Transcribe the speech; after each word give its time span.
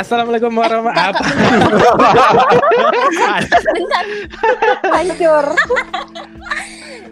Assalamualaikum 0.00 0.48
warahmatullahi 0.50 1.20
Bentar. 3.68 4.04
Hancur. 4.82 5.46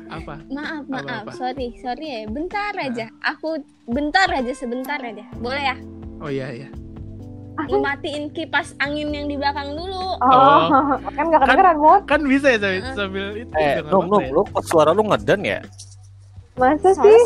apa? 0.09 0.35
Maaf, 0.49 0.83
Apa, 0.83 0.97
maaf. 0.97 1.21
apa? 1.23 1.31
Sorry, 1.37 1.77
sorry 1.77 2.07
ya. 2.09 2.21
Bentar 2.27 2.73
aja. 2.75 3.13
Aku 3.27 3.61
bentar 3.85 4.25
aja, 4.31 4.53
sebentar 4.53 4.97
aja. 4.99 5.21
Boleh 5.37 5.61
ya? 5.63 5.77
Oh 6.19 6.29
iya 6.29 6.49
iya. 6.51 6.69
Ngematiin 7.61 8.33
kipas 8.33 8.73
angin 8.79 9.11
yang 9.11 9.27
di 9.27 9.37
belakang 9.37 9.75
dulu. 9.75 10.17
Oh, 10.17 10.65
kan 11.17 11.25
gak 11.29 11.43
kedengeran 11.43 11.77
Mut. 11.77 12.03
Kan 12.07 12.25
bisa 12.25 12.49
ya 12.49 12.59
sambil, 12.59 12.83
sambil 12.95 13.27
itu. 13.37 13.53
Eh, 13.53 13.61
juga 13.77 13.83
nggak 13.83 13.91
Num, 13.91 14.01
Num, 14.01 14.09
apa-apa 14.09 14.25
ya. 14.25 14.33
lu 14.33 14.43
kok 14.47 14.65
suara 14.65 14.91
lu 14.93 15.03
ngeden 15.05 15.41
ya? 15.43 15.61
Masa 16.57 16.91
sih? 16.95 17.21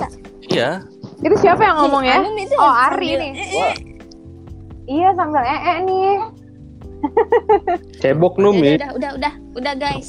Iya. 0.51 0.83
Itu 1.23 1.35
siapa 1.39 1.63
yang 1.63 1.77
ngomong 1.79 2.03
ya? 2.03 2.19
Itu 2.19 2.57
Oh, 2.57 2.67
sambil- 2.67 2.91
Ari 2.91 3.11
nih. 3.15 3.33
Iya 4.87 5.09
sambil 5.15 5.43
ee 5.47 5.61
-e 5.63 5.75
nih. 5.87 6.15
Cebok 8.03 8.35
num 8.39 8.59
Udah, 8.59 8.67
ya. 8.67 8.75
udah, 8.75 8.91
udah, 8.95 9.13
udah, 9.19 9.33
udah 9.59 9.75
guys. 9.79 10.09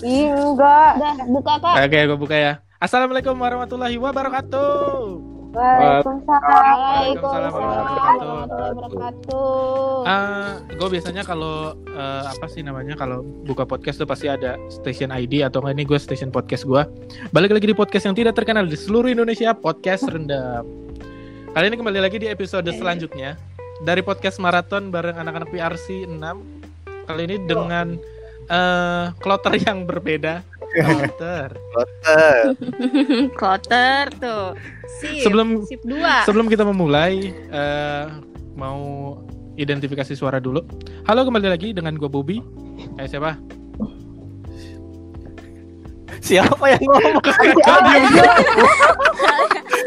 Ih, 0.00 0.32
enggak. 0.32 0.92
Udah, 0.96 1.14
buka 1.28 1.54
kak. 1.60 1.74
Oke, 1.86 1.98
gue 2.08 2.18
buka 2.18 2.36
ya. 2.36 2.52
Assalamualaikum 2.80 3.36
warahmatullahi 3.36 4.00
wabarakatuh. 4.00 5.20
Waalaikumsalam. 5.50 6.40
Waalaikumsalam 6.40 7.52
warahmatullahi 7.52 8.74
wabarakatuh. 8.80 10.08
Ah, 10.08 10.62
gue 10.66 10.88
biasanya 10.88 11.22
kalau 11.26 11.76
eh, 11.90 12.22
apa 12.26 12.46
sih 12.48 12.64
namanya 12.64 12.96
kalau 12.96 13.20
buka 13.44 13.68
podcast 13.68 14.00
tuh 14.00 14.08
pasti 14.08 14.30
ada 14.30 14.56
station 14.72 15.12
ID 15.12 15.44
atau 15.44 15.60
enggak 15.60 15.74
ini 15.76 15.84
gue 15.84 15.98
station 16.00 16.32
podcast 16.32 16.64
gue. 16.64 16.82
Balik 17.34 17.52
lagi 17.54 17.66
di 17.70 17.76
podcast 17.76 18.08
yang 18.08 18.16
tidak 18.16 18.34
terkenal 18.34 18.64
di 18.64 18.78
seluruh 18.78 19.12
Indonesia, 19.12 19.52
podcast 19.52 20.08
rendam. 20.08 20.64
Kali 21.50 21.66
ini 21.66 21.76
kembali 21.82 21.98
lagi 21.98 22.22
di 22.22 22.30
episode 22.30 22.70
selanjutnya 22.70 23.49
dari 23.80 24.04
podcast 24.04 24.36
maraton 24.36 24.92
bareng 24.92 25.16
anak-anak 25.16 25.48
PRC 25.48 26.04
6. 26.04 26.20
Kali 27.08 27.22
ini 27.26 27.36
dengan 27.48 27.96
eh 28.50 29.06
kloter 29.18 29.56
yang 29.56 29.88
berbeda. 29.88 30.44
Kloter. 30.70 31.50
Kloter 33.38 34.04
tuh. 34.22 34.54
Sip. 35.02 35.26
Sebelum- 35.26 35.66
sip 35.66 35.82
dua. 35.82 36.22
Sebelum 36.22 36.46
kita 36.46 36.62
memulai, 36.62 37.34
eh, 37.34 38.06
mau 38.54 39.18
identifikasi 39.58 40.14
suara 40.14 40.38
dulu. 40.38 40.62
Halo 41.10 41.26
kembali 41.26 41.50
lagi 41.50 41.74
dengan 41.74 41.98
gue 41.98 42.06
Bobby. 42.06 42.38
Eh 43.02 43.10
siapa? 43.10 43.34
Siapa 46.22 46.64
yang 46.70 46.84
ngomong? 46.86 47.18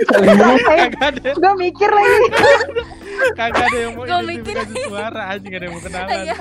Kagak 0.04 1.16
Gue 1.40 1.54
mikir 1.56 1.88
lagi. 1.88 2.28
kagak 3.36 3.66
ada 3.70 3.78
yang 3.78 3.92
mau 3.98 4.04
Gua 4.10 4.20
mikir. 4.24 4.56
suara 4.88 5.22
aja 5.34 5.46
gak 5.46 5.60
ada 5.60 5.66
yang 5.66 5.74
mau 5.76 5.84
kenalan. 5.84 6.18
Iya. 6.24 6.36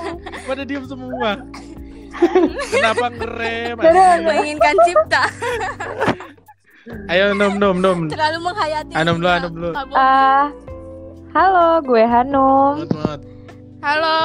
Pada 0.45 0.63
diem 0.63 0.85
semua. 0.85 1.31
Kenapa 2.73 3.05
ngerem? 3.09 3.75
Menginginkan 4.23 4.75
cipta. 4.85 5.23
Ayo 7.11 7.31
nom 7.31 7.55
nom 7.55 7.79
nom. 7.79 8.11
Terlalu 8.11 8.37
menghayati. 8.43 8.93
Anum 8.93 9.17
dulu, 9.23 9.29
anum 9.31 9.51
dulu. 9.55 9.71
Ah, 9.95 10.51
halo, 11.31 11.79
gue 11.79 12.03
Hanum. 12.03 12.83
Halo, 13.79 14.17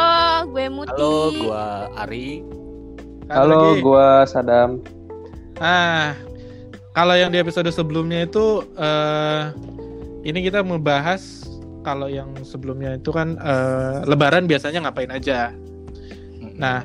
gue 0.51 0.67
Muti. 0.67 0.91
Halo, 0.91 1.15
gua 1.39 1.67
Ari. 1.99 2.43
Halo, 3.31 3.79
gua 3.79 4.27
Sadam. 4.27 4.83
Ah, 5.59 6.15
kalau 6.95 7.15
yang 7.15 7.31
di 7.31 7.39
episode 7.39 7.71
sebelumnya 7.71 8.27
itu 8.27 8.63
eh 8.75 9.51
ini 10.23 10.43
kita 10.43 10.63
membahas 10.63 11.47
kalau 11.89 12.13
yang 12.13 12.29
sebelumnya 12.45 13.01
itu 13.01 13.09
kan 13.09 13.41
eh, 13.41 14.05
Lebaran 14.05 14.45
biasanya 14.45 14.85
ngapain 14.85 15.09
aja. 15.09 15.57
Nah, 16.61 16.85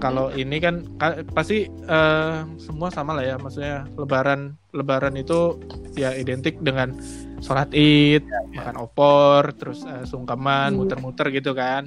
kalau 0.00 0.32
ini 0.32 0.56
kan 0.64 0.80
ka- 0.96 1.20
pasti 1.36 1.68
eh, 1.68 2.38
semua 2.56 2.88
sama 2.88 3.12
lah 3.12 3.24
ya, 3.28 3.36
maksudnya 3.36 3.84
Lebaran 4.00 4.56
Lebaran 4.72 5.12
itu 5.20 5.60
ya 5.92 6.16
identik 6.16 6.56
dengan 6.64 6.96
sholat 7.44 7.68
id, 7.76 8.24
makan 8.56 8.80
opor, 8.80 9.52
terus 9.60 9.84
eh, 9.84 10.08
sungkeman, 10.08 10.72
Hmm. 10.72 10.78
muter-muter 10.80 11.28
gitu 11.28 11.52
kan. 11.52 11.84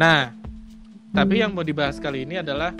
Nah, 0.00 0.32
tapi 1.12 1.44
yang 1.44 1.52
mau 1.52 1.60
dibahas 1.60 2.00
kali 2.00 2.24
ini 2.24 2.40
adalah 2.40 2.72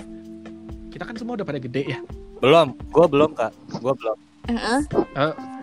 kita 0.88 1.04
kan 1.04 1.20
semua 1.20 1.36
udah 1.36 1.44
pada 1.44 1.60
gede 1.60 1.82
ya. 1.84 2.00
Belum, 2.40 2.72
gua 2.88 3.04
belum, 3.04 3.36
Kak. 3.36 3.52
Gua 3.84 3.92
belum. 3.92 4.16
Heeh. 4.48 4.80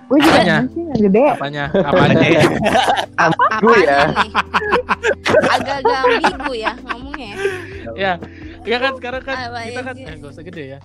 Gue 0.08 0.18
juga 0.24 0.40
Apanya? 0.40 0.58
nggak 0.64 1.00
gede. 1.04 1.24
Apanya? 1.36 1.64
Apanya 1.74 2.26
ya? 2.26 2.42
Ya. 3.18 3.34
Apanya 3.58 3.98
nih? 4.14 4.32
Agak-agak 5.50 5.98
ambigu 6.06 6.54
ya 6.54 6.72
ngomongnya. 6.86 7.32
ya, 7.98 8.12
ya 8.62 8.78
kan 8.78 8.92
sekarang 8.94 9.22
kan 9.26 9.36
Apa 9.50 9.60
kita 9.66 9.74
ya 9.74 9.82
kan 9.82 9.96
eh 9.98 10.16
gak 10.22 10.32
usah 10.32 10.44
gede 10.46 10.64
ya. 10.70 10.80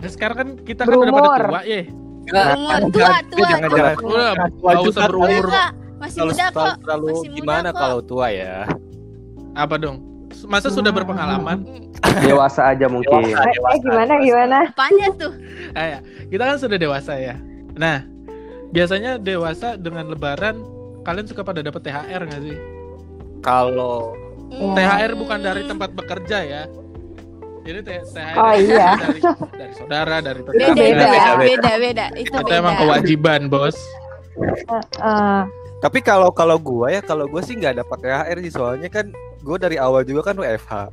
Nah, 0.00 0.10
sekarang 0.10 0.36
kan 0.36 0.48
kita 0.66 0.82
kan 0.82 0.96
udah 0.98 1.12
pada 1.14 1.30
tua 1.46 1.60
ya. 1.62 1.80
Enggak, 2.20 2.46
Umur 2.52 2.80
tua, 2.90 3.08
tua, 3.30 3.48
jangan 3.48 3.68
tua. 3.70 3.78
jangan. 3.78 3.94
Udah, 4.02 4.34
Tua 4.50 4.70
gak 4.74 4.82
usah 4.84 5.02
berumur. 5.06 5.44
Masih 6.00 6.20
muda 6.24 6.46
kok. 6.48 6.74
terlalu 6.80 7.06
Masih 7.06 7.28
muda 7.28 7.36
gimana 7.38 7.68
kalau 7.70 7.98
tua 8.00 8.26
ya? 8.28 8.54
Apa 9.52 9.74
dong? 9.76 9.96
Masa 10.46 10.68
sudah 10.70 10.90
berpengalaman? 10.90 11.58
Dewasa 12.24 12.72
aja 12.72 12.86
mungkin. 12.88 13.30
Dewasa. 13.30 13.46
Eh, 13.46 13.54
eh, 13.54 13.78
gimana, 13.78 14.12
gimana? 14.18 14.56
Apanya 14.66 15.06
tuh? 15.14 15.32
Ah, 15.76 15.86
ya. 15.86 15.98
Kita 16.26 16.42
kan 16.46 16.56
sudah 16.56 16.78
dewasa 16.80 17.14
ya. 17.14 17.34
Nah, 17.76 18.02
biasanya 18.70 19.16
dewasa 19.16 19.74
dengan 19.74 20.06
lebaran 20.06 20.62
kalian 21.00 21.26
suka 21.26 21.42
pada 21.42 21.60
dapat 21.60 21.80
THR 21.80 22.22
nggak 22.24 22.42
sih? 22.42 22.56
Kalau 23.40 24.14
Hmm. 24.50 24.74
THR 24.74 25.14
bukan 25.14 25.38
dari 25.38 25.62
tempat 25.62 25.94
bekerja 25.94 26.38
ya. 26.42 26.62
Jadi 27.60 27.80
THR 27.80 28.34
Oh, 28.34 28.50
iya. 28.52 28.98
dari, 28.98 29.20
dari 29.60 29.72
saudara, 29.72 30.16
dari 30.18 30.40
Beda, 30.42 30.50
tetangga. 30.66 30.74
beda, 30.74 31.06
beda, 31.06 31.38
beda, 31.38 31.72
beda, 31.78 32.04
Itu 32.16 32.34
Itu 32.34 32.38
beda. 32.42 32.58
emang 32.58 32.74
kewajiban, 32.76 33.40
Bos. 33.46 33.78
Eh, 34.98 35.42
tapi 35.78 35.98
kalau 36.00 36.30
kalau 36.30 36.56
gua 36.56 36.90
ya 36.90 37.00
kalau 37.00 37.24
gua 37.24 37.40
sih 37.40 37.54
nggak 37.54 37.78
dapat 37.78 37.98
THR 38.00 38.38
sih 38.40 38.50
soalnya 38.50 38.88
kan 38.88 39.06
gua 39.40 39.54
dari 39.54 39.76
awal 39.76 40.02
juga 40.02 40.26
kan 40.26 40.36
WFH. 40.36 40.90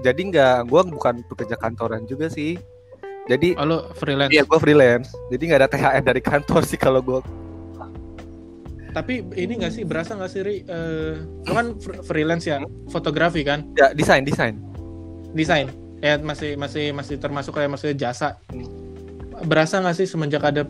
Jadi 0.00 0.20
nggak 0.28 0.68
gua 0.68 0.84
bukan 0.84 1.24
pekerja 1.24 1.56
kantoran 1.56 2.04
juga 2.04 2.28
sih. 2.28 2.60
Jadi 3.30 3.54
Oh, 3.54 3.62
lu 3.64 3.76
freelance. 3.94 4.34
iya 4.34 4.42
gua 4.42 4.58
freelance. 4.58 5.14
Jadi 5.30 5.42
nggak 5.46 5.60
ada 5.60 5.70
THR 5.70 6.02
dari 6.02 6.18
kantor 6.20 6.62
sih 6.66 6.74
kalau 6.74 6.98
gua. 6.98 7.20
Tapi 8.90 9.22
ini 9.38 9.52
nggak 9.54 9.70
sih 9.70 9.86
berasa 9.86 10.18
nggak 10.18 10.26
sih 10.28 10.40
Ri? 10.42 10.56
Eh, 10.60 11.14
lu 11.46 11.52
kan 11.52 11.78
fr- 11.78 12.02
freelance 12.02 12.42
ya, 12.42 12.58
fotografi 12.90 13.46
kan, 13.46 13.62
Ya 13.78 13.94
desain 13.94 14.26
desain. 14.26 14.58
desain. 15.30 15.70
Ya 16.00 16.18
masih 16.18 16.58
masih 16.58 16.90
masih 16.90 17.14
termasuk 17.14 17.54
kayak 17.54 17.70
maksudnya 17.70 17.94
jasa. 18.02 18.34
Berasa 19.40 19.78
nggak 19.78 19.94
sih 19.94 20.10
semenjak 20.10 20.42
ada 20.42 20.66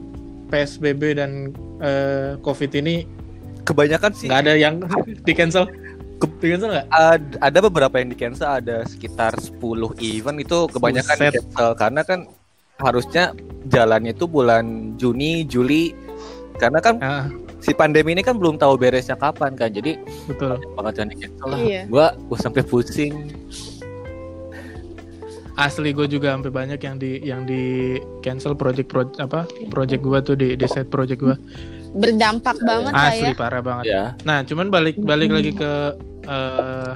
PSBB 0.47 1.17
dan 1.17 1.31
eh, 1.81 2.37
COVID 2.39 2.71
ini 2.77 3.09
Kebanyakan 3.63 4.11
sih 4.13 4.27
nggak 4.27 4.43
ada 4.43 4.53
yang 4.53 4.85
di 5.27 5.33
cancel? 5.33 5.65
Di 6.21 6.47
cancel 6.51 6.69
nggak? 6.69 6.87
Ad- 6.91 7.39
ada 7.41 7.59
beberapa 7.63 7.97
yang 7.97 8.11
di 8.11 8.19
cancel 8.19 8.51
ada 8.53 8.85
sekitar 8.85 9.33
10 9.33 9.57
event 9.97 10.37
itu 10.37 10.59
kebanyakan 10.69 11.17
di 11.17 11.25
Buset. 11.25 11.35
cancel 11.41 11.69
karena 11.73 12.03
kan 12.05 12.21
harusnya 12.81 13.37
jalannya 13.67 14.11
itu 14.11 14.25
bulan 14.25 14.65
Juni 14.97 15.45
Juli 15.45 15.93
karena 16.57 16.79
kan 16.79 16.97
Ah, 16.99 17.25
si 17.59 17.71
pandemi 17.71 18.13
ini 18.13 18.21
kan 18.21 18.35
belum 18.35 18.57
tahu 18.57 18.77
beresnya 18.77 19.15
kapan 19.15 19.53
kan 19.53 19.69
jadi 19.69 20.01
betul. 20.25 20.57
banget 20.75 20.95
yang 20.97 21.09
di 21.09 21.17
cancel 21.19 21.47
lah 21.47 21.59
Iya. 21.59 21.83
gua 21.87 22.07
gua 22.23 22.39
sampai 22.39 22.63
pusing 22.63 23.15
Asli 25.55 25.93
gue 25.93 26.09
juga 26.09 26.33
sampai 26.33 26.49
banyak 26.49 26.81
yang 26.81 26.97
di 26.97 27.21
yang 27.21 27.45
di 27.45 27.63
cancel 28.21 28.57
project 28.57 28.89
project 28.89 29.21
apa 29.21 29.45
project 29.69 30.01
gua 30.01 30.19
tuh 30.19 30.33
di 30.33 30.57
di 30.57 30.65
set 30.65 30.89
project 30.89 31.21
gua 31.21 31.37
Berdampak 31.91 32.57
banget 32.63 32.93
lah 32.95 33.11
asli 33.11 33.29
ya. 33.29 33.37
parah 33.37 33.61
banget. 33.61 33.85
ya 33.85 34.05
Nah, 34.23 34.41
cuman 34.41 34.71
balik 34.71 34.97
balik 34.97 35.29
lagi 35.29 35.53
ke 35.53 35.73
eh 36.25 36.91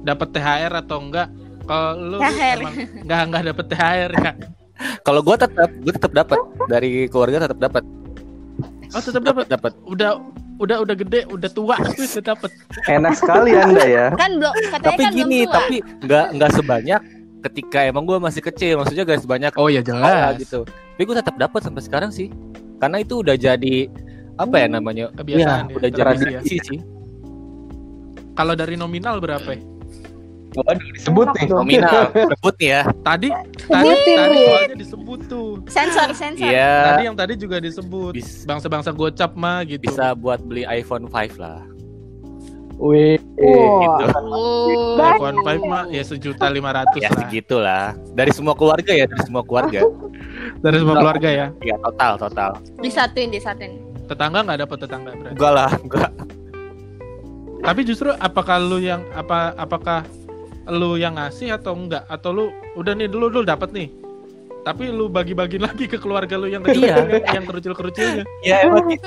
dapat 0.00 0.28
THR 0.30 0.72
atau 0.78 1.02
enggak? 1.02 1.28
Kalau 1.60 1.92
lu 1.98 2.16
THR. 2.16 2.56
emang 2.56 2.74
enggak 3.02 3.20
enggak 3.26 3.42
dapat 3.44 3.64
THR 3.68 4.10
ya? 4.14 4.32
Kalau 5.02 5.20
gua 5.20 5.36
tetap 5.36 5.68
gua 5.78 5.92
tetap 5.92 6.12
dapat 6.12 6.38
dari 6.66 7.06
keluarga 7.06 7.44
tetap 7.44 7.60
dapat 7.60 7.84
Oh, 8.88 9.02
tetap 9.02 9.20
dapat. 9.20 9.44
dapat 9.46 9.72
Udah 9.84 10.22
udah 10.56 10.80
udah 10.80 10.94
gede, 10.94 11.26
udah 11.28 11.50
tua, 11.50 11.76
bisa 11.98 12.22
dapat. 12.22 12.48
Enak 12.86 13.12
sekali 13.14 13.52
Anda 13.52 13.84
ya. 13.84 14.06
Kan 14.14 14.38
belum 14.38 14.54
katanya 14.70 14.86
tapi 14.86 15.02
kan 15.02 15.12
gini 15.12 15.38
belum 15.38 15.44
tua. 15.44 15.56
tapi 15.58 15.76
nggak 16.00 16.26
nggak 16.32 16.50
sebanyak 16.54 17.00
ketika 17.42 17.78
emang 17.84 18.02
gua 18.02 18.18
masih 18.18 18.40
kecil 18.40 18.74
maksudnya 18.76 19.04
gak 19.04 19.20
sebanyak 19.20 19.52
Oh 19.54 19.66
ya 19.66 19.78
jelas. 19.78 20.38
gitu 20.38 20.64
tapi 20.64 21.02
gua 21.02 21.16
tetap 21.18 21.36
dapat 21.36 21.60
sampai 21.60 21.82
sekarang 21.82 22.10
sih 22.10 22.32
karena 22.76 22.98
itu 22.98 23.20
udah 23.20 23.34
jadi 23.34 23.76
apa 24.34 24.54
ya 24.56 24.66
namanya 24.66 25.04
Kebiasaan 25.12 25.44
Iya, 25.62 25.70
ya, 25.70 25.76
udah 25.76 25.88
jadi 25.88 26.00
tradisi 26.00 26.56
ya. 26.56 26.64
sih 26.64 26.78
Kalau 28.32 28.52
dari 28.52 28.74
nominal 28.74 29.16
berapa? 29.16 29.50
ya? 29.50 29.60
Waduh, 30.56 30.88
disebut 30.90 31.26
nih. 31.32 31.46
nominal 31.46 32.08
rebut 32.32 32.54
nih 32.56 32.70
ya 32.70 32.82
Tadi 32.98 33.28
tadi 33.60 33.90
tadi 34.08 34.38
soalnya 34.40 34.76
disebut 34.76 35.20
tuh. 35.26 35.48
Sensor, 35.66 36.08
sensor. 36.12 36.48
iya 36.48 36.74
Tadi 36.90 37.02
yang 37.04 37.16
tadi 37.16 37.34
juga 37.36 37.60
disebut 37.60 38.12
bangsa-bangsa 38.42 38.90
gocap 38.90 39.32
mah 39.34 39.62
gitu. 39.62 39.84
bisa 39.84 40.12
buat 40.12 40.40
beli 40.40 40.64
iPhone 40.64 41.06
5 41.06 41.36
lah 41.36 41.60
Wih. 42.76 43.16
Gitu. 43.16 44.04
Oh. 44.20 45.00
iPhone 45.00 45.40
5 45.40 45.64
mah 45.64 45.88
ya 45.88 46.04
sejuta 46.04 46.48
lima 46.48 46.72
ratus 46.72 47.00
Ya 47.00 47.08
lah 47.08 47.16
segitulah. 47.18 47.84
Dari 48.12 48.28
semua 48.32 48.52
keluarga 48.52 48.92
ya, 48.92 49.08
dari 49.08 49.22
semua 49.24 49.40
keluarga. 49.40 49.80
dari 50.60 50.76
semua 50.76 50.96
keluarga 50.96 51.28
ya. 51.28 51.46
Iya, 51.60 51.76
total, 51.80 52.12
total. 52.20 52.50
Disatuin, 52.76 53.32
disatuin. 53.32 53.80
Tetangga 54.04 54.44
nggak 54.44 54.60
dapat 54.62 54.76
tetangga 54.78 55.10
berarti. 55.10 55.32
Enggak 55.32 55.52
lah, 55.52 55.70
enggak. 55.72 56.10
Tapi 57.64 57.80
justru 57.82 58.12
apakah 58.12 58.56
lu 58.60 58.78
yang 58.78 59.00
apa 59.10 59.56
apakah 59.56 60.04
lu 60.66 60.98
yang 60.98 61.14
ngasih 61.14 61.54
atau 61.54 61.78
enggak 61.78 62.02
atau 62.10 62.30
lu 62.34 62.44
udah 62.74 62.92
nih 62.92 63.06
dulu 63.06 63.30
lu 63.30 63.40
dapat 63.42 63.70
nih. 63.70 63.88
Tapi 64.66 64.90
lu 64.90 65.06
bagi-bagi 65.06 65.62
lagi 65.62 65.86
ke 65.86 65.94
keluarga 65.94 66.34
lu 66.34 66.50
yang 66.50 66.66
kecil 66.66 66.90
Iya. 66.90 67.22
yang 67.38 67.46
kerucil-kerucilnya. 67.46 68.26
Ya 68.42 68.66
emang 68.66 68.90
gitu. 68.90 69.06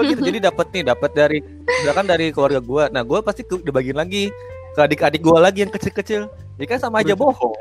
Gitu. 0.00 0.20
Jadi 0.24 0.38
dapat 0.40 0.66
nih, 0.72 0.82
dapat 0.88 1.10
dari 1.12 1.38
misalkan 1.68 2.08
dari 2.08 2.32
keluarga 2.32 2.60
gua. 2.64 2.88
Nah, 2.88 3.04
gua 3.04 3.20
pasti 3.20 3.44
ke- 3.44 3.60
dibagiin 3.60 4.00
lagi 4.00 4.32
ke 4.72 4.80
adik-adik 4.80 5.20
gua 5.20 5.44
lagi 5.44 5.60
yang 5.60 5.68
kecil-kecil. 5.68 6.24
Jadi 6.56 6.66
kan 6.66 6.80
sama 6.80 7.04
aja 7.04 7.12
bohong. 7.12 7.52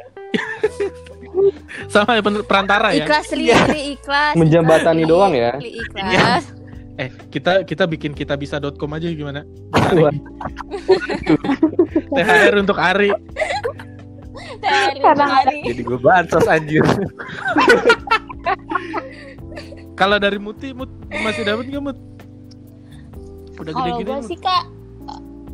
Sama 1.92 2.16
ya 2.16 2.22
perantara 2.24 2.96
ya. 2.96 3.04
Ikhlas, 3.04 3.28
Ri, 3.36 3.52
Ri, 3.52 3.82
ikhlas. 4.00 4.34
Menjembatani 4.40 5.04
ikhlas, 5.04 5.12
doang 5.12 5.34
ya. 5.36 5.52
Ikhlas. 5.60 6.46
Eh, 6.94 7.10
kita 7.34 7.66
kita 7.66 7.90
bikin 7.90 8.14
kita 8.14 8.38
bisa.com 8.38 8.92
aja 8.94 9.10
gimana? 9.10 9.42
THR 12.14 12.54
untuk 12.62 12.78
Ari. 12.78 13.10
Dari 14.62 15.02
Kadang- 15.02 15.34
hari. 15.34 15.60
Jadi 15.66 15.82
gua 15.82 16.00
bansos 16.00 16.46
anjir. 16.46 16.86
Kalau 19.94 20.18
dari 20.18 20.42
Muti, 20.42 20.74
Mut 20.74 20.90
masih 21.10 21.46
dapat 21.46 21.70
nggak 21.70 21.84
Mut? 21.84 21.98
Udah 23.58 23.72
Kalau 23.72 23.86
gede-gede. 23.94 24.10
gue 24.10 24.18
Mut. 24.18 24.26
sih 24.26 24.40
kak, 24.42 24.64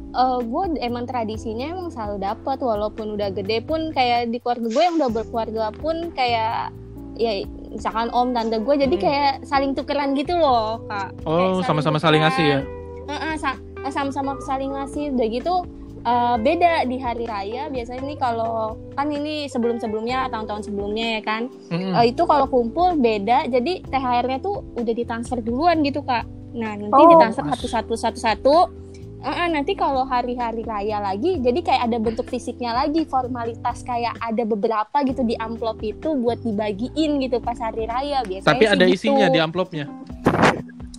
eh 0.10 0.38
gue 0.42 0.64
emang 0.80 1.04
tradisinya 1.04 1.66
emang 1.70 1.90
selalu 1.92 2.24
dapat 2.24 2.58
walaupun 2.60 3.20
udah 3.20 3.30
gede 3.30 3.60
pun 3.62 3.92
kayak 3.92 4.32
di 4.32 4.40
keluarga 4.40 4.68
gue 4.68 4.82
yang 4.82 4.96
udah 4.98 5.12
berkeluarga 5.12 5.66
pun 5.76 6.10
kayak 6.16 6.72
ya 7.20 7.44
misalkan 7.70 8.10
om 8.10 8.30
tante 8.30 8.58
gue 8.58 8.76
jadi 8.78 8.92
Hmm. 8.92 9.04
kayak 9.04 9.34
saling 9.44 9.72
tukeran 9.72 10.14
gitu 10.14 10.34
loh 10.34 10.82
kak. 10.86 11.14
Oh, 11.24 11.62
sama-sama 11.62 11.98
saling 11.98 12.20
ngasih 12.20 12.46
ya. 12.48 12.60
Heeh, 13.08 13.34
sa- 13.36 13.58
sama-sama 13.88 14.38
saling 14.40 14.70
ngasih 14.72 15.12
udah 15.12 15.28
gitu 15.30 15.56
eh, 16.00 16.36
beda 16.38 16.86
di 16.86 16.96
hari 16.96 17.26
raya 17.26 17.68
biasanya 17.68 18.02
nih 18.06 18.16
kalau 18.16 18.56
kan 18.94 19.08
ini 19.08 19.46
sebelum-sebelumnya 19.46 20.28
tahun-tahun 20.28 20.64
sebelumnya 20.64 21.20
ya 21.20 21.22
kan 21.22 21.42
Mm-mm. 21.68 21.92
Eh, 21.94 22.06
itu 22.10 22.24
kalau 22.24 22.48
kumpul 22.48 22.96
beda 22.96 23.44
jadi 23.46 23.84
THR-nya 23.84 24.40
tuh 24.40 24.64
udah 24.76 24.94
ditransfer 24.94 25.40
duluan 25.40 25.84
gitu 25.84 26.00
kak 26.02 26.24
nah 26.50 26.72
nanti 26.74 26.96
Oh. 26.96 27.10
ditransfer 27.10 27.44
satu-satu 27.46 27.94
satu-satu 27.96 28.56
Eh, 28.56 28.89
eh, 29.22 29.50
nanti 29.50 29.74
kalau 29.74 30.04
hari-hari 30.04 30.64
raya 30.64 31.00
lagi 31.00 31.38
jadi 31.38 31.60
kayak 31.60 31.82
ada 31.86 31.98
bentuk 31.98 32.26
fisiknya 32.26 32.72
lagi 32.74 33.04
formalitas 33.04 33.82
kayak 33.82 34.16
ada 34.18 34.44
beberapa 34.44 34.98
gitu 35.04 35.22
di 35.22 35.36
amplop 35.36 35.80
itu 35.82 36.16
buat 36.16 36.40
dibagiin 36.40 37.20
gitu 37.20 37.38
pas 37.38 37.58
hari 37.58 37.84
raya 37.84 38.24
biasanya 38.24 38.48
Tapi 38.48 38.64
sih 38.64 38.70
ada 38.70 38.86
gitu. 38.86 38.96
isinya 38.96 39.28
di 39.28 39.40
amplopnya. 39.40 39.86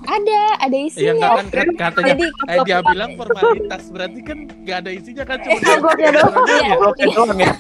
ada 0.03 0.41
ada 0.59 0.75
Iya 0.75 0.89
isinya 0.89 1.13
enggak 1.13 1.31
kan 1.31 1.47
kat- 1.47 1.77
katanya 1.79 2.09
jadi 2.11 2.27
eh, 2.49 2.59
dia 2.65 2.79
bilang 2.83 3.11
formalitas 3.15 3.83
berarti 3.89 4.21
kan 4.21 4.39
nggak 4.59 4.77
ada 4.81 4.91
isinya 4.91 5.25
kan 5.25 5.37
cuma 5.45 5.55
Amplopnya 5.71 6.11
doang. 6.11 6.35
Iya, 6.43 6.71
Bloknya 6.75 7.07
doang 7.13 7.39
ya. 7.39 7.53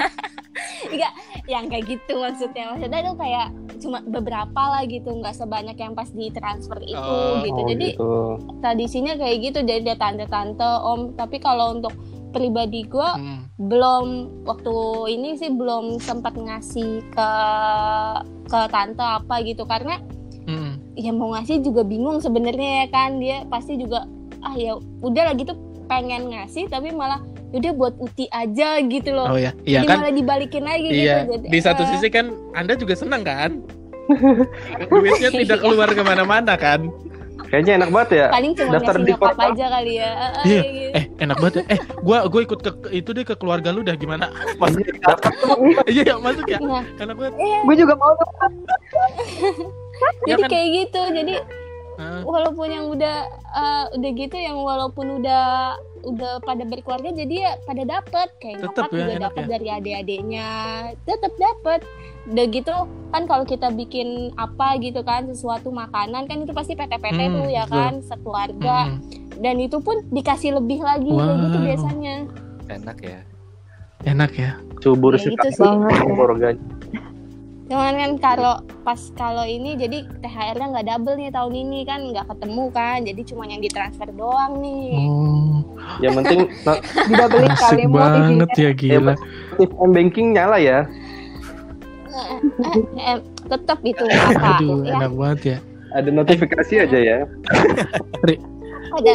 Enggak, 0.86 1.12
yang 1.46 1.64
kayak 1.66 1.84
gitu 1.86 2.12
maksudnya. 2.16 2.64
Maksudnya 2.74 3.00
itu 3.00 3.14
kayak 3.16 3.46
cuma 3.80 3.98
beberapa 4.04 4.62
lah 4.62 4.82
gitu, 4.84 5.08
nggak 5.10 5.32
sebanyak 5.32 5.76
yang 5.76 5.92
pas 5.92 6.08
ditransfer 6.08 6.78
itu 6.82 6.96
Oh, 6.96 7.40
gitu. 7.40 7.60
Oh, 7.60 7.68
Jadi 7.68 7.86
gitu. 7.94 8.10
tradisinya 8.60 9.12
kayak 9.16 9.36
gitu, 9.40 9.58
jadi 9.62 9.80
dia 9.82 9.96
tante-tante, 9.96 10.70
om. 10.84 11.16
Tapi 11.16 11.36
kalau 11.38 11.74
untuk 11.74 11.92
pribadi 12.30 12.86
gue 12.86 13.10
Hmm. 13.10 13.42
belum 13.58 14.06
waktu 14.46 14.74
ini 15.10 15.34
sih 15.34 15.50
belum 15.50 15.98
sempat 15.98 16.38
ngasih 16.38 17.02
ke 17.10 17.30
ke 18.46 18.60
tante 18.70 19.02
apa 19.02 19.42
gitu 19.42 19.66
karena 19.66 19.98
Hmm. 20.46 20.78
ya 20.94 21.10
mau 21.10 21.34
ngasih 21.34 21.58
juga 21.58 21.82
bingung 21.82 22.22
sebenarnya 22.22 22.82
ya 22.82 22.86
kan 22.86 23.18
dia 23.18 23.42
pasti 23.46 23.74
juga 23.76 24.06
ah 24.40 24.54
ya 24.54 24.78
udah 25.02 25.22
lah 25.26 25.34
gitu 25.34 25.58
pengen 25.86 26.30
ngasih 26.30 26.66
tapi 26.66 26.94
malah 26.94 27.18
udah 27.50 27.72
buat 27.72 27.94
uti 27.96 28.26
aja 28.26 28.78
gitu 28.80 29.10
loh 29.10 29.26
Oh 29.26 29.36
ya, 29.36 29.50
iya 29.64 29.80
jadi 29.80 29.86
kan? 29.86 29.96
malah 29.98 30.12
dibalikin 30.12 30.62
lagi 30.62 30.88
Iya. 30.88 31.26
gitu 31.26 31.32
Jadi, 31.34 31.46
Di 31.48 31.58
satu 31.58 31.82
eh, 31.82 31.88
sisi 31.90 32.08
kan 32.08 32.26
Anda 32.52 32.74
juga 32.74 32.94
senang 32.94 33.22
kan? 33.22 33.50
Duitnya 34.90 35.30
tidak 35.32 35.58
keluar 35.60 35.88
ke 35.88 36.00
mana-mana 36.00 36.54
kan? 36.54 36.90
Kayaknya 37.42 37.72
enak 37.76 37.90
banget 37.90 38.10
ya. 38.12 38.26
paling 38.30 38.52
cuma 38.54 38.70
Daftar 38.72 38.94
di 39.00 39.12
portal. 39.12 39.50
aja 39.50 39.66
kali 39.68 39.92
ya 39.96 40.10
Eh, 40.10 40.30
Iya. 40.46 40.60
gitu. 40.62 40.90
Eh, 40.94 41.04
enak 41.18 41.36
banget 41.36 41.54
ya. 41.56 41.62
Eh, 41.68 41.78
gua 41.98 42.18
gua 42.24 42.40
ikut 42.40 42.58
ke 42.60 42.70
itu 42.92 43.10
deh 43.10 43.24
ke 43.24 43.34
keluarga 43.34 43.68
lu 43.68 43.82
dah 43.82 43.94
gimana? 43.94 44.30
Masuk 44.62 44.86
Iya, 45.90 46.02
ya, 46.04 46.14
masuk 46.16 46.46
ya. 46.46 46.58
Nah, 46.58 46.86
Enak 46.96 47.14
banget. 47.16 47.34
Gue 47.36 47.74
juga 47.76 47.94
mau. 47.94 48.14
Ya 50.24 50.32
jadi 50.32 50.42
kan? 50.42 50.48
kayak 50.48 50.68
gitu 50.72 51.00
jadi 51.12 51.34
Heeh. 52.00 52.20
walaupun 52.24 52.66
yang 52.66 52.86
udah 52.88 53.16
eh, 53.52 53.84
udah 53.92 54.10
gitu 54.14 54.34
yang 54.34 54.56
walaupun 54.56 55.20
udah 55.20 55.76
udah 56.00 56.40
pada 56.40 56.64
berkeluarga 56.64 57.12
jadi 57.12 57.34
ya 57.36 57.52
pada 57.60 57.84
dapet 57.84 58.28
kayak 58.38 58.56
Tetep 58.58 58.72
nyokap 58.72 58.88
ya, 58.88 58.96
juga 58.96 59.14
dapat 59.20 59.42
ya. 59.42 59.48
dari 59.50 59.68
adik-adiknya 59.70 60.48
tetap 61.04 61.32
dapat 61.36 61.80
udah 62.26 62.46
gitu 62.46 62.74
kan 63.10 63.22
kalau 63.24 63.44
kita 63.44 63.68
bikin 63.70 64.08
apa 64.34 64.76
gitu 64.78 65.00
kan 65.02 65.26
sesuatu 65.26 65.68
makanan 65.68 66.24
kan 66.24 66.36
itu 66.38 66.52
pasti 66.52 66.72
PT-PT 66.72 67.20
Hmm, 67.20 67.34
tuh 67.36 67.46
ya 67.46 67.64
betul. 67.64 67.76
kan 67.76 67.92
sekeluarga 68.00 68.76
Mm. 68.86 68.98
dan 69.38 69.56
itu 69.56 69.76
pun 69.78 70.00
dikasih 70.08 70.56
lebih 70.56 70.80
lagi 70.80 71.10
kayak 71.10 71.36
gitu 71.42 71.58
Wow. 71.58 71.66
biasanya 71.66 72.14
enak 72.70 72.98
ya. 73.02 73.20
Enak 74.00 74.32
ya. 74.32 74.50
Subur 74.80 75.12
Ya 75.12 75.20
sih 75.20 75.32
gitu 75.32 75.48
sih. 75.50 75.60
Banget 75.60 75.92
ya. 76.00 76.52
Cuman 77.70 77.94
kan 77.94 78.10
kalau 78.18 78.54
pas 78.82 78.98
kalau 79.14 79.46
ini 79.46 79.78
jadi 79.78 80.02
THR-nya 80.18 80.66
nggak 80.74 80.86
double 80.90 81.14
nih 81.14 81.30
tahun 81.30 81.54
ini 81.54 81.86
kan 81.86 82.02
nggak 82.02 82.26
ketemu 82.26 82.64
kan 82.74 82.98
jadi 83.06 83.22
cuma 83.22 83.46
yang 83.46 83.62
ditransfer 83.62 84.10
doang 84.10 84.58
nih. 84.58 84.90
Oh, 84.98 85.62
Yang 86.02 86.12
penting 86.18 86.40
Didabelin 87.08 87.54
kali 87.54 87.82
banget 87.86 88.50
ya 88.58 88.70
gila. 88.74 89.14
notif 89.54 89.70
m 89.78 89.90
banking 89.94 90.34
nyala 90.34 90.58
ya. 90.58 90.82
Eh, 92.10 92.38
eh, 92.42 92.76
eh, 93.06 93.18
tetap 93.46 93.78
itu 93.86 94.02
apa 94.02 94.58
Aduh, 94.58 94.82
ya 94.82 94.98
enak 94.98 95.12
banget 95.14 95.40
ya. 95.46 95.58
Ada 95.90 96.10
notifikasi 96.10 96.74
aja 96.80 96.98
ya. 96.98 97.18
ada 98.90 99.12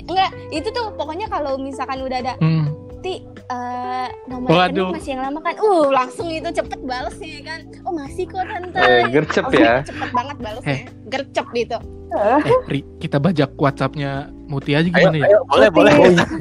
enggak 0.00 0.30
itu 0.48 0.68
tuh 0.72 0.88
pokoknya 0.96 1.28
kalau 1.28 1.60
misalkan 1.60 2.00
udah 2.00 2.18
ada 2.18 2.32
Hmm. 2.40 2.69
Ti 3.00 3.14
eh, 3.46 4.08
nomor 4.26 4.48
Waduh. 4.48 4.68
rekening 4.68 4.92
masih 4.92 5.10
yang 5.10 5.22
lama 5.24 5.38
kan 5.40 5.54
uh 5.56 5.86
langsung 5.88 6.28
itu 6.28 6.48
cepet 6.50 6.80
balesnya 6.80 7.38
kan 7.42 7.60
oh 7.82 7.92
masih 7.92 8.24
kok 8.24 8.44
tante 8.44 8.78
Eh, 8.78 9.02
gercep 9.08 9.44
Oh, 9.44 9.52
ya. 9.52 9.74
cepet 9.88 10.10
banget 10.10 10.36
balesnya 10.38 10.76
Eh. 10.76 10.82
gercep 11.06 11.46
gitu 11.52 11.78
Eh, 12.10 12.42
Ri, 12.66 12.82
kita 12.98 13.22
bajak 13.22 13.54
WhatsApp-nya 13.54 14.34
Muti 14.50 14.74
aja 14.74 14.82
Ayo, 14.82 14.90
gimana 14.90 15.14
ya? 15.14 15.26
ayo, 15.30 15.38
boleh, 15.46 15.68
boleh. 15.70 15.92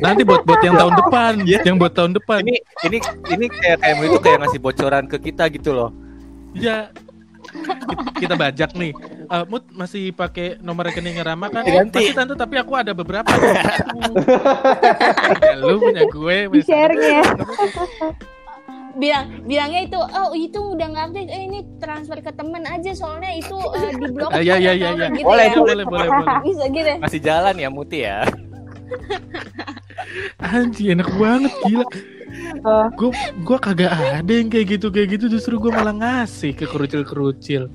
Nanti 0.02 0.26
buat 0.26 0.42
buat 0.42 0.66
yang 0.66 0.74
tahun 0.74 0.94
depan, 0.98 1.34
Iya. 1.46 1.60
yang 1.62 1.78
buat 1.78 1.94
tahun 1.94 2.18
depan. 2.18 2.42
Ini 2.42 2.58
ini 2.90 2.98
ini 3.30 3.46
kayak 3.48 3.78
kayak 3.78 4.02
itu 4.02 4.18
kayak 4.18 4.38
ngasih 4.42 4.60
bocoran 4.60 5.06
ke 5.06 5.18
kita 5.22 5.46
gitu 5.54 5.70
loh. 5.70 5.94
Ya. 6.58 6.90
Kita- 8.20 8.38
bajak 8.40 8.72
nih. 8.76 8.92
Eh, 9.30 9.44
Mut 9.50 9.64
masih 9.76 10.14
pakai 10.16 10.56
nomor 10.64 10.88
rekeningnya 10.88 11.24
Rama 11.28 11.52
kan? 11.52 11.66
Ganti. 11.68 12.00
Masih 12.00 12.16
tante 12.16 12.34
tapi 12.40 12.56
aku 12.56 12.72
ada 12.78 12.96
beberapa. 12.96 13.28
Ya, 13.30 13.76
lu 15.60 15.76
punya 15.82 16.04
gue. 16.08 16.38
Di 16.56 16.62
share-nya. 16.64 17.22
bilang 19.00 19.32
bilangnya 19.48 19.88
itu 19.88 19.96
oh 19.96 20.36
itu 20.36 20.60
udah 20.76 20.88
nggak 20.92 21.06
update 21.08 21.32
eh 21.32 21.42
ini 21.48 21.60
transfer 21.80 22.20
ke 22.20 22.36
temen 22.36 22.68
aja 22.68 22.92
soalnya 22.92 23.32
itu 23.32 23.56
eh, 23.56 23.96
di 23.96 24.12
blok 24.12 24.28
iya, 24.36 24.60
iya, 24.60 24.76
iya. 24.76 25.08
gitu 25.14 25.24
Boleh, 25.24 25.48
ya. 25.48 25.56
boleh, 25.56 25.86
boleh, 25.88 26.08
boleh. 26.10 26.36
bisa 26.44 26.64
gitu 26.68 26.92
Masih 27.00 27.20
jalan 27.24 27.56
ya 27.56 27.70
Muti 27.72 28.04
ya. 28.04 28.28
Anjir 30.42 31.00
enak 31.00 31.08
banget 31.16 31.54
gila. 31.64 31.88
Gue 32.96 33.12
gua 33.42 33.58
kagak 33.58 33.92
ada 33.92 34.32
yang 34.32 34.48
kayak 34.48 34.78
gitu 34.78 34.88
kayak 34.90 35.20
gitu 35.20 35.26
justru 35.32 35.56
gue 35.58 35.72
malah 35.72 35.96
ngasih 35.96 36.52
ke 36.54 36.66
kerucil-kerucil. 36.66 37.72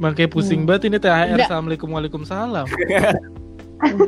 Makanya 0.00 0.30
pusing 0.32 0.64
banget 0.64 0.88
ini 0.88 0.96
THR. 0.96 1.36
Enggak. 1.36 1.46
Assalamualaikum 1.46 1.88
waalaikumsalam. 1.92 2.66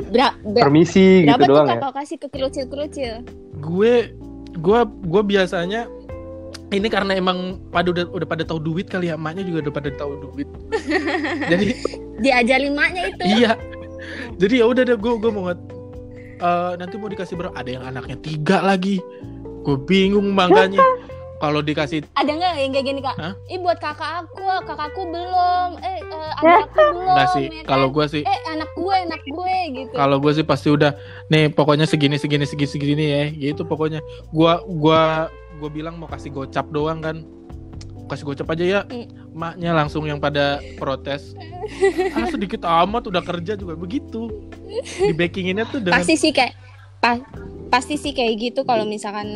Bra- 0.09 0.37
bra- 0.45 0.63
Permisi 0.69 1.25
berapa 1.25 1.41
gitu 1.41 1.49
doang 1.49 1.65
ya. 1.65 1.81
kalau 1.81 1.93
kasih 1.97 2.17
ke 2.21 2.27
kerucil-kerucil 2.29 3.25
Gue 3.57 4.13
gue 4.53 4.79
gue 4.85 5.21
biasanya 5.25 5.89
ini 6.69 6.85
karena 6.89 7.17
emang 7.17 7.57
pada 7.73 7.89
udah 7.89 8.05
udah 8.13 8.27
pada 8.29 8.45
tahu 8.45 8.61
duit 8.61 8.85
kali 8.85 9.09
ya 9.09 9.17
emaknya 9.17 9.41
juga 9.41 9.69
udah 9.69 9.73
pada 9.73 9.89
tahu 9.93 10.11
duit. 10.29 10.45
Jadi 11.51 11.67
diajarin 12.21 12.73
maknya 12.73 13.13
itu 13.13 13.23
iya. 13.25 13.51
Jadi 14.37 14.61
ya 14.61 14.65
udah 14.69 14.81
deh 14.85 14.97
gue 14.97 15.13
gue 15.17 15.31
mau 15.33 15.49
eh, 15.49 15.57
nanti 16.77 16.93
mau 16.97 17.09
dikasih 17.09 17.33
berapa? 17.33 17.53
Ada 17.57 17.69
yang 17.73 17.83
anaknya 17.85 18.17
tiga 18.21 18.61
lagi. 18.61 19.01
Gue 19.63 19.77
bingung 19.79 20.27
makanya. 20.31 20.83
kalau 21.39 21.59
dikasih 21.59 22.07
Ada 22.13 22.31
nggak 22.31 22.51
yang 22.55 22.71
kayak 22.71 22.85
gini 22.85 22.99
kak? 22.99 23.15
Hah? 23.15 23.35
Ih 23.45 23.59
buat 23.59 23.75
kakak 23.75 24.23
aku, 24.23 24.47
kakakku 24.63 25.03
belum. 25.05 25.69
Eh, 25.83 25.99
eh 25.99 26.31
adik 26.33 26.55
aku 26.65 26.79
belum. 26.79 27.03
enggak 27.03 27.27
sih 27.29 27.45
ya 27.45 27.51
kan? 27.53 27.65
kalau 27.65 27.87
gue 27.89 28.05
sih 28.07 28.21
eh 28.21 28.39
anak 28.47 28.69
gue, 28.71 28.95
anak 28.97 29.21
gue 29.21 29.55
gitu. 29.73 29.93
kalau 29.93 30.17
gue 30.17 30.31
sih 30.33 30.45
pasti 30.45 30.67
udah 30.69 30.91
nih 31.27 31.47
pokoknya 31.49 31.83
segini 31.83 32.15
segini 32.15 32.43
segini 32.43 32.69
segini 32.69 33.05
ya 33.05 33.23
gitu 33.29 33.63
pokoknya 33.63 33.99
gua 34.29 34.63
gua 34.65 35.27
gua 35.53 35.69
bilang 35.69 35.95
mau 35.95 36.07
kasih 36.07 36.31
gocap 36.31 36.67
doang 36.69 36.99
kan 36.99 37.27
kasih 38.05 38.23
gocap 38.25 38.47
aja 38.49 38.63
ya 38.63 38.81
Mm. 38.85 39.07
maknya 39.33 39.71
langsung 39.73 40.03
yang 40.03 40.17
pada 40.17 40.59
protes 40.75 41.35
ah 42.15 42.27
sedikit 42.27 42.63
amat 42.63 43.03
udah 43.05 43.19
kerja 43.19 43.53
juga 43.53 43.75
begitu 43.75 44.31
di 44.97 45.11
backinginnya 45.11 45.65
tuh 45.65 45.79
dengan 45.79 45.99
pasti 45.99 46.15
sih 46.15 46.31
kayak 46.31 46.55
pa- 46.99 47.19
pasti 47.67 47.95
sih 47.95 48.11
kayak 48.11 48.33
gitu 48.41 48.61
kalau 48.61 48.83
misalkan 48.83 49.27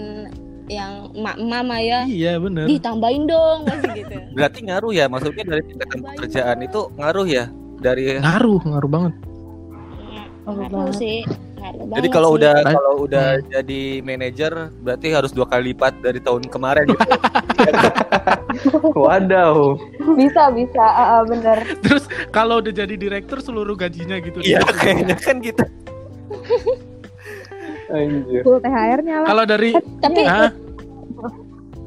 yang 0.68 1.12
emak 1.14 1.40
mama 1.40 1.78
ya 1.78 2.04
iya 2.04 2.36
bener 2.36 2.68
ditambahin 2.68 3.24
dong 3.24 3.64
pasti 3.68 4.04
gitu. 4.04 4.16
Berarti 4.34 4.60
ngaruh 4.64 4.92
ya, 4.92 5.06
maksudnya 5.08 5.44
dari 5.46 5.64
tingkatan 5.64 6.00
pekerjaan 6.04 6.58
itu 6.60 6.82
ngaruh 6.94 7.24
ya 7.26 7.46
dari 7.78 8.18
ngaruh 8.18 8.62
ngaruh 8.66 8.90
banget 8.90 9.14
Ngaruh 10.44 10.92
sih. 10.94 11.28
Ngaruh 11.60 11.84
Jadi 11.90 12.08
banget 12.08 12.12
kalau 12.14 12.30
sih. 12.30 12.38
udah 12.38 12.54
kalau 12.64 12.94
udah 13.02 13.28
Hmm. 13.36 13.48
jadi 13.50 13.82
manajer 14.00 14.54
berarti 14.78 15.08
harus 15.10 15.32
dua 15.32 15.44
kali 15.44 15.72
lipat 15.72 16.00
dari 16.00 16.20
tahun 16.20 16.48
kemarin 16.48 16.88
gitu. 16.88 17.04
Wadaw. 18.98 19.76
Bisa, 20.16 20.48
bisa. 20.50 20.80
Ah, 20.80 21.24
bener. 21.24 21.68
terus 21.84 22.08
kalau 22.30 22.60
udah 22.60 22.72
jadi 22.74 22.96
direktur 22.96 23.40
seluruh 23.40 23.76
gajinya 23.76 24.18
gitu 24.18 24.40
Iya 24.40 24.64
kayaknya 24.64 25.16
kan 25.16 25.40
gitu. 25.40 25.64
Anjir. 27.92 28.42
Full 28.44 28.60
THR-nya 28.60 29.16
lah. 29.24 29.28
kalau 29.28 29.44
dari 29.48 29.72
Tapi 30.04 30.22
ah 30.28 30.52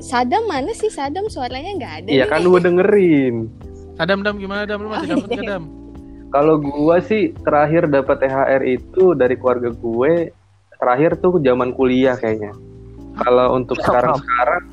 Sadam 0.00 0.48
mana 0.48 0.72
sih 0.72 0.88
Sadam 0.88 1.28
suaranya 1.28 1.76
nggak 1.76 1.94
ada. 2.04 2.08
Iya 2.08 2.24
kan 2.24 2.40
gue 2.40 2.60
dengerin. 2.60 3.52
Adam 4.00 4.24
Dam 4.24 4.40
gimana 4.40 4.64
Dam 4.64 4.80
lu 4.80 4.88
masih 4.88 5.12
Oh, 5.12 5.20
dapat 5.20 5.28
nggak 5.28 5.44
Dam 5.46 5.64
Kalau 6.34 6.54
gua 6.62 7.02
sih 7.02 7.34
terakhir 7.42 7.90
dapat 7.90 8.22
THR 8.22 8.62
itu 8.62 9.18
dari 9.18 9.34
keluarga 9.34 9.74
gue 9.74 10.30
terakhir 10.78 11.18
tuh 11.18 11.42
zaman 11.42 11.74
kuliah 11.76 12.14
kayaknya. 12.16 12.54
Kalau 13.18 13.58
untuk 13.58 13.76
sekarang 13.82 14.16
sekarang 14.16 14.64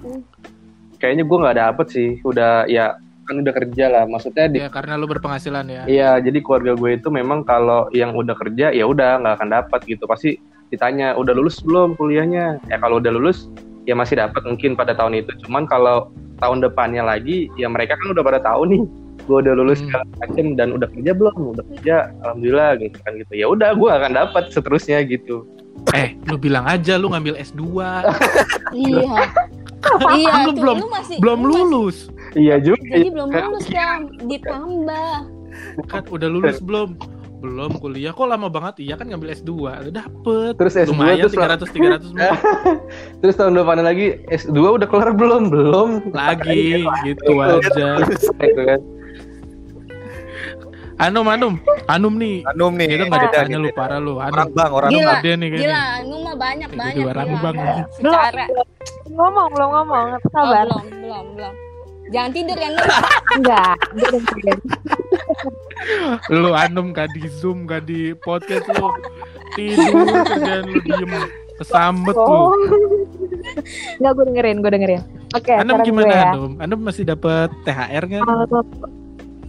kayaknya 1.01 1.25
gua 1.27 1.37
nggak 1.49 1.57
dapet 1.59 1.87
sih. 1.91 2.09
Udah 2.23 2.69
ya 2.69 2.95
kan 3.27 3.43
udah 3.43 3.51
kerja 3.51 3.85
lah. 3.91 4.03
Maksudnya 4.07 4.47
di 4.47 4.63
ya 4.63 4.69
karena 4.71 4.95
lu 4.95 5.09
berpenghasilan 5.11 5.65
ya 5.67 5.83
Iya, 5.89 6.11
jadi 6.23 6.39
keluarga 6.39 6.77
gue 6.79 6.91
itu 6.95 7.11
memang 7.11 7.43
kalau 7.43 7.91
yang 7.91 8.15
udah 8.15 8.37
kerja 8.39 8.71
ya 8.71 8.87
udah 8.87 9.19
nggak 9.19 9.35
akan 9.41 9.49
dapat 9.51 9.79
gitu. 9.83 10.07
Pasti 10.07 10.39
ditanya 10.69 11.13
udah 11.13 11.31
lulus 11.31 11.59
belum 11.59 11.95
kuliahnya? 11.95 12.59
Ya 12.65 12.77
kalau 12.77 12.97
udah 12.97 13.09
lulus 13.09 13.47
ya 13.83 13.93
masih 13.93 14.17
dapat 14.17 14.43
mungkin 14.43 14.73
pada 14.73 14.91
tahun 14.91 15.17
itu. 15.17 15.31
Cuman 15.43 15.63
kalau 15.63 16.09
tahun 16.37 16.61
depannya 16.61 17.01
lagi 17.01 17.47
ya 17.55 17.65
mereka 17.65 17.95
kan 17.95 18.11
udah 18.11 18.23
pada 18.23 18.39
tahu 18.39 18.67
nih 18.67 18.81
gue 19.19 19.37
udah 19.39 19.53
lulus 19.55 19.79
Hmm. 19.79 19.87
segala 19.89 20.05
macem 20.19 20.45
dan 20.53 20.67
udah 20.71 20.87
kerja 20.89 21.11
belum? 21.11 21.35
Udah 21.51 21.65
kerja, 21.69 21.95
alhamdulillah 22.21 22.71
gitu 22.77 22.97
kan 23.01 23.11
gitu. 23.15 23.33
Ya 23.33 23.45
udah 23.45 23.69
gue 23.73 23.89
akan 23.89 24.11
dapat 24.13 24.43
seterusnya 24.49 25.01
gitu. 25.03 25.43
eh 25.93 26.17
lu 26.25 26.35
bilang 26.35 26.65
aja 26.65 26.97
lu 26.97 27.07
ngambil 27.07 27.37
S2 27.37 27.61
Iya. 28.73 29.07
iya 30.11 30.31
Kan 30.31 30.41
lu 30.43 30.51
tuh, 30.51 30.59
belum- 30.59 30.79
lu 30.79 30.87
masih 30.89 31.15
belum 31.17 31.39
lu 31.39 31.47
masih- 31.47 31.61
lulus 31.63 31.97
Iya 32.33 32.55
juga. 32.59 32.81
Jadi 32.91 33.07
belum 33.07 33.29
Kan- 33.29 33.43
lulus 33.45 33.65
kan 33.67 33.99
ditambah. 34.25 35.15
kan 35.85 36.03
udah 36.07 36.27
lulus 36.27 36.57
belum 36.59 36.97
belum 37.37 37.77
kuliah 37.77 38.09
kok 38.09 38.25
lama 38.25 38.47
banget 38.47 38.81
iya 38.81 38.93
kan 38.93 39.05
ngambil 39.05 39.29
S2 39.31 39.51
Lu 39.85 39.91
dapet 39.91 40.53
Terus 40.57 40.73
S2 40.75 40.89
lumayan 40.89 41.21
terus 41.21 41.37
300 41.37 41.69
300 41.69 42.17
mah. 42.17 42.33
Terus 43.21 43.35
tahun 43.35 43.53
depannya 43.53 43.85
lagi 43.85 44.07
S2 44.27 44.57
udah 44.57 44.87
kelar 44.87 45.13
belum? 45.13 45.43
Belum. 45.47 45.89
lagi 46.11 46.81
gitu 47.05 47.37
aja 47.37 48.01
Gitu 48.01 48.61
kan. 48.63 48.81
Anum 50.97 51.29
Anum 51.29 51.53
Anum 51.85 52.17
nih 52.17 52.41
Anum 52.47 52.73
nih. 52.73 52.89
kita 52.89 53.05
nggak 53.05 53.21
beda 53.21 53.29
ditanya 53.29 53.45
nih, 53.47 53.57
lu 53.59 53.69
beda. 53.69 53.77
parah 53.77 53.99
lu 53.99 54.13
Orang 54.17 54.33
Anum 54.33 54.49
bang, 54.51 54.71
orang 54.73 54.89
Gila. 54.89 55.15
dia 55.21 55.33
nih 55.35 55.47
Gila, 55.47 55.53
kayaknya 55.53 55.81
anu 55.93 56.15
mah 56.17 56.35
banyak 56.35 56.67
Jadi 56.67 56.79
banyak. 56.79 56.95
dua 56.95 57.05
gila. 57.05 57.13
rambut, 57.13 57.39
Bang. 57.39 57.55
Secara 57.93 58.45
Ngomong, 59.07 59.47
belum 59.51 59.69
ngomong. 59.71 60.07
oh, 60.09 60.19
Sabar. 60.27 60.65
belum, 60.65 60.83
belum, 60.91 61.25
belum. 61.33 61.53
Jangan 62.07 62.31
tidur 62.31 62.57
ya, 62.57 62.69
Nu. 62.71 62.81
Enggak. 63.37 63.75
Dengerin. 63.93 64.59
Lu 66.29 66.51
Anum 66.51 66.91
gak 66.91 67.09
di 67.11 67.25
zoom 67.29 67.65
gak 67.65 67.85
di 67.85 68.11
podcast 68.17 68.67
lu 68.73 68.87
tidur 69.53 70.05
kerjaan 70.23 70.65
lu 70.67 70.79
diem 70.81 71.11
kesambet 71.57 72.13
lu 72.13 72.23
Oh. 72.23 72.51
Enggak, 73.97 74.11
gue 74.13 74.25
dengerin, 74.27 74.57
gue 74.59 74.71
dengerin. 74.71 75.01
Oke, 75.33 75.53
Anum 75.55 75.79
sekarang 75.79 75.87
gimana 75.87 76.13
ya. 76.13 76.25
Anum 76.31 76.51
Anum 76.59 76.79
masih 76.83 77.03
dapat 77.03 77.49
THR 77.63 78.03
kan 78.05 78.21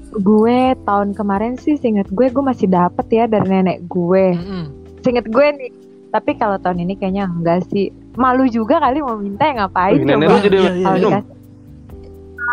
gue 0.09 0.59
tahun 0.83 1.13
kemarin 1.13 1.55
sih 1.55 1.77
seinget 1.77 2.09
gue 2.09 2.27
gue 2.27 2.41
masih 2.41 2.65
dapet 2.67 3.07
ya 3.13 3.25
dari 3.27 3.45
nenek 3.45 3.85
gue. 3.87 4.35
Mm-mm. 4.35 4.65
Seinget 5.05 5.29
gue 5.29 5.47
nih. 5.53 5.71
Tapi 6.09 6.31
kalau 6.35 6.57
tahun 6.57 6.81
ini 6.81 6.97
kayaknya 6.97 7.29
enggak 7.29 7.69
sih. 7.69 7.93
Malu 8.17 8.49
juga 8.49 8.81
kali 8.81 8.99
mau 8.99 9.15
minta 9.15 9.47
ya 9.47 9.63
ngapain 9.63 9.95
Wih, 9.95 10.07
nenek 10.09 10.27
coba. 10.27 10.33
lu 10.33 10.39
jadi 10.43 10.57
Iya, 10.59 10.73
iya, 10.73 10.87
Kalau 10.89 10.99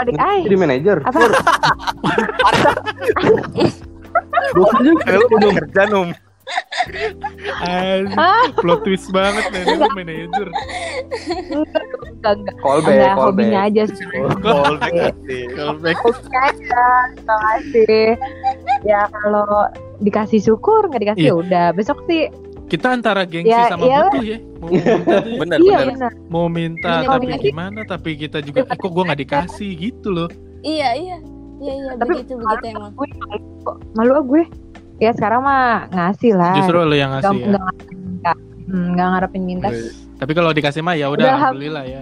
di 0.04 0.12
ay, 0.18 0.40
jadi 0.44 0.56
manajer. 0.58 0.98
apa? 1.02 1.20
Bukan 4.54 4.80
juga. 4.84 5.04
Lu 5.16 5.26
udah 5.32 5.52
kerja 5.56 5.82
num. 5.88 6.10
Ah. 7.66 8.46
plot 8.62 8.86
twist 8.86 9.10
banget 9.10 9.50
nenek 9.50 9.82
lu 9.82 9.90
manajer 9.98 10.48
Enggak, 11.50 11.82
enggak. 12.38 12.56
Callback, 12.62 12.62
callback. 12.62 13.18
hobinya 13.18 13.60
aja 13.66 13.84
sih. 13.90 14.06
Callback. 14.46 14.94
Callback. 15.58 15.98
Hobinya 16.06 16.42
aja, 16.46 16.82
terima 17.18 17.38
kasih. 17.50 18.06
Ya 18.86 19.02
kalau 19.10 19.66
dikasih 19.98 20.38
syukur, 20.40 20.86
nggak 20.86 21.02
dikasih 21.02 21.26
Iya. 21.26 21.34
ya 21.34 21.42
udah. 21.42 21.66
Besok 21.74 21.98
sih, 22.06 22.30
kita 22.66 22.88
antara 22.92 23.22
gengsi 23.24 23.52
Ya, 23.52 23.70
sama 23.70 23.86
iyalah. 23.86 24.10
butuh 24.10 24.24
ya 24.26 24.38
mau 24.58 24.70
minta 24.74 24.90
ya. 25.16 25.38
Bener, 25.38 25.58
iya 25.60 25.78
bener. 25.86 26.12
mau 26.28 26.46
minta 26.48 26.92
Bener, 26.96 27.10
tapi 27.12 27.26
bener. 27.28 27.42
gimana 27.42 27.80
tapi 27.84 28.10
kita 28.16 28.38
juga 28.40 28.60
eh, 28.64 28.76
kok 28.76 28.90
gue 28.90 29.04
nggak 29.04 29.22
dikasih 29.22 29.72
gitu 29.76 30.08
loh 30.10 30.30
Iya, 30.60 30.90
iya. 30.94 31.18
Iya, 31.56 31.72
iya, 31.74 31.92
Tapi 31.96 32.12
begitu, 32.20 32.36
begitu 32.36 32.66
emang. 32.68 32.92
Gue 32.92 33.08
malu, 33.16 33.38
malu 33.94 34.12
ah 34.12 34.24
gue. 34.26 34.44
Ya 34.98 35.12
sekarang 35.12 35.40
mah 35.42 35.86
ngasih 35.88 36.34
lah. 36.34 36.58
justru 36.58 36.76
lo 36.78 36.92
yang 36.92 37.14
Nggak 37.14 37.22
ngasih 37.22 37.38
ya 37.38 37.48
nggak 37.48 37.62
ngarepin 37.62 37.98
minta. 38.02 38.32
Hmm, 38.66 38.86
nggak 38.92 39.08
ngarepin 39.08 39.44
minta. 39.46 39.68
tapi 40.16 40.32
kalau 40.32 40.50
dikasih 40.50 40.82
mah 40.82 40.96
ya 40.96 41.08
udah 41.08 41.28
alhamdulillah 41.30 41.86
ya 41.86 42.02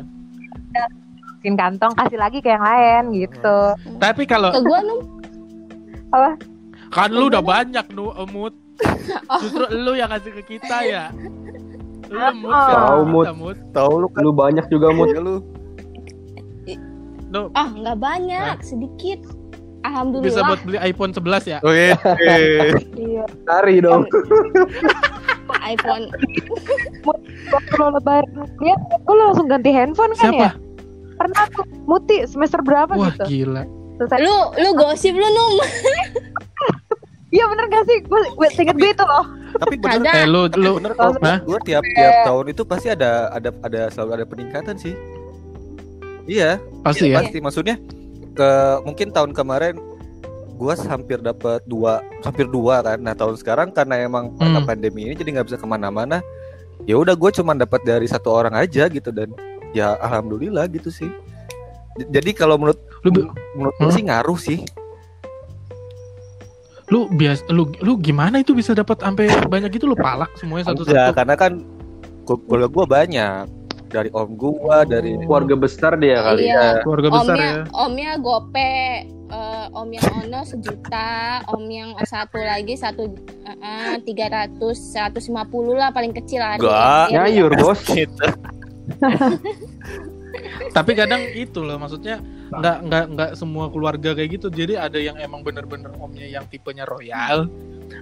Masukin 1.35 1.53
kantong 1.53 1.93
kasih 1.93 2.15
lagi 2.15 2.39
ke 2.39 2.47
yang 2.47 2.63
lain 2.63 3.03
gitu. 3.13 3.57
tapi 3.97 4.23
kalau 4.23 4.49
Ke 4.49 4.61
gua, 4.61 4.79
Nu. 4.79 4.95
kan 6.87 7.09
lu 7.09 7.27
udah 7.27 7.41
banyak 7.41 7.83
nu 7.89 8.13
emut 8.15 8.53
justru 9.41 9.63
lu 9.73 9.93
yang 9.93 10.09
kasih 10.09 10.31
ke 10.33 10.43
kita 10.49 10.77
ya 10.83 11.03
lu 12.05 12.19
mut 12.37 12.53
Oh. 12.53 12.69
Tahu, 12.69 12.99
mut 13.33 13.57
Tahu 13.71 13.93
lu 13.97 14.07
kan 14.07 14.21
Lu 14.21 14.31
banyak 14.31 14.65
juga 14.67 14.87
mut. 14.89 15.09
ya 15.09 15.19
lu. 15.19 15.41
lu 17.27 17.49
Ah, 17.51 17.65
nggak 17.67 17.97
banyak, 17.97 18.55
sedikit. 18.61 19.17
bisa 19.19 19.83
Alhamdulillah. 19.83 20.45
buat 20.47 20.61
beli 20.63 20.77
iPhone 20.79 21.11
11 21.11 21.43
ya 21.45 21.57
Oh, 21.59 21.73
iya. 21.73 21.97
Iya. 22.93 23.25
Cari 23.43 23.81
dong. 23.81 24.05
iPhone. 25.59 26.07
Lo 27.73 27.89
lebaran, 27.89 28.29
ya, 28.59 28.75
lo 29.03 29.13
langsung 29.19 29.45
ganti 29.45 29.69
handphone 29.69 30.13
kan 30.13 30.19
siapa 30.23 30.39
ya? 30.39 30.51
Pernah 31.13 31.43
tuh 31.51 31.65
muti 31.83 32.23
semester 32.23 32.59
berapa 32.59 32.89
wah 32.91 33.11
gitu? 33.11 33.25
gila 33.43 33.63
Selesai. 33.93 34.17
Lu 34.19 34.35
lu 34.55 34.69
gosip 34.73 35.11
lu, 35.11 35.21
Num. 35.21 35.53
Iya 37.33 37.49
bener 37.49 37.65
gak 37.65 37.83
sih? 37.83 37.97
Gue, 38.05 38.21
gue 38.29 38.47
inget 38.53 38.77
gue 38.77 38.91
itu 38.91 39.03
loh. 39.03 39.25
Tapi 39.55 39.75
bener 39.75 39.99
Kagak. 39.99 40.13
eh 40.15 40.25
lu 40.25 40.41
lu 40.53 40.71
bener 40.77 40.93
kalau 40.93 41.11
gue 41.17 41.59
tiap 41.63 41.81
tiap 41.83 42.13
tahun 42.23 42.45
itu 42.47 42.61
pasti 42.63 42.87
ada 42.89 43.11
ada 43.29 43.49
ada 43.59 43.81
selalu 43.89 44.11
ada 44.13 44.25
peningkatan 44.25 44.75
sih. 44.77 44.93
Iya, 46.23 46.61
pasti 46.81 47.09
ya 47.09 47.19
pasti 47.19 47.37
maksudnya 47.37 47.75
ke 48.31 48.49
mungkin 48.81 49.11
tahun 49.11 49.31
kemarin 49.31 49.75
gua 50.53 50.77
hampir 50.79 51.19
dapat 51.19 51.59
dua 51.65 51.99
hampir 52.21 52.47
dua 52.47 52.79
kan 52.79 52.95
nah 52.97 53.11
tahun 53.11 53.35
sekarang 53.35 53.69
karena 53.69 53.99
emang 53.99 54.31
karena 54.33 54.57
Hmm. 54.57 54.69
pandemi 54.69 55.01
ini 55.03 55.13
jadi 55.13 55.29
nggak 55.35 55.47
bisa 55.49 55.57
ke 55.57 55.65
mana-mana 55.65 56.21
ya 56.83 56.95
udah 56.95 57.11
gue 57.11 57.29
cuma 57.33 57.51
dapat 57.53 57.81
dari 57.81 58.05
satu 58.05 58.31
orang 58.31 58.53
aja 58.55 58.87
gitu 58.87 59.09
dan 59.09 59.33
ya 59.69 59.97
alhamdulillah 59.99 60.63
gitu 60.67 60.87
sih 60.87 61.09
jadi 62.05 62.31
kalau 62.31 62.55
menurut 62.55 62.79
lu 63.01 63.09
menurut 63.53 63.75
gue 63.75 63.83
Hmm? 63.83 63.91
sih 63.91 64.03
ngaruh 64.03 64.39
sih 64.39 64.59
lu 66.91 67.07
bias 67.13 67.39
lu 67.47 67.69
lu 67.79 67.95
gimana 67.95 68.43
itu 68.43 68.51
bisa 68.51 68.75
dapat 68.75 68.99
sampai 68.99 69.31
banyak 69.47 69.71
gitu 69.71 69.87
lu 69.87 69.95
palak 69.95 70.27
semuanya 70.35 70.67
Enggak, 70.67 70.83
satu-satu 70.89 71.11
karena 71.15 71.35
kan 71.35 71.51
keluarga 72.23 72.67
gue 72.67 72.85
banyak 72.87 73.45
dari 73.87 74.09
om 74.09 74.33
gua 74.33 74.81
dari 74.83 75.13
Keluarga 75.21 75.53
besar 75.53 75.93
dia 76.01 76.17
kali 76.25 76.49
Iya. 76.49 76.57
ya. 76.57 76.81
keluarga 76.81 77.09
besar 77.13 77.35
omnya, 77.37 77.45
ya 77.45 77.61
omnya 77.77 78.11
gope, 78.17 78.75
eh, 79.29 79.65
om 79.69 79.89
yang 79.93 80.09
ono 80.17 80.41
sejuta, 80.41 81.45
om 81.53 81.61
yang 81.69 81.93
satu 82.01 82.41
lagi 82.41 82.73
satu 82.73 83.13
tiga 84.01 84.33
ratus, 84.33 84.97
seratus 84.97 85.29
lima 85.29 85.45
puluh 85.45 85.77
lah 85.77 85.93
paling 85.93 86.09
kecil 86.09 86.41
hari. 86.41 86.57
Enggak. 86.57 87.05
Ya, 87.13 87.21
Nyayur 87.21 87.53
bos. 87.53 87.79
gitu 87.85 88.25
Tapi 90.71 90.91
kadang 90.93 91.21
itu 91.33 91.63
loh 91.63 91.77
maksudnya 91.79 92.19
nggak 92.53 92.77
nggak 92.85 93.05
nggak 93.15 93.31
semua 93.39 93.69
keluarga 93.71 94.13
kayak 94.13 94.39
gitu. 94.39 94.47
Jadi 94.53 94.77
ada 94.77 94.99
yang 94.99 95.17
emang 95.17 95.41
bener-bener 95.41 95.91
omnya 95.97 96.27
yang 96.27 96.45
tipenya 96.47 96.85
royal. 96.85 97.49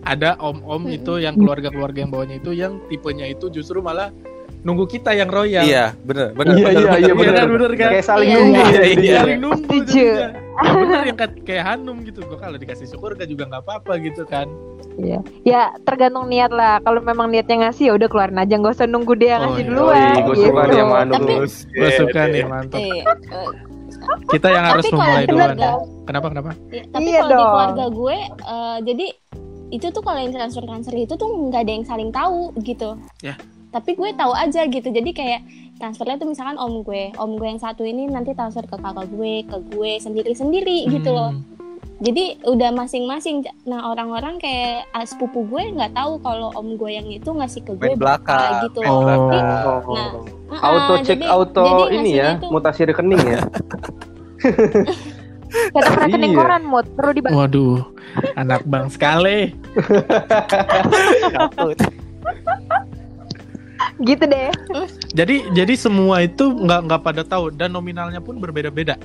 Ada 0.08 0.40
om-om 0.40 0.88
itu 0.88 1.20
yang 1.20 1.36
keluarga-keluarga 1.36 2.08
yang 2.08 2.12
bawahnya 2.14 2.40
itu 2.40 2.52
yang 2.56 2.80
tipenya 2.88 3.28
itu 3.28 3.52
justru 3.52 3.84
malah 3.84 4.14
nunggu 4.62 4.86
kita 4.88 5.12
yang 5.12 5.28
royal. 5.28 5.66
Iya, 5.66 5.94
bener, 6.02 6.34
bener. 6.34 6.54
Iya 6.54 6.66
bener, 6.66 6.72
iya 6.72 6.86
bener. 6.86 7.00
iya 7.02 7.14
Bener, 7.14 7.34
benar. 7.34 7.48
bener 7.50 7.72
kan? 7.74 7.90
Kayak 7.92 8.06
saling 8.06 8.28
Iya, 8.30 8.38
nunggu. 8.38 8.62
iya, 8.62 8.82
ya. 8.82 8.86
iya. 8.94 9.20
Saling 9.20 9.40
nunggu. 9.42 9.78
Bener 10.62 11.02
yang 11.10 11.18
kayak 11.42 11.64
Hanum 11.66 11.98
gitu. 12.06 12.20
Gue 12.22 12.38
kalau 12.38 12.58
dikasih 12.60 12.88
surga 12.88 13.24
juga 13.26 13.44
nggak 13.50 13.64
apa-apa 13.66 13.94
gitu 13.98 14.24
kan. 14.24 14.46
Iya. 14.96 15.20
Ya 15.42 15.62
tergantung 15.82 16.28
niat 16.28 16.52
lah. 16.52 16.78
Kalau 16.80 17.02
memang 17.02 17.32
niatnya 17.32 17.68
ngasih 17.68 17.90
ya 17.90 17.94
udah 17.98 18.08
keluarin 18.08 18.38
aja, 18.38 18.54
nggak 18.54 18.74
usah 18.76 18.86
nunggu 18.86 19.14
dia 19.18 19.40
Oh, 19.40 19.50
ngasih 19.50 19.64
iya. 19.64 19.70
duluan. 19.72 20.14
Gue 20.22 20.36
gitu. 20.36 20.46
suka 20.46 20.62
nih 20.62 20.78
sama. 20.78 20.98
Tapi- 21.08 21.38
Gue 21.72 21.90
suka 21.98 22.22
nih 22.28 22.44
mantap. 22.46 22.80
Iya. 22.80 23.04
Kita 24.28 24.48
yang 24.50 24.66
harus 24.66 24.84
memulai 24.88 25.26
duluan. 25.26 25.58
Kenapa 26.06 26.28
kenapa? 26.30 26.50
Ya, 26.70 26.84
tapi 26.90 27.06
Iya 27.08 27.22
kalau 27.22 27.32
di 27.32 27.44
keluarga 27.46 27.86
gue, 27.90 28.18
eh, 28.28 28.78
jadi 28.84 29.08
itu 29.72 29.88
tuh 29.88 30.04
kalau 30.04 30.20
yang 30.20 30.34
transfer 30.36 30.64
transfer 30.68 30.94
itu 30.94 31.14
tuh 31.16 31.30
nggak 31.48 31.62
ada 31.64 31.72
yang 31.72 31.86
saling 31.88 32.12
tahu 32.12 32.52
gitu. 32.60 33.00
Ya. 33.24 33.40
Tapi 33.72 33.90
gue 33.94 34.10
tahu 34.14 34.34
aja 34.34 34.62
gitu. 34.66 34.84
Jadi 34.86 35.10
kayak 35.12 35.42
transfernya 35.76 36.16
tuh 36.16 36.28
misalkan 36.28 36.56
om 36.56 36.82
gue, 36.82 37.16
om 37.16 37.32
gue 37.34 37.48
yang 37.48 37.58
satu 37.58 37.82
ini 37.82 38.06
nanti 38.06 38.32
transfer 38.32 38.62
ke 38.62 38.76
kakak 38.76 39.08
gue, 39.10 39.44
ke 39.44 39.58
gue 39.70 39.92
sendiri 39.98 40.32
sendiri 40.32 40.86
gitu 40.90 41.10
loh. 41.10 41.32
Hmm. 41.32 41.44
Jadi 41.98 42.42
udah 42.44 42.70
masing-masing. 42.72 43.42
Nah 43.64 43.88
orang-orang 43.88 44.36
kayak 44.38 44.90
sepupu 45.04 45.46
gue 45.46 45.72
nggak 45.72 45.94
tahu 45.94 46.18
kalau 46.20 46.50
om 46.52 46.74
gue 46.74 46.92
yang 46.92 47.08
itu 47.08 47.30
ngasih 47.30 47.62
ke 47.62 47.74
gue 47.74 47.94
belakang. 47.96 48.66
gitu. 48.66 48.80
main 48.80 48.92
Oh. 48.92 49.02
belakang. 49.02 49.46
Nah, 49.48 50.12
Ah, 50.52 50.68
Auto 50.68 50.94
cek 51.00 51.16
jadi- 51.16 51.30
auto 51.30 51.64
jadi 51.64 51.96
ini 51.96 52.12
ya, 52.12 52.30
tuh- 52.36 52.52
mutasi 52.52 52.84
rekening 52.84 53.24
ya. 53.24 53.40
Kata 55.72 55.90
rekening 56.02 56.32
Iya. 56.32 56.40
koran 56.40 56.64
mood 56.66 56.88
perlu 56.92 57.12
dibantu. 57.14 57.38
Waduh, 57.38 57.78
anak 58.36 58.64
bang 58.66 58.88
sekali. 58.88 59.52
Gitu 64.02 64.24
deh. 64.24 64.50
Jadi 65.12 65.36
jadi 65.52 65.74
semua 65.76 66.22
itu 66.22 66.44
nggak 66.48 66.80
nggak 66.84 67.02
pada 67.02 67.22
tahu 67.22 67.50
dan 67.50 67.70
nominalnya 67.70 68.18
pun 68.18 68.38
berbeda-beda. 68.38 68.98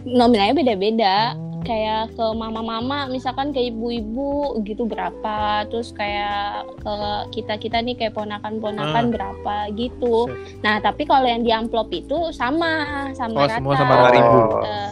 nominalnya 0.00 0.56
beda-beda 0.56 1.36
kayak 1.60 2.08
ke 2.10 2.26
mama-mama 2.32 3.04
misalkan 3.06 3.52
ke 3.52 3.68
ibu-ibu 3.68 4.32
gitu 4.64 4.88
berapa 4.88 5.36
terus 5.68 5.92
kayak 5.92 6.64
ke 6.80 6.94
kita-kita 7.30 7.84
nih 7.84 7.92
kayak 7.94 8.16
ponakan-ponakan 8.16 9.04
Ah. 9.04 9.12
berapa 9.12 9.54
gitu 9.76 10.32
nah 10.58 10.80
tapi 10.80 11.04
kalau 11.04 11.28
yang 11.28 11.44
di 11.44 11.52
amplop 11.52 11.92
itu 11.92 12.32
sama 12.32 12.80
sama 13.12 13.36
Oh, 13.36 13.44
rata 13.44 13.60
semua 13.60 13.74
sama 13.76 13.92
Oh. 13.92 14.00
rata. 14.00 14.20
Eh, 14.64 14.90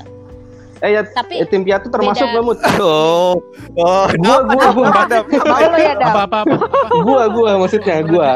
Eh 0.78 0.90
ya, 0.94 1.02
tapi 1.02 1.40
eh, 1.40 1.48
tim 1.48 1.64
piatu 1.64 1.88
termasuk 1.88 2.22
beda. 2.22 2.34
gak 2.34 2.44
mut? 2.44 2.58
Oh, 2.78 3.40
oh, 3.74 4.04
Gua 4.14 4.36
gua 4.44 4.66
gua 4.70 4.88
ya 5.74 5.92
apa 5.96 6.20
apa? 6.22 6.38
apa? 6.44 6.54
gua 7.00 7.22
gua 7.26 7.50
maksudnya 7.58 7.98
gua. 8.04 8.30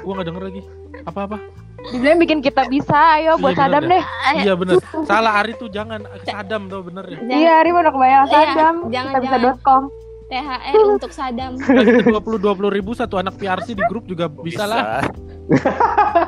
Gua 0.00 0.12
nggak 0.14 0.26
denger 0.26 0.42
lagi. 0.44 0.62
Apa 1.02 1.20
apa? 1.24 1.36
Dibilang 1.84 2.18
bikin 2.18 2.38
kita 2.38 2.62
bisa, 2.66 2.94
ayo 3.16 3.34
buat 3.36 3.52
Iya, 3.52 3.60
Sadam 3.60 3.82
bener 3.82 3.92
deh. 3.92 4.04
Iya 4.38 4.52
bener. 4.54 4.74
Salah 5.02 5.32
Ari 5.36 5.52
tuh 5.54 5.66
jangan 5.68 6.00
Sadam 6.22 6.66
tuh 6.66 6.80
bener 6.80 7.04
ya. 7.04 7.18
jangan- 7.18 7.36
Iya, 7.36 7.52
Ari 7.58 7.70
mau 7.70 7.82
kebayang 7.82 8.22
Iya, 8.22 8.32
Sadam. 8.32 8.74
jangan, 8.88 9.12
Kita 9.18 9.36
bisa 9.36 9.52
.com. 9.60 9.82
THR 10.24 10.74
untuk 10.88 11.12
Sadam 11.12 11.52
Dua 12.08 12.16
puluh 12.18 12.38
dua 12.38 12.54
puluh 12.54 12.70
ribu 12.70 12.94
satu 12.94 13.18
anak 13.18 13.36
PRC 13.36 13.74
di 13.74 13.84
grup 13.84 14.06
juga 14.06 14.30
bisa 14.30 14.64
lah. 14.64 15.04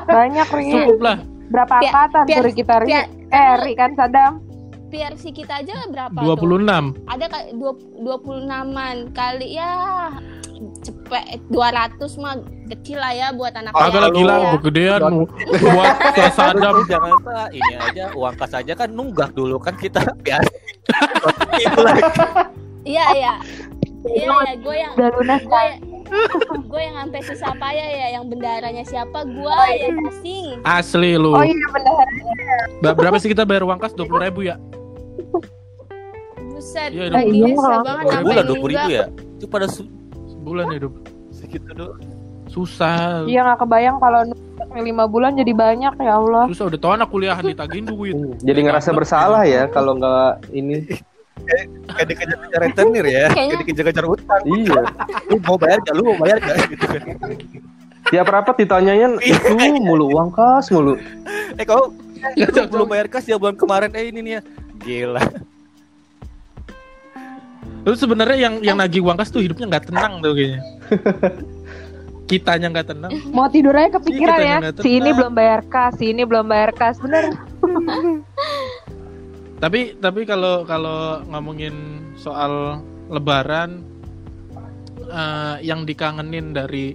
Banyak 0.05 0.47
Ri. 0.51 0.65
Cukup 0.71 0.99
lah. 1.01 1.17
Berapa 1.47 1.73
Piar- 1.77 1.93
angkatan 2.05 2.23
piar- 2.25 2.37
tuh 2.37 2.45
Ri 2.45 2.53
kita 2.53 2.75
Ri? 2.75 2.87
piar- 2.87 3.09
Eh, 3.25 3.53
Ri 3.59 3.73
kan 3.73 3.91
Sadam. 3.93 4.33
PRC 4.85 5.23
kita 5.31 5.59
aja 5.59 5.73
berapa 5.87 6.13
Dua 6.15 6.33
tuh? 6.33 6.39
puluh 6.39 6.57
enam. 6.59 6.93
ada 7.07 7.25
kayak 7.25 7.55
dua 7.55 7.73
dua 7.97 8.17
puluh 8.17 8.43
enaman 8.43 9.09
kali 9.11 9.57
ya 9.57 9.73
200 11.07 11.51
mah 12.17 12.35
kecil 12.67 12.97
lah 12.97 13.11
ya 13.11 13.27
buat 13.29 13.51
anak 13.51 13.71
Agak 13.71 13.99
lah 13.99 14.09
PRC 14.09 14.17
gila, 14.17 14.33
ya. 14.33 14.47
kegedean 14.53 15.01
buat 15.67 15.87
ke 16.11 16.23
Sadam. 16.31 16.75
Jangan 16.85 17.13
Pak, 17.19 17.47
ini 17.51 17.73
aja 17.75 18.03
uang 18.11 18.35
kas 18.35 18.53
aja 18.53 18.73
kan 18.73 18.89
nunggak 18.89 19.29
dulu 19.31 19.57
kan 19.57 19.73
kita 19.73 20.01
itu 21.55 21.79
lagi. 21.79 22.03
Iya 22.85 23.01
iya. 23.13 23.33
Iya 24.05 24.29
ya, 24.29 24.53
gue 24.55 24.75
yang 24.75 24.93
Udah 24.93 25.09
lunas 25.11 25.41
gue 25.41 25.63
gue 26.63 26.81
yang 26.83 26.95
sampai 26.95 27.21
susah 27.23 27.51
payah 27.55 27.87
ya, 27.87 28.07
yang 28.13 28.29
bendaharanya 28.29 28.83
siapa 28.83 29.25
gue 29.25 29.57
yang 29.75 29.97
casing. 30.03 30.61
Asli 30.61 31.13
lu. 31.15 31.33
Oh 31.33 31.41
iya 31.41 31.67
benar. 31.67 32.05
Ba- 32.79 32.93
Berapa 32.93 33.17
sih 33.17 33.25
kita 33.27 33.41
bayar 33.41 33.61
uang 33.63 33.77
kas? 33.77 33.91
Dua 33.91 34.05
puluh 34.05 34.21
ribu 34.21 34.41
ya? 34.43 34.61
Buset, 36.47 36.89
Iya, 36.89 37.09
luar 37.09 37.19
iya, 37.19 37.33
iya, 37.33 37.45
biasa 37.47 37.57
kalau- 37.63 37.83
banget 37.83 38.03
Per 38.05 38.13
sampai 38.13 38.23
bulan 38.23 38.43
dua 38.43 38.53
ribu 38.53 38.67
nunggak. 38.69 38.87
ya. 38.91 39.05
Itu 39.35 39.45
pada 39.47 39.67
Sebulan 40.45 40.77
hidup. 40.77 40.93
segitu 41.33 41.73
doang. 41.73 41.97
Susah. 42.53 43.25
Iya 43.25 43.41
nggak 43.41 43.65
kebayang 43.65 43.97
kalau 43.97 44.21
lima 44.77 45.09
bulan 45.09 45.33
jadi 45.33 45.57
banyak 45.57 45.97
ya 45.97 46.21
Allah. 46.21 46.45
Susah 46.53 46.69
udah 46.69 46.77
tau 46.77 46.93
anak 46.93 47.09
kuliahan 47.09 47.41
ditagihin 47.41 47.89
duit. 47.89 48.13
Jadi 48.45 48.59
ngerasa 48.61 48.93
bersalah 48.93 49.41
ya 49.49 49.65
kalau 49.73 49.97
nggak 49.97 50.45
ini. 50.53 50.85
Kayak 51.89 52.07
dikejar-kejar 52.13 52.59
rentenir 52.61 53.05
ya. 53.09 53.25
Kayak 53.33 53.65
dikejar-kejar 53.65 54.05
utang. 54.05 54.41
Iya. 54.45 54.81
Lu 55.33 55.37
mau 55.41 55.57
bayar 55.57 55.77
gak? 55.81 55.93
Lu 55.97 56.01
mau 56.13 56.17
bayar 56.17 56.37
gak? 56.41 56.57
Gitu 56.69 56.85
kan. 56.85 57.01
Tiap 58.13 58.27
rapat 58.29 58.55
ditanyain 58.61 59.17
itu 59.25 59.53
mulu 59.81 60.13
uang 60.13 60.29
kas 60.29 60.69
mulu. 60.69 60.93
Eh 61.57 61.65
kau 61.65 61.89
lu 62.37 62.61
belum 62.69 62.87
bayar 62.89 63.09
kas 63.09 63.25
ya 63.25 63.37
bulan 63.37 63.57
kemarin 63.57 63.89
eh 63.97 64.13
ini 64.13 64.21
nih 64.21 64.33
ya. 64.37 64.41
Gila. 64.77 65.21
Lu 67.85 67.93
sebenarnya 67.93 68.37
yang 68.39 68.53
yang 68.59 68.77
nagih 68.77 68.99
uang 68.99 69.15
kas 69.15 69.29
tuh 69.29 69.39
hidupnya 69.39 69.69
nggak 69.69 69.85
tenang 69.87 70.17
tuh 70.19 70.33
kayaknya. 70.33 70.61
Kitanya 72.29 72.73
nggak 72.73 72.87
tenang. 72.89 73.11
Mau 73.29 73.45
tidur 73.45 73.77
aja 73.77 73.93
kepikiran 73.95 74.37
Iya, 74.39 74.57
ya. 74.59 74.73
Si 74.75 74.97
ini 74.97 75.13
belum 75.13 75.31
bayar 75.31 75.61
kas, 75.69 75.93
si 75.95 76.09
ini 76.09 76.25
belum 76.25 76.49
bayar 76.49 76.73
kas. 76.73 76.97
Bener. 76.97 77.29
Tapi 79.55 79.95
tapi 79.95 80.27
kalau 80.27 80.61
kalau 80.61 81.23
ngomongin 81.25 81.73
soal 82.15 82.81
Lebaran 83.07 83.85
eh, 85.05 85.55
yang 85.61 85.85
dikangenin 85.85 86.51
dari 86.51 86.91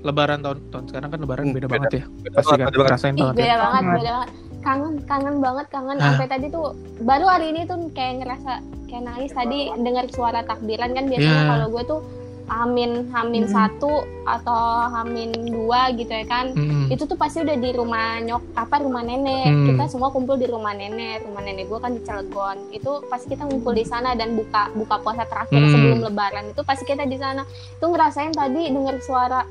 Lebaran 0.00 0.38
tahun 0.38 0.58
tahun 0.70 0.84
sekarang 0.86 1.08
kan 1.10 1.18
Lebaran 1.18 1.44
Hmm, 1.46 1.56
beda, 1.56 1.66
beda. 1.66 1.74
banget 1.82 1.92
ya. 1.92 2.04
Beda 2.22 2.36
Pasti 2.38 2.54
kan 2.54 2.70
ngerasain 2.70 3.14
banget 3.16 3.34
ya. 3.34 3.40
beda 3.42 3.56
banget, 3.58 3.82
beda 3.82 4.12
banget. 4.12 4.30
Kangen, 4.66 4.98
kangen 5.06 5.38
banget, 5.38 5.66
kangen. 5.70 5.96
Ah. 5.96 6.10
Sampai 6.10 6.26
tadi 6.26 6.46
tuh 6.48 6.74
baru 7.00 7.24
hari 7.24 7.54
ini 7.54 7.62
tuh 7.64 7.86
kayak 7.92 8.14
ngerasa 8.20 8.52
kayak 8.84 9.02
nangis 9.04 9.30
tadi 9.30 9.58
dengar 9.76 10.10
suara 10.10 10.42
takbiran 10.42 10.90
kan 10.90 11.06
biasanya 11.06 11.38
Iya. 11.38 11.48
kalau 11.48 11.66
gue 11.70 11.84
tuh 11.86 12.00
Amin 12.48 13.10
Hamin 13.10 13.42
Hmm. 13.42 13.50
satu 13.52 13.90
atau 14.22 14.58
Hamin 14.88 15.34
dua 15.46 15.90
gitu 15.92 16.06
ya 16.08 16.22
kan. 16.24 16.50
Mm-mm. 16.52 16.86
itu 16.86 17.02
tuh 17.02 17.14
pasti 17.14 17.42
udah 17.42 17.54
di 17.56 17.70
rumah 17.70 18.18
nyok 18.20 18.54
apa 18.54 18.78
rumah 18.78 19.02
nenek 19.02 19.44
Hmm. 19.44 19.66
kita 19.66 19.84
semua 19.88 20.10
kumpul 20.10 20.34
di 20.34 20.46
rumah 20.46 20.70
nenek 20.70 21.26
rumah 21.26 21.42
nenek 21.42 21.66
gue 21.66 21.74
kan 21.76 21.90
di 21.90 21.98
Cilegon 22.00 22.70
itu 22.70 22.90
pasti 23.06 23.26
kita 23.28 23.42
ngumpul 23.44 23.70
di 23.70 23.82
sana 23.82 24.14
dan 24.14 24.34
buka 24.34 24.70
buka 24.72 24.94
puasa 24.96 25.22
terakhir 25.24 25.58
Hmm. 25.58 25.72
sebelum 25.72 25.98
lebaran 26.04 26.46
itu 26.46 26.62
pasti 26.62 26.84
kita 26.84 27.02
di 27.04 27.18
sana 27.18 27.42
itu 27.46 27.82
ngerasain 27.84 28.30
tadi 28.32 28.62
dengar 28.68 28.94
suara 29.00 29.42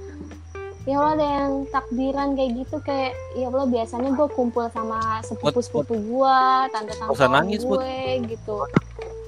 ya 0.86 0.96
Allah 1.02 1.14
ada 1.18 1.26
yang 1.26 1.52
takbiran 1.74 2.28
kayak 2.38 2.52
gitu 2.62 2.78
kayak 2.86 3.14
ya 3.34 3.50
Allah 3.50 3.66
biasanya 3.66 4.10
gue 4.14 4.28
kumpul 4.38 4.66
sama 4.70 5.20
sepupu 5.26 5.60
sepupu 5.62 5.94
gue 5.98 6.38
tante 6.70 6.94
tante 6.94 7.10
Nggak 7.10 7.18
usah 7.18 7.30
nangis, 7.30 7.62
gue 7.66 7.90
gitu 8.30 8.58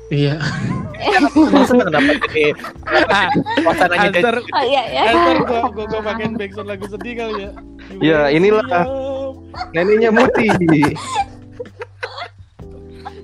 Iya. 0.08 0.40
Seneng 1.68 1.92
dapat 1.92 2.16
ini. 2.32 2.56
Suasananya 3.60 4.08
jadi 4.08 4.24
Ntar 4.24 4.36
oh 4.40 4.64
iya 4.64 4.84
ya 4.88 5.02
ntar 5.12 5.38
gua 5.44 5.62
gua 5.68 5.86
gua 5.92 6.02
pakein 6.02 6.34
backsound 6.40 6.68
lagu 6.72 6.88
sedih 6.88 7.14
kali 7.20 7.36
ya. 7.44 7.52
Ya, 8.00 8.20
inilah. 8.32 8.88
Neneknya 9.76 10.16
Muti. 10.16 10.48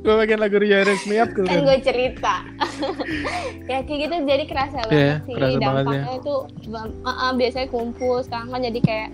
Gua 0.04 0.20
pakein 0.20 0.36
lagu 0.36 0.60
Ria 0.60 0.84
Resmi 0.84 1.16
Up 1.16 1.32
kan 1.32 1.48
gue 1.48 1.78
cerita. 1.80 2.36
Ya 3.64 3.80
kayak 3.80 4.00
gitu 4.04 4.16
jadi 4.28 4.44
kerasa 4.44 4.78
banget 4.84 4.92
Iya, 4.94 5.16
sih. 5.24 5.34
kerasa 5.34 5.56
banget 5.56 5.84
dampaknya 5.88 6.12
itu 6.14 6.36
bam- 6.68 6.96
uh, 7.00 7.10
uh, 7.10 7.32
biasanya 7.32 7.68
kumpul 7.72 8.16
sekarang 8.20 8.48
kan 8.52 8.60
jadi 8.62 8.80
kayak 8.84 9.10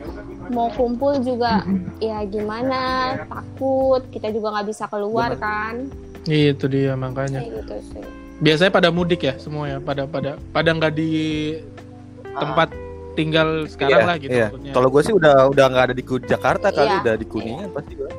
mau 0.50 0.68
kumpul 0.74 1.14
juga 1.22 1.62
ya 2.00 2.26
gimana 2.26 2.82
takut 3.22 4.02
kita 4.10 4.34
juga 4.34 4.58
nggak 4.58 4.68
bisa 4.68 4.90
keluar 4.90 5.38
kan. 5.38 5.86
Itu 6.26 6.66
dia 6.66 6.98
makanya. 6.98 7.46
kayak 7.46 7.54
gitu 7.62 7.76
sih. 7.94 8.04
Biasanya 8.40 8.72
pada 8.74 8.90
mudik 8.90 9.22
ya 9.22 9.38
semua 9.38 9.70
ya, 9.70 9.78
pada 9.78 10.10
pada 10.10 10.42
pada 10.50 10.70
nggak 10.72 10.94
di 10.96 11.12
tempat 12.32 12.74
tinggal 13.14 13.68
sekarang 13.68 14.02
Iya, 14.02 14.10
lah 14.10 14.16
gitu 14.18 14.34
iya. 14.34 14.48
Kalau 14.72 14.88
gue 14.88 15.02
sih 15.04 15.14
udah 15.14 15.54
udah 15.54 15.66
nggak 15.68 15.86
ada 15.86 15.94
di 15.94 16.04
Jakarta 16.26 16.68
kali, 16.72 16.90
Iya. 16.90 17.02
udah 17.04 17.16
di 17.16 17.26
Kuningan 17.26 17.70
pasti 17.70 17.94
gue. 17.94 18.10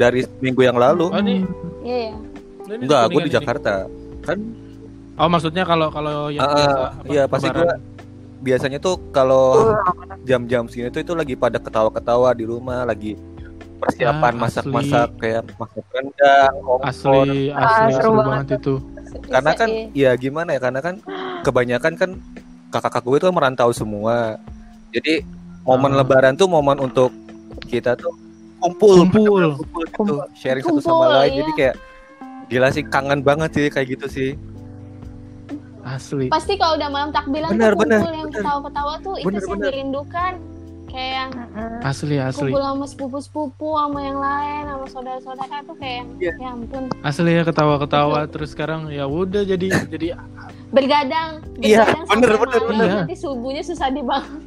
Dari 0.00 0.20
minggu 0.40 0.62
yang 0.62 0.74
lalu. 0.74 1.06
Oh, 1.06 1.20
ini, 1.20 1.44
iya 1.82 2.08
ya 2.08 2.12
ini 2.70 2.82
Enggak, 2.82 3.02
gue 3.04 3.10
Kuningan 3.10 3.20
di 3.20 3.28
ini. 3.28 3.36
Jakarta. 3.36 3.72
Kan 4.22 4.38
Oh 5.14 5.28
maksudnya 5.28 5.62
kalau 5.62 5.92
kalau 5.92 6.32
yang 6.32 6.40
biasa, 6.40 6.72
apa, 6.72 7.04
iya 7.06 7.22
pasti 7.26 7.46
gue 7.46 7.60
lebaran. 7.60 7.80
biasanya 8.40 8.78
tuh 8.78 8.96
kalau 9.10 9.76
jam-jam 10.22 10.64
segini 10.64 10.88
tuh 10.88 10.98
itu 10.98 11.12
lagi 11.12 11.36
pada 11.36 11.60
ketawa-ketawa 11.60 12.32
di 12.32 12.48
rumah 12.48 12.82
lagi 12.82 13.20
persiapan 13.76 14.32
Ah, 14.34 14.40
masak-masak 14.40 15.08
kayak 15.18 15.44
masak 15.54 15.84
rendang, 15.90 16.54
opor. 16.62 16.84
asli 16.86 17.48
Ah, 17.50 17.84
asli 17.84 17.92
seru 17.94 18.10
banget 18.14 18.24
banget 18.24 18.48
itu 18.56 18.74
Karena 19.26 19.50
kan 19.52 19.68
Iya. 19.92 20.08
ya 20.08 20.10
gimana 20.16 20.48
ya? 20.50 20.60
Karena 20.62 20.80
kan 20.80 20.94
kebanyakan 21.42 21.92
kan 21.94 22.10
kakak-kakak 22.70 23.04
gue 23.04 23.16
itu 23.18 23.26
kan 23.26 23.34
merantau 23.34 23.70
semua. 23.72 24.40
Jadi 24.88 25.20
momen 25.62 25.92
Ah. 25.92 25.96
lebaran 26.00 26.32
tuh 26.32 26.46
momen 26.46 26.78
untuk 26.78 27.12
kita 27.62 27.92
tuh 27.94 28.14
kumpul, 28.60 28.94
Kumpul. 29.00 29.24
kumpul 29.56 29.82
gitu, 29.82 29.96
Kumpul. 29.96 30.18
sharing 30.32 30.62
satu 30.62 30.76
Kumpul, 30.76 30.84
sama 30.84 31.06
lain. 31.18 31.30
iya. 31.30 31.38
Jadi 31.38 31.52
kayak 31.54 31.74
gila 32.46 32.68
sih 32.68 32.84
kangen 32.84 33.20
banget 33.20 33.50
sih 33.50 33.66
kayak 33.66 33.88
gitu 33.90 34.06
sih. 34.06 34.30
asli 35.82 36.28
pasti 36.28 36.54
kalau 36.54 36.76
udah 36.76 36.88
malam 36.88 37.08
takbiran 37.10 37.50
Bener, 37.50 37.72
tuh 37.72 37.78
kumpul 37.78 37.88
bener, 37.88 38.12
yang 38.12 38.28
bener. 38.28 38.36
ketawa-ketawa 38.36 38.92
tuh 39.00 39.14
itu 39.16 39.26
Bener, 39.26 39.40
sih 39.40 39.48
yang 39.48 39.56
bener. 39.56 39.70
dirindukan 39.72 40.32
kayak 40.86 41.12
yang 41.14 41.30
asli 41.80 42.16
asli 42.20 42.42
kumpul 42.44 42.60
sama 42.60 42.84
sepupu-sepupu 42.84 43.68
sama 43.74 43.98
yang 44.00 44.18
lain 44.18 44.62
sama 44.66 44.86
saudara-saudara 44.86 45.56
tuh 45.64 45.76
kayak 45.76 45.96
yang 45.96 46.08
Iya. 46.20 46.32
ya 46.36 46.48
ampun 46.52 46.82
asli 47.00 47.30
ya 47.32 47.42
ketawa-ketawa 47.42 48.20
terus 48.26 48.48
sekarang 48.50 48.80
ya 48.88 49.04
udah 49.04 49.42
jadi 49.42 49.66
jadi 49.88 50.06
bergadang 50.68 51.40
Iya, 51.58 51.80
bergadang 51.80 52.06
bener, 52.06 52.28
sampai 52.28 52.36
bener, 52.36 52.60
malam, 52.60 52.70
bener. 52.76 52.88
nanti 53.00 53.16
subuhnya 53.16 53.62
susah 53.64 53.88
dibangun 53.88 54.42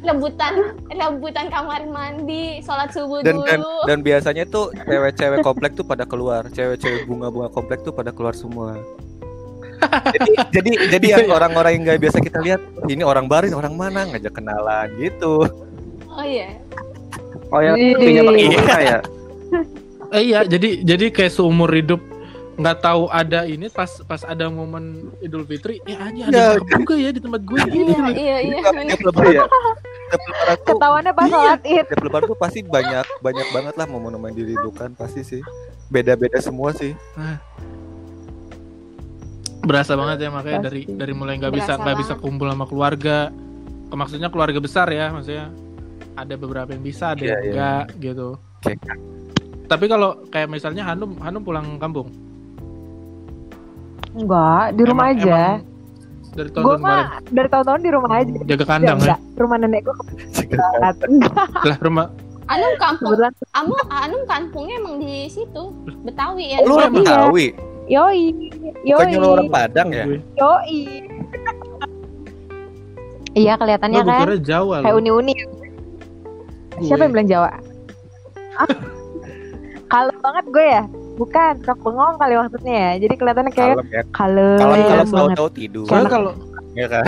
rebutan 0.00 0.52
rebutan 0.88 1.46
kamar 1.48 1.84
mandi 1.84 2.60
sholat 2.60 2.90
subuh 2.90 3.20
Dan 3.20 3.40
dan 3.44 3.60
dulu 3.60 3.78
dan 3.84 3.98
biasanya 4.00 4.44
tuh 4.44 4.72
cewek-cewek 4.74 5.40
komplek 5.40 5.72
tuh 5.74 5.84
pada 5.84 6.04
keluar, 6.04 6.48
cewek-cewek 6.48 7.04
bunga-bunga 7.04 7.48
komplek 7.50 7.80
tuh 7.82 7.92
pada 7.92 8.10
keluar 8.10 8.32
semua. 8.32 8.76
jadi 10.12 10.32
jadi 10.52 10.70
jadi 10.92 11.06
yang 11.16 11.32
orang-orang 11.32 11.80
yang 11.80 11.82
nggak 11.88 12.00
biasa 12.04 12.18
kita 12.20 12.38
lihat 12.44 12.60
ini 12.86 13.00
orang 13.00 13.24
baru 13.24 13.48
ini 13.48 13.56
orang 13.56 13.74
mana 13.74 14.04
ngajak 14.08 14.32
kenalan 14.36 14.88
gitu. 15.00 15.48
oh 16.06 16.24
iya 16.24 16.56
Oh 17.50 17.58
ya, 17.58 17.74
Widih. 17.74 17.98
punya 17.98 18.22
pakai 18.22 18.46
bunga 18.46 18.78
ya. 18.78 18.98
eh, 20.14 20.22
iya 20.22 20.40
jadi 20.46 20.68
jadi 20.86 21.04
kayak 21.10 21.32
seumur 21.34 21.66
hidup 21.72 21.98
nggak 22.60 22.78
tahu 22.78 23.08
ada 23.08 23.40
ini 23.42 23.66
pas 23.66 23.88
pas 24.02 24.20
ada 24.22 24.46
momen 24.46 24.84
Idul 25.18 25.42
Fitri 25.42 25.80
ya 25.82 25.96
aja 26.02 26.22
ada 26.24 26.36
Ya. 26.54 26.76
juga 26.76 26.94
ya 26.94 27.08
di 27.08 27.18
tempat 27.18 27.40
gue 27.40 27.56
gitu 27.64 27.88
iya 27.88 28.06
iya 28.10 28.36
iya 28.42 28.60
bener. 28.68 28.92
Tiap 28.92 29.02
lebaran, 29.06 29.32
Iya. 29.32 29.44
tiap 30.06 30.22
lebaran 30.22 30.56
tuh 30.58 30.66
Ketahuannya 30.70 31.12
pas 31.12 31.24
Iya. 31.24 31.32
sholat 31.32 31.60
id. 31.62 31.84
tiap 31.86 32.02
lebaran 32.02 32.26
tuh 32.26 32.38
pasti 32.38 32.58
banyak 32.62 33.06
banyak 33.18 33.46
banget 33.50 33.74
lah 33.74 33.86
momen-momen 33.86 34.32
dirindukan 34.32 34.88
pasti 34.92 35.20
sih. 35.22 35.42
Beda-beda 35.86 36.38
semua 36.38 36.70
sih. 36.72 36.92
berasa 39.60 39.92
banget 39.92 40.18
ya 40.18 40.30
makanya 40.30 40.58
Pasti. 40.58 40.66
dari 40.66 40.98
dari 40.98 41.12
mulai 41.12 41.36
nggak 41.36 41.52
bisa 41.52 41.76
nggak 41.76 41.98
bisa 41.98 42.14
kumpul 42.16 42.48
sama 42.48 42.64
keluarga 42.64 43.28
maksudnya 43.90 44.28
keluarga 44.28 44.56
besar 44.56 44.88
ya 44.88 45.12
maksudnya 45.12 45.52
ada 46.16 46.34
beberapa 46.34 46.72
yang 46.72 46.80
bisa 46.80 47.12
ada 47.12 47.20
Iya, 47.20 47.28
yang 47.28 47.36
iya. 47.36 47.52
enggak 47.52 47.84
gitu 48.00 48.28
Oke. 48.56 48.72
tapi 49.66 49.84
kalau 49.86 50.10
kayak 50.26 50.48
misalnya 50.48 50.82
Hanum 50.82 51.12
Hanum 51.20 51.44
pulang 51.44 51.76
kampung 51.76 52.08
Enggak, 54.10 54.64
di 54.72 54.82
rumah 54.82 55.06
Emang- 55.08 55.20
aja. 55.20 55.40
emang 55.54 55.68
dari 56.30 56.48
tahun 56.48 56.62
Gue 56.62 56.74
kemarin 56.76 56.94
mah 56.94 57.04
dari 57.28 57.48
tahun-tahun 57.48 57.80
di 57.80 57.90
rumah 57.90 58.10
aja. 58.12 58.38
jaga 58.46 58.64
kandang 58.64 58.96
ya 58.96 59.02
enggak, 59.04 59.20
rumah 59.36 59.56
nenek 59.56 59.80
gue 59.82 59.94
lah 60.78 60.92
rumah 61.82 62.06
Anum 62.46 62.72
kampung 62.76 63.14
kebetulan. 63.14 63.32
Anu 63.52 63.74
Anum 63.88 64.22
kampungnya 64.26 64.74
emang 64.76 64.98
di 64.98 65.26
situ 65.26 65.62
Betawi 66.02 66.50
ya 66.50 66.58
Lu 66.60 66.74
orang 66.74 66.90
emang? 66.90 67.02
Betawi, 67.02 67.46
Yoi, 67.86 68.22
yoi, 68.82 68.90
bukannya 68.90 69.18
lu 69.18 69.28
orang 69.28 69.50
Padang 69.50 69.88
ya? 69.90 70.04
yoi. 70.36 70.80
Iya 73.32 73.54
kelihatannya 73.54 74.00
kan 74.02 74.26
Jawa 74.40 74.76
kayak 74.82 74.96
uni-uni. 74.96 75.34
Siapa 76.80 77.02
yang 77.04 77.12
bilang 77.12 77.28
Jawa? 77.28 77.50
Kalau 79.92 80.14
banget 80.18 80.44
gue 80.48 80.66
ya, 80.68 80.82
bukan 81.20 81.52
sok 81.60 81.78
bengong 81.82 82.16
kali 82.16 82.34
maksudnya 82.34 82.74
ya. 82.74 82.92
Jadi 82.98 83.14
kelihatannya 83.14 83.52
kayak 83.52 83.76
Kalem 83.76 83.86
ya. 83.86 84.02
kalem 84.08 84.56
kalau 84.56 84.74
banget. 85.04 85.10
tahu-tahu 85.12 85.48
tidur. 85.52 85.84
Soalnya 85.84 86.10
kalau 86.10 86.32
Ya 86.72 86.86
kan? 86.86 87.04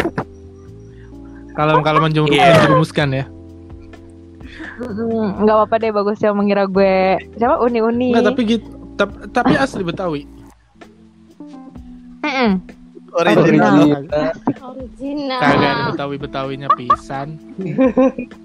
kalau 1.53 1.75
kalau 1.81 2.01
menjerumuskan 2.01 3.11
ya 3.15 3.27
Mm, 4.75 5.43
Nggak 5.43 5.55
apa-apa 5.55 5.75
deh 5.79 5.91
bagus 5.91 6.19
yang 6.19 6.35
mengira 6.35 6.65
gue 6.67 6.95
siapa 7.35 7.57
uni-uni. 7.59 8.11
Enggak 8.11 8.27
tapi 8.29 8.41
gitu 8.49 8.67
tap- 8.95 9.21
tapi 9.31 9.53
asli 9.55 9.81
Betawi 9.81 10.23
Mm-mm. 12.21 12.51
Original. 13.13 14.01
Kagak 14.03 14.33
Original 14.63 15.41
kagak 15.41 15.75
Betawi 15.89 16.17
Betawinya 16.17 16.69
pisan 16.73 17.37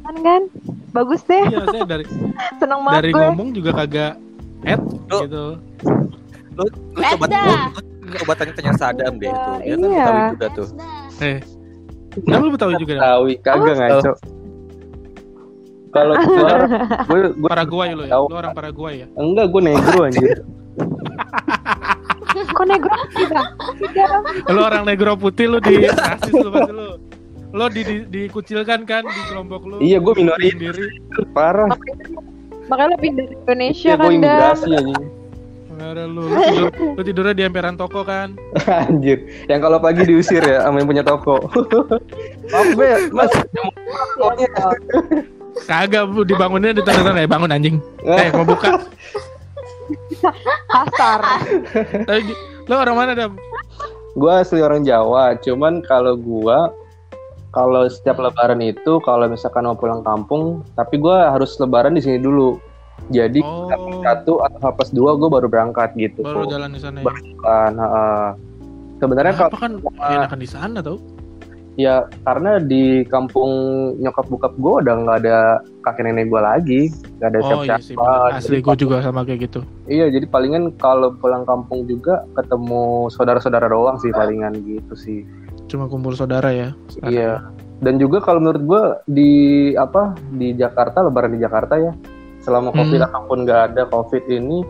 Kan 0.00 0.16
kan? 0.18 0.42
Bagus 0.90 1.22
deh, 1.22 1.42
iya 1.44 1.62
saya 1.64 1.84
dari 1.84 2.04
seneng 2.60 2.80
banget 2.82 2.98
dari 2.98 3.10
gue. 3.10 3.20
ngomong 3.22 3.48
juga 3.52 3.70
kagak 3.74 4.12
head 4.60 4.80
Lu- 5.06 5.22
gitu 5.24 5.44
Lu, 6.50 6.64
lu 6.92 7.00
coba 7.06 7.24
lu, 7.26 7.54
lu 8.02 8.14
coba 8.18 8.32
tanya-tanya 8.34 8.72
Sadam 8.74 9.12
deh 9.16 9.28
itu. 9.28 9.50
Dia 9.56 9.70
kan 9.70 9.78
Iya. 9.80 10.02
Betawi 10.02 10.20
juga 10.28 10.46
tuh. 10.52 10.68
Eh 11.20 11.38
Nah, 12.20 12.36
lu 12.36 12.48
Betawi 12.50 12.74
juga 12.76 12.92
dah? 12.92 13.02
Tawi 13.14 13.32
kagak 13.38 13.74
ngaco. 13.76 14.12
Kalau 15.90 16.14
gua 16.28 16.50
gue 17.04 17.18
gue 17.32 17.48
Paraguay 17.48 17.88
lu 17.92 18.02
ya? 18.04 18.14
Lu 18.16 18.34
orang 18.36 18.52
Paraguay 18.52 18.94
ya? 19.00 19.06
enggak 19.14 19.46
gue 19.48 19.62
negro 19.64 19.98
anjir. 20.06 20.38
Kok 22.30 22.64
negro 22.64 22.94
tidak? 23.12 23.46
Tidak. 23.76 24.08
Lu 24.48 24.60
orang 24.60 24.82
negro 24.84 25.14
putih 25.14 25.46
lu 25.46 25.58
di 25.58 25.82
rasis 25.84 26.30
lu 26.32 26.48
pasti 26.48 26.72
lu. 26.72 26.88
Lu 27.50 27.66
di, 27.66 27.82
di, 27.82 27.96
dikucilkan 28.06 28.86
kan 28.86 29.02
di 29.02 29.22
kelompok 29.26 29.66
lu. 29.66 29.76
Iya, 29.82 29.98
gua 29.98 30.14
minoritas. 30.14 30.54
sendiri. 30.54 30.86
Parah. 31.34 31.68
Makanya 32.70 32.90
lebih 32.94 33.10
dari 33.18 33.34
Indonesia 33.34 33.88
Ya 33.90 33.96
gue 33.98 34.06
kan 34.06 34.22
dah. 34.22 34.30
imigrasi 34.30 34.70
anjing. 34.78 35.02
Ada 35.80 36.04
lu. 36.06 36.22
Lu, 36.28 36.36
tidur, 36.38 36.70
lu 36.94 37.02
tidurnya 37.02 37.34
di 37.34 37.42
emperan 37.42 37.74
toko 37.74 38.06
kan? 38.06 38.38
Anjir. 38.86 39.26
Yang 39.50 39.60
kalau 39.64 39.78
pagi 39.82 40.06
diusir 40.06 40.44
ya 40.44 40.62
sama 40.62 40.78
yang 40.78 40.88
punya 40.92 41.02
toko. 41.02 41.40
Maaf 42.52 42.68
be, 42.78 42.90
Mas. 43.10 43.32
Kagak 45.66 46.04
bu 46.14 46.22
dibangunnya 46.22 46.70
di 46.76 46.82
tanda 46.86 47.10
eh 47.16 47.26
bangun 47.26 47.50
anjing. 47.50 47.76
Eh 48.06 48.30
mau 48.30 48.46
buka. 48.46 48.78
Kasar. 50.70 51.20
Tapi 52.06 52.22
lu 52.68 52.74
orang 52.76 52.94
mana 52.94 53.12
dah? 53.16 53.28
Gue 54.14 54.32
asli 54.36 54.62
orang 54.62 54.82
Jawa, 54.86 55.38
cuman 55.38 55.82
kalau 55.86 56.14
gua 56.14 56.70
kalau 57.50 57.86
setiap 57.90 58.18
lebaran 58.18 58.62
itu 58.62 59.02
kalau 59.02 59.26
misalkan 59.26 59.66
mau 59.66 59.74
pulang 59.74 60.02
kampung, 60.06 60.62
tapi 60.74 60.98
gua 60.98 61.34
harus 61.34 61.58
lebaran 61.58 61.98
di 61.98 62.02
sini 62.02 62.18
dulu. 62.18 62.58
Jadi 63.10 63.40
Oh. 63.42 63.66
H+1 63.66 64.04
satu 64.04 64.32
atau 64.44 64.58
H 64.60 64.66
plus 64.76 64.90
dua 64.92 65.16
gue 65.16 65.26
baru 65.26 65.48
berangkat 65.48 65.96
gitu. 65.96 66.20
Baru 66.20 66.46
jalan 66.46 66.70
di 66.70 66.80
sana 66.84 67.00
ya. 67.00 67.10
Kan, 67.42 67.74
heeh. 67.80 68.26
Sebenarnya 69.00 69.32
kalau 69.34 69.56
kan 69.56 69.72
enakan 70.04 70.38
di 70.38 70.48
sana 70.48 70.78
tau? 70.84 71.00
ya 71.78 72.04
karena 72.28 72.60
di 72.60 73.08
kampung 73.08 73.48
nyokap 73.96 74.28
bokap 74.28 74.52
gue 74.60 74.74
udah 74.84 74.94
nggak 75.00 75.18
ada 75.24 75.64
kakek 75.86 76.12
nenek 76.12 76.28
gue 76.28 76.40
lagi, 76.42 76.80
nggak 77.16 77.28
ada 77.32 77.38
Oh 77.40 77.46
siapa 77.48 77.64
iya 77.64 77.76
sih. 77.80 77.94
bener. 77.96 78.36
Asli 78.36 78.58
gue 78.60 78.74
juga 78.76 78.96
sama 79.00 79.24
kayak 79.24 79.48
gitu. 79.48 79.60
Iya, 79.88 80.12
jadi 80.12 80.26
palingan 80.28 80.76
kalau 80.76 81.16
pulang 81.16 81.48
kampung 81.48 81.88
juga 81.88 82.20
ketemu 82.36 83.08
saudara-saudara 83.08 83.72
doang 83.72 83.96
sih 83.96 84.12
palingan 84.12 84.60
gitu 84.60 84.92
sih. 84.92 85.24
Cuma 85.70 85.86
kumpul 85.86 86.12
saudara 86.12 86.50
ya. 86.50 86.74
sekarang. 86.88 87.14
Iya. 87.14 87.32
Dan 87.78 87.96
juga 87.96 88.18
kalau 88.18 88.42
menurut 88.42 88.62
gue 88.62 88.82
di 89.08 89.30
apa 89.72 90.12
di 90.30 90.52
Jakarta 90.52 91.00
lebaran 91.00 91.30
di 91.30 91.40
Jakarta 91.40 91.78
ya 91.78 91.94
selama 92.40 92.68
Hmm. 92.68 92.78
covid 92.82 93.00
ataupun 93.02 93.38
nggak 93.42 93.60
ada 93.70 93.82
covid 93.86 94.26
ini 94.26 94.60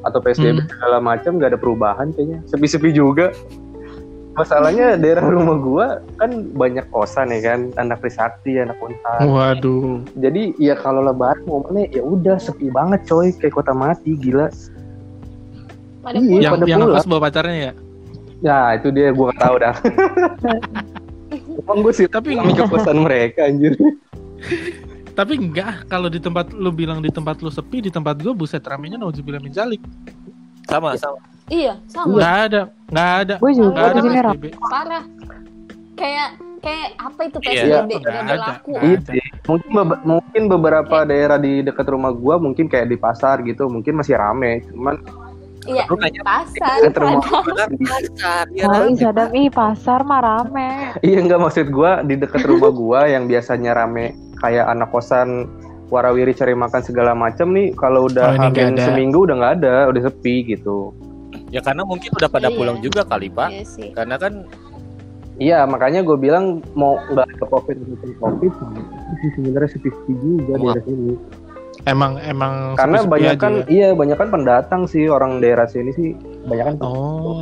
atau 0.00 0.18
psbb 0.18 0.54
Hmm. 0.56 0.68
segala 0.68 0.96
macam 0.98 1.32
nggak 1.34 1.50
ada 1.50 1.58
perubahan 1.58 2.12
kayaknya 2.12 2.38
sepi-sepi 2.44 2.90
juga. 2.90 3.32
Masalahnya 4.30 4.94
daerah 4.94 5.26
rumah 5.26 5.58
gua 5.58 5.86
kan 6.14 6.30
banyak 6.48 6.86
kosan 6.88 7.28
ya 7.28 7.42
kan, 7.44 7.60
anak 7.74 7.98
Trisakti, 7.98 8.56
anak 8.56 8.78
Untar. 8.78 9.26
Waduh. 9.26 10.06
Jadi 10.14 10.54
ya 10.56 10.72
kalau 10.74 11.02
lebaran 11.02 11.42
momennya 11.44 11.90
ya 11.90 12.00
udah 12.00 12.38
sepi 12.38 12.70
banget 12.70 13.02
coy, 13.04 13.32
kayak 13.32 13.52
kota 13.52 13.74
mati 13.74 14.14
gila. 14.14 14.46
pada 16.00 16.16
Iya. 16.16 16.40
Yang 16.40 16.52
pada 16.54 16.64
yang 16.64 16.80
pulang. 16.80 16.94
ngekos 16.94 17.06
bawa 17.06 17.20
pacarnya 17.20 17.56
ya? 17.60 17.72
Ya 18.40 18.72
itu 18.72 18.88
dia 18.88 19.10
gua 19.10 19.30
gak 19.30 19.40
tahu 19.40 19.54
dah. 19.58 19.74
Emang 21.60 21.78
gue 21.80 21.92
sih 21.92 22.06
Tapi 22.06 22.34
ke 22.34 22.64
kosan 22.66 22.98
mereka 23.00 23.46
anjir. 23.46 23.76
tapi 25.10 25.36
enggak 25.36 25.84
kalau 25.84 26.08
di 26.08 26.16
tempat 26.16 26.48
lu 26.50 26.72
bilang 26.72 26.98
di 26.98 27.12
tempat 27.12 27.38
lu 27.38 27.52
sepi 27.52 27.82
di 27.82 27.90
tempat 27.92 28.16
gue 28.16 28.32
buset 28.32 28.62
ramenya 28.62 28.96
nauzubillah 28.96 29.36
min 29.38 29.52
zalik. 29.52 29.82
Sama 30.64 30.96
sama. 30.96 31.18
iya 31.46 31.76
sama 31.84 32.16
Enggak 32.16 32.36
ada, 32.46 32.62
enggak 32.88 33.10
ada. 33.18 33.34
Gue 33.36 33.52
juga 33.52 33.68
Enggak 33.68 33.86
ada. 33.86 34.00
PSBB. 34.00 34.44
parah 34.62 35.04
kayak 35.92 36.28
kayak 36.60 36.88
apa 36.96 37.20
itu 37.22 37.38
Iya, 37.38 37.50
PSBB 37.50 37.90
nggak 37.90 38.00
udah 38.00 38.14
ada, 38.14 38.30
berlaku 38.32 38.70
Iya 38.72 38.96
ada. 38.96 39.12
Mungkin 39.44 39.70
bebe- 39.74 40.02
mungkin 40.06 40.42
beberapa 40.48 40.96
daerah 41.02 41.36
di 41.36 41.52
dekat 41.60 41.86
rumah 41.86 42.12
gua 42.12 42.34
mungkin 42.36 42.64
kayak 42.64 42.86
di 42.86 42.96
pasar 42.96 43.42
gitu, 43.42 43.66
mungkin 43.66 43.92
masih 43.94 44.14
rame. 44.14 44.64
Cuman 44.64 44.94
iya 45.62 45.84
Lu 45.84 45.96
nanya 45.96 46.22
pasar 46.22 46.78
padahal. 46.86 47.20
Pasar, 47.78 48.44
ya 48.50 48.64
Oh, 48.64 48.88
Sadam, 48.94 49.28
ih 49.32 49.48
pasar 49.48 50.00
mah 50.02 50.20
rame. 50.20 50.70
Iya 51.06 51.20
enggak 51.20 51.40
maksud 51.40 51.66
gua 51.68 52.00
di 52.00 52.14
dekat 52.14 52.44
rumah 52.44 52.70
gua 52.70 53.00
yang 53.04 53.24
biasanya 53.24 53.74
rame 53.74 54.12
kayak 54.38 54.64
anak 54.66 54.88
kosan 54.88 55.50
warawiri 55.88 56.32
cari 56.32 56.54
makan 56.54 56.80
segala 56.80 57.12
macam 57.12 57.50
nih 57.50 57.74
kalau 57.74 58.06
udah 58.06 58.32
Oh, 58.32 58.48
ada. 58.48 58.78
seminggu 58.80 59.22
udah 59.22 59.36
nggak 59.36 59.54
ada 59.58 59.76
udah 59.86 60.02
sepi 60.06 60.46
gitu 60.46 60.94
Ya 61.50 61.58
karena 61.58 61.82
mungkin 61.82 62.14
udah 62.14 62.30
pada 62.30 62.46
Iya. 62.46 62.54
pulang 62.54 62.78
juga 62.78 63.02
kali 63.02 63.26
pak. 63.26 63.50
Iya 63.50 63.64
sih. 63.66 63.90
Karena 63.90 64.14
kan 64.16 64.46
iya 65.36 65.64
makanya 65.64 66.00
gue 66.00 66.14
bilang 66.14 66.62
mau 66.72 66.94
nggak 67.02 67.26
ada 67.26 67.44
covid 67.44 67.74
covid 68.16 68.52
sebenarnya 69.34 69.68
sepi 69.68 69.88
juga 70.14 70.54
daerah 70.54 70.84
sini 70.84 71.16
Emang 71.82 72.20
emang 72.20 72.74
karena 72.74 73.00
banyak 73.02 73.36
kan 73.36 73.52
ya? 73.58 73.64
iya 73.66 73.88
banyak 73.90 74.14
kan 74.14 74.28
pendatang 74.28 74.82
sih 74.84 75.06
orang 75.06 75.38
daerah 75.38 75.64
sini 75.64 75.90
sih 75.90 76.08
banyak 76.44 76.64
kan 76.66 76.76
Oh. 76.80 77.40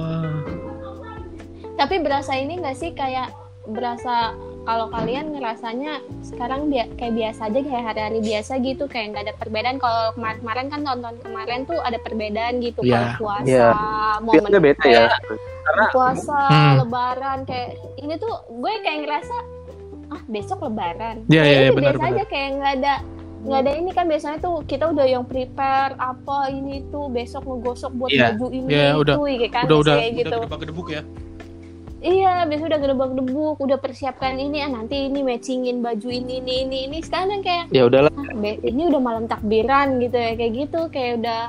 Tapi 1.74 1.94
berasa 1.98 2.34
ini 2.34 2.56
nggak 2.56 2.74
sih 2.74 2.90
kayak 2.90 3.30
berasa 3.64 4.34
kalau 4.64 4.88
kalian 4.88 5.30
ngerasanya 5.30 5.98
sekarang 6.22 6.68
dia 6.68 6.88
kayak 6.94 7.14
biasa 7.14 7.40
aja 7.46 7.60
kayak 7.60 7.84
hari-hari 7.84 8.20
biasa 8.20 8.52
gitu 8.58 8.84
kayak 8.84 9.06
nggak 9.10 9.24
ada 9.24 9.34
perbedaan 9.34 9.76
kalau 9.76 10.12
kemarin-kemarin 10.12 10.66
kan 10.66 10.80
tahun-tahun 10.82 11.16
kemarin 11.20 11.60
tuh 11.64 11.78
ada 11.78 11.98
perbedaan 11.98 12.54
gitu 12.58 12.80
Iya. 12.80 12.92
kalau 12.92 13.08
puasa 13.18 13.44
Iya. 13.46 13.68
momen 14.18 14.32
biasanya 14.34 14.60
beda 14.60 14.84
ya 14.84 15.06
kayak 15.08 15.90
puasa 15.90 16.40
Hmm. 16.48 16.74
lebaran 16.78 17.38
kayak 17.44 17.68
ini 17.96 18.14
tuh 18.16 18.34
gue 18.50 18.72
kayak 18.82 18.98
ngerasa 19.04 19.36
ah 20.08 20.22
besok 20.26 20.58
lebaran 20.62 21.16
Iya, 21.26 21.42
iya, 21.42 21.56
ini 21.62 21.68
benar, 21.70 21.92
biasa 21.92 22.00
benar. 22.02 22.12
aja 22.14 22.24
kayak 22.26 22.48
nggak 22.54 22.72
ada 22.74 22.94
nggak 23.38 23.58
ada 23.62 23.72
ini 23.74 23.90
kan 23.92 24.04
biasanya 24.04 24.38
tuh 24.38 24.66
kita 24.66 24.90
udah 24.90 25.06
yang 25.06 25.22
prepare 25.22 25.94
apa 25.94 26.50
ini 26.50 26.82
tuh 26.90 27.06
besok 27.06 27.46
ngegosok 27.46 27.92
buat 27.94 28.10
Iya. 28.10 28.34
baju 28.34 28.46
ini 28.50 28.66
Iya, 28.68 28.86
itu 28.90 28.98
udah. 28.98 29.14
kayak 29.16 29.50
kan 29.50 29.62
udah 29.64 29.78
udah 29.78 29.96
kayak 29.96 30.12
gitu 30.12 30.28
udah 30.28 30.38
gedebak-gedebuk 30.42 30.88
ya. 30.90 31.02
Iya, 31.98 32.46
biasa 32.46 32.62
udah 32.70 32.78
gedebak 32.78 33.10
debuk, 33.10 33.56
udah 33.58 33.74
persiapkan 33.74 34.38
ini, 34.38 34.62
ah 34.62 34.70
nanti 34.70 35.10
ini 35.10 35.18
matchingin 35.18 35.82
baju 35.82 36.06
ini, 36.06 36.38
ini, 36.38 36.62
ini, 36.62 36.78
ini. 36.86 36.98
Sekarang 37.02 37.42
kayak, 37.42 37.74
ya 37.74 37.90
udahlah 37.90 38.14
ah, 38.14 38.38
ini 38.62 38.86
udah 38.86 39.00
malam 39.02 39.26
takbiran 39.26 39.98
gitu 39.98 40.14
ya, 40.14 40.38
kayak 40.38 40.52
gitu, 40.54 40.80
kayak 40.94 41.18
udah, 41.18 41.42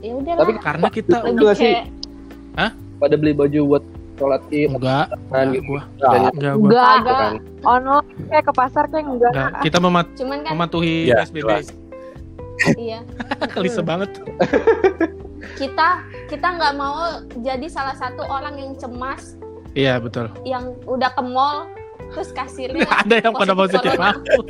ya 0.00 0.12
udah 0.16 0.32
Tapi. 0.32 0.52
Karena 0.64 0.88
kita 0.88 1.16
Lebih 1.28 1.36
juga 1.36 1.52
sih. 1.52 1.76
kayak, 1.76 2.72
pada 2.96 3.14
beli 3.20 3.32
baju 3.36 3.60
buat 3.68 3.84
sholat 4.16 4.42
id 4.48 4.70
enggak, 4.70 5.06
kan 5.26 5.46
enggak 5.46 5.54
gitu 5.54 5.68
gua, 5.68 5.82
enggak 6.32 6.54
gua. 6.54 6.68
Enggak, 6.68 6.94
kan. 7.06 7.32
online 7.62 8.06
kayak 8.26 8.44
ke 8.44 8.52
pasar 8.52 8.84
kayak 8.86 9.06
enggak. 9.06 9.30
Enggak. 9.30 9.50
Kita 9.62 9.78
memat 9.78 10.06
cuman 10.14 10.38
kan, 10.40 10.50
mematuhi 10.52 10.96
Iya, 11.06 11.16
SBB. 11.22 11.42
jelas. 11.42 11.68
iya, 12.74 12.98
Klise 13.52 13.82
banget. 13.82 14.10
kita 15.54 15.88
kita 16.26 16.48
nggak 16.50 16.72
mau 16.74 16.96
jadi 17.36 17.66
salah 17.66 17.92
satu 17.92 18.24
orang 18.24 18.56
yang 18.56 18.72
cemas, 18.74 19.36
Iya, 19.72 19.96
betul. 19.98 20.32
yang 20.42 20.72
udah 20.82 21.12
ke 21.12 21.22
mall, 21.22 21.68
terus 22.10 22.32
kasirnya 22.32 22.88
Ada 23.02 23.20
yang 23.20 23.32
pada 23.32 23.52
positif 23.52 23.92
mampus. 23.94 24.48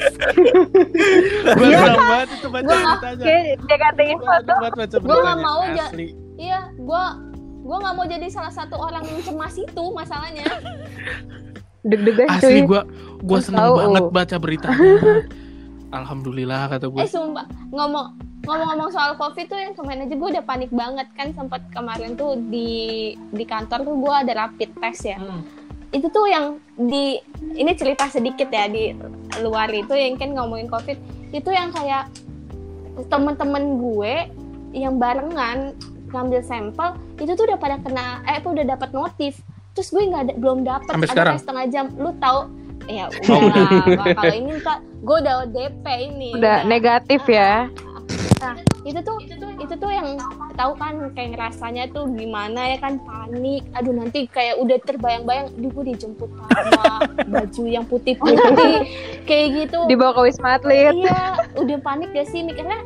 Gue 1.58 1.66
Iya. 1.66 1.78
senang 1.80 2.06
banget 2.06 2.28
itu 2.32 2.48
baca 2.48 2.62
nggak- 2.62 3.00
baca 3.02 4.96
Gua 4.96 5.18
nggak 5.18 5.34
beritanya. 5.34 5.42
mau. 5.42 5.60
Iya, 6.36 6.60
gua 6.78 7.04
gua 7.66 7.82
nggak 7.82 7.94
mau 7.94 8.06
jadi 8.06 8.26
salah 8.28 8.48
satu 8.48 8.78
orang 8.78 9.02
yang 9.02 9.20
cemas 9.20 9.58
itu 9.58 9.84
masalahnya. 9.90 10.46
deg-degan 11.82 12.26
cuy. 12.32 12.38
Asli 12.38 12.60
gua 12.62 12.82
gua 13.20 13.38
Terus 13.38 13.46
seneng 13.46 13.62
tahu. 13.64 13.74
banget 13.76 14.04
baca 14.10 14.36
beritanya. 14.38 14.92
Alhamdulillah 15.98 16.66
kata 16.68 16.86
gue. 16.86 16.98
Eh 16.98 17.06
sumpah 17.06 17.46
ngomong 17.70 18.06
ngomong-ngomong 18.42 18.90
soal 18.90 19.14
covid 19.14 19.46
tuh 19.46 19.54
yang 19.56 19.72
kemarin 19.72 20.02
aja 20.02 20.14
gue 20.14 20.28
udah 20.30 20.44
panik 20.44 20.70
banget 20.70 21.06
kan 21.14 21.30
sempat 21.32 21.62
kemarin 21.70 22.14
tuh 22.14 22.38
di 22.46 22.70
di 23.28 23.42
kantor 23.42 23.82
tuh 23.82 23.94
gue 23.96 24.12
ada 24.12 24.32
rapid 24.36 24.70
test 24.78 25.02
ya 25.04 25.18
Hmm. 25.18 25.42
itu 25.90 26.06
tuh 26.06 26.26
yang 26.26 26.58
di 26.76 27.18
ini 27.52 27.72
cerita 27.74 28.06
sedikit 28.06 28.46
ya 28.46 28.66
di 28.66 28.94
luar 29.40 29.66
itu 29.70 29.90
yang 29.92 30.14
kan 30.14 30.30
ngomongin 30.30 30.66
covid 30.66 30.94
itu 31.30 31.50
yang 31.50 31.70
kayak 31.70 32.06
temen-temen 33.06 33.64
gue 33.78 34.14
yang 34.72 34.94
barengan 34.96 35.74
ngambil 36.16 36.40
sampel 36.40 36.96
itu 37.20 37.32
tuh 37.36 37.44
udah 37.44 37.58
pada 37.60 37.76
kena 37.84 38.24
eh 38.24 38.40
udah 38.40 38.64
dapat 38.64 38.90
notif 38.96 39.36
terus 39.76 39.92
gue 39.92 40.00
nggak 40.08 40.22
ada 40.24 40.32
belum 40.40 40.64
dapat 40.64 40.88
Sampai 40.88 41.06
ada 41.06 41.12
sekarang? 41.12 41.36
setengah 41.36 41.64
jam 41.68 41.86
lu 42.00 42.10
tahu 42.16 42.40
ya 42.88 43.04
udah 43.12 43.64
lah 44.00 44.06
kalau 44.16 44.34
ini 44.34 44.52
kan 44.64 44.78
gue 44.80 45.16
udah 45.20 45.36
DP 45.52 45.84
ini 46.08 46.30
Udah 46.40 46.64
negatif 46.64 47.22
ya. 47.28 47.68
Nah, 48.36 48.52
itu 48.84 49.00
tuh 49.00 49.16
itu 49.24 49.34
tuh 49.34 49.50
itu 49.58 49.74
tuh 49.80 49.90
yang 49.90 50.20
tahu 50.54 50.76
kan 50.76 51.08
kayak 51.16 51.40
rasanya 51.40 51.88
tuh 51.90 52.04
gimana 52.14 52.76
ya 52.76 52.78
kan 52.78 53.00
panik. 53.02 53.64
Aduh 53.74 53.96
nanti 53.96 54.28
kayak 54.28 54.60
udah 54.60 54.76
terbayang-bayang, 54.84 55.50
aduh 55.56 55.70
gue 55.72 55.84
dijemput 55.96 56.30
sama 56.52 57.08
baju 57.26 57.62
yang 57.64 57.82
putih-putih 57.88 58.74
kayak 59.28 59.46
gitu. 59.56 59.78
Dibawa 59.88 60.14
ke 60.14 60.20
Wisma 60.30 60.60
Atlet. 60.60 60.94
Iya, 60.94 61.22
udah 61.58 61.78
panik 61.80 62.12
gak 62.12 62.28
sih 62.28 62.44
mikirnya 62.44 62.78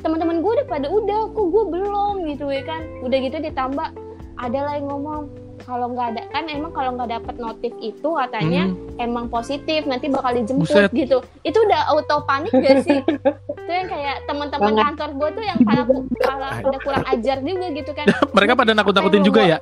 teman-teman 0.00 0.40
gue 0.40 0.52
udah 0.52 0.66
pada 0.66 0.86
udah, 0.86 1.20
kok 1.28 1.46
gue 1.46 1.64
belum 1.68 2.14
gitu 2.26 2.44
ya 2.48 2.62
kan. 2.62 2.82
Udah 3.00 3.18
gitu 3.18 3.36
ditambah 3.38 3.88
ada 4.36 4.58
lah 4.58 4.72
yang 4.74 4.88
ngomong 4.88 5.28
kalau 5.60 5.92
nggak 5.92 6.16
ada 6.16 6.22
kan 6.30 6.48
emang 6.48 6.72
kalau 6.72 6.96
nggak 6.96 7.12
dapet 7.12 7.36
notif 7.36 7.68
itu 7.78 8.08
katanya 8.10 8.64
Hmm. 8.66 8.96
emang 8.98 9.28
positif 9.28 9.84
nanti 9.84 10.08
bakal 10.08 10.32
dijemput 10.32 10.66
Buset. 10.66 10.88
gitu 10.90 11.20
itu 11.44 11.58
udah 11.60 11.80
auto 11.86 12.24
panik 12.24 12.48
gak 12.50 12.80
sih 12.80 12.96
itu 13.52 13.70
yang 13.70 13.86
kayak 13.86 14.24
teman-teman 14.24 14.72
kantor 14.74 15.10
gue 15.12 15.28
tuh 15.30 15.44
yang 15.44 15.58
kalah 15.60 15.86
kalah 16.26 16.54
udah 16.64 16.80
kurang 16.80 17.04
ajar 17.06 17.36
juga 17.38 17.66
gitu 17.70 17.90
kan 17.92 18.06
Mereka 18.36 18.52
pada 18.56 18.72
nakut-nakutin 18.72 19.20
juga 19.22 19.40
ya. 19.44 19.58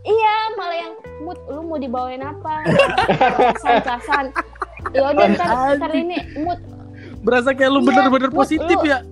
iya 0.00 0.34
malah 0.54 0.78
yang 0.78 0.92
mood 1.20 1.38
lu 1.44 1.60
mau 1.66 1.76
dibawain 1.76 2.22
apa 2.22 2.54
san 4.00 4.30
ya 4.94 5.10
udah 5.10 5.26
ntar, 5.28 5.48
ntar 5.76 5.90
ini 5.92 6.16
mood 6.38 6.60
Berasa 7.20 7.52
kayak 7.52 7.68
lu 7.68 7.82
Iya, 7.82 7.86
bener-bener 7.92 8.30
mood 8.30 8.38
positif 8.38 8.78
lu. 8.78 8.88
ya. 8.88 9.04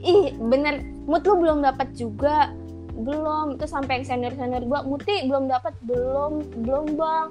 Ih 0.00 0.34
bener. 0.36 0.84
Mood 1.04 1.24
lu 1.26 1.34
belum 1.40 1.64
dapat 1.64 1.92
juga. 1.96 2.52
Belum. 2.96 3.56
Itu 3.56 3.64
sampai 3.64 4.00
yang 4.00 4.06
senior 4.06 4.34
senior 4.36 4.64
gua 4.66 4.84
muti 4.84 5.24
belum 5.28 5.48
dapat. 5.48 5.72
Belum 5.84 6.44
belum 6.64 6.96
bang. 6.96 7.28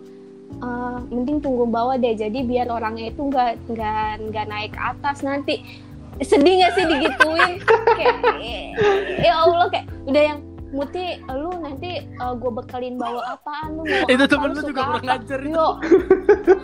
Eh, 0.50 0.98
mending 1.14 1.40
tunggu 1.46 1.70
bawah 1.70 1.94
deh 1.96 2.18
jadi 2.18 2.42
biar 2.42 2.74
orangnya 2.74 3.14
itu 3.14 3.22
nggak 3.22 3.70
nggak 3.70 4.10
nggak 4.34 4.46
naik 4.50 4.72
ke 4.74 4.82
atas 4.82 5.22
nanti. 5.22 5.62
Sedih 6.20 6.60
nggak 6.60 6.74
sih 6.74 6.84
digituin? 6.90 7.54
Kayak 7.96 8.18
ya 9.24 9.34
allah 9.46 9.70
kayak 9.72 9.88
udah 10.10 10.24
yang 10.26 10.40
muti 10.70 11.18
lu 11.32 11.54
nanti 11.64 12.06
gue 12.18 12.52
bekalin 12.52 12.98
bawa 12.98 13.40
apaan? 13.40 13.78
Lu 13.78 13.82
mau 13.86 14.10
Itu 14.10 14.26
temen 14.26 14.52
lu 14.52 14.62
juga 14.62 14.82
kurang 14.90 15.06
apa?" 15.06 15.16
ajar 15.22 15.40
itu. 15.42 15.54
Yo, 15.54 15.68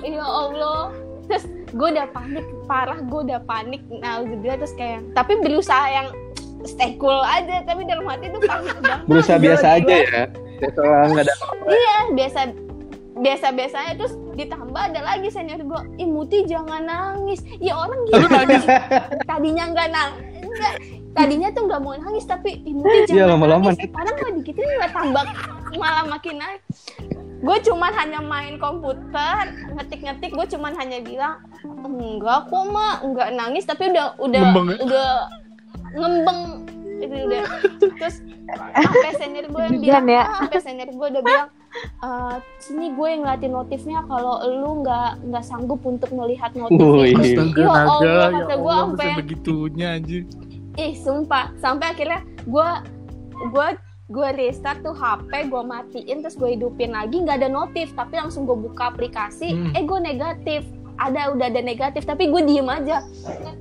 ya 0.04 0.26
Allah. 0.26 0.82
Terus 1.26 1.44
gue 1.70 1.88
udah 1.90 2.08
panik, 2.08 2.46
parah 2.66 3.00
gue 3.00 3.20
udah 3.24 3.40
panik. 3.42 3.82
Nah, 3.92 4.22
udah 4.22 4.56
terus 4.56 4.74
kayak, 4.74 5.04
tapi 5.12 5.38
berusaha 5.38 5.86
yang 5.88 6.08
stay 6.64 6.96
cool 6.96 7.22
aja, 7.22 7.62
tapi 7.62 7.84
dalam 7.84 8.06
hati 8.06 8.30
tuh 8.30 8.40
panik 8.40 8.76
banget. 8.82 9.06
berusaha 9.06 9.38
biasa 9.38 9.66
aja 9.76 9.96
ya? 9.96 10.24
Biasa 10.56 10.80
nggak 10.82 11.24
ada 11.24 11.34
Iya, 11.68 11.96
biasa 12.12 12.40
biasa 13.16 13.48
biasanya 13.50 13.92
terus 13.96 14.14
ditambah 14.34 14.76
ada 14.76 15.00
lagi 15.02 15.32
senior 15.32 15.56
gue 15.58 15.82
ih 15.96 16.06
muti 16.06 16.44
jangan 16.44 16.84
nangis. 16.84 17.40
Ya 17.58 17.74
orang 17.74 18.00
gitu 18.06 18.28
nangis. 18.28 18.64
tadinya 19.30 19.64
nggak 19.68 19.90
nangis 19.90 20.24
tadinya 21.12 21.48
tuh 21.52 21.64
nggak 21.64 21.80
mau 21.80 21.96
nangis 21.96 22.24
tapi 22.24 22.60
ih 22.62 22.76
muti 22.76 23.08
Iya, 23.08 23.32
jangan 23.32 23.48
nangis. 23.64 23.76
sekarang 23.82 24.14
gue 24.14 24.32
digituin 24.36 24.68
nggak 24.76 24.92
tambah 24.92 25.24
malah 25.74 26.06
makin 26.06 26.38
naik 26.38 26.62
gue 27.38 27.58
cuman 27.64 27.92
hanya 27.94 28.20
main 28.20 28.56
komputer 28.56 29.44
ngetik-ngetik 29.72 30.32
gue 30.32 30.46
cuman 30.48 30.74
hanya 30.74 30.98
bilang 31.00 31.36
enggak 31.84 32.48
kok 32.48 32.64
mak 32.68 33.02
enggak 33.02 33.30
nangis 33.32 33.64
tapi 33.64 33.90
udah 33.90 34.18
udah 34.18 34.42
Ngembeng 34.42 34.68
ya? 34.68 34.78
udah 34.82 35.10
ngembeng 35.94 36.40
itu 36.96 37.16
udah 37.24 37.44
terus 37.78 38.16
sampai 38.72 39.12
senior 39.16 39.46
gue 39.46 39.62
yang 39.62 39.78
bilang 39.80 40.06
ya. 40.08 40.24
ah, 40.24 40.30
sampai 40.40 40.60
senior 40.60 40.90
gue 40.90 41.08
udah 41.12 41.24
bilang 41.24 41.48
"Eh, 41.76 42.36
sini 42.58 42.88
gue 42.90 43.08
yang 43.10 43.22
ngeliatin 43.22 43.52
notifnya 43.52 44.00
kalau 44.06 44.40
lu 44.42 44.80
nggak 44.80 45.28
nggak 45.28 45.44
sanggup 45.44 45.84
untuk 45.84 46.08
melihat 46.10 46.56
notif 46.56 46.80
Wih. 46.80 47.12
itu 47.12 47.36
Astaga, 47.36 47.60
Ya 47.60 47.68
Allah, 47.68 48.00
ya 48.00 48.16
kata 48.40 48.54
Allah, 48.56 48.78
sampai- 48.80 48.96
bisa 49.06 49.20
begitunya 49.20 49.88
anjir. 49.94 50.24
ih 50.76 50.94
sumpah 50.94 51.52
sampai 51.56 51.88
akhirnya 51.90 52.20
gue 52.42 52.70
gue 53.46 53.68
gue 54.06 54.28
restart 54.32 54.86
tuh 54.86 54.94
HP 54.94 55.50
gue 55.50 55.64
matiin 55.64 56.22
terus 56.22 56.38
gue 56.38 56.54
hidupin 56.54 56.94
lagi 56.94 57.20
nggak 57.20 57.42
ada 57.42 57.50
notif. 57.50 57.90
Tapi 57.92 58.14
langsung 58.16 58.46
gue 58.46 58.54
buka 58.56 58.94
aplikasi 58.94 59.50
Hmm. 59.52 59.74
eh 59.74 59.82
gue 59.82 60.00
negatif. 60.00 60.62
Ada 60.96 61.34
udah 61.34 61.46
ada 61.50 61.62
negatif 61.62 62.06
tapi 62.06 62.30
gue 62.30 62.42
diem 62.42 62.70
aja. 62.70 63.02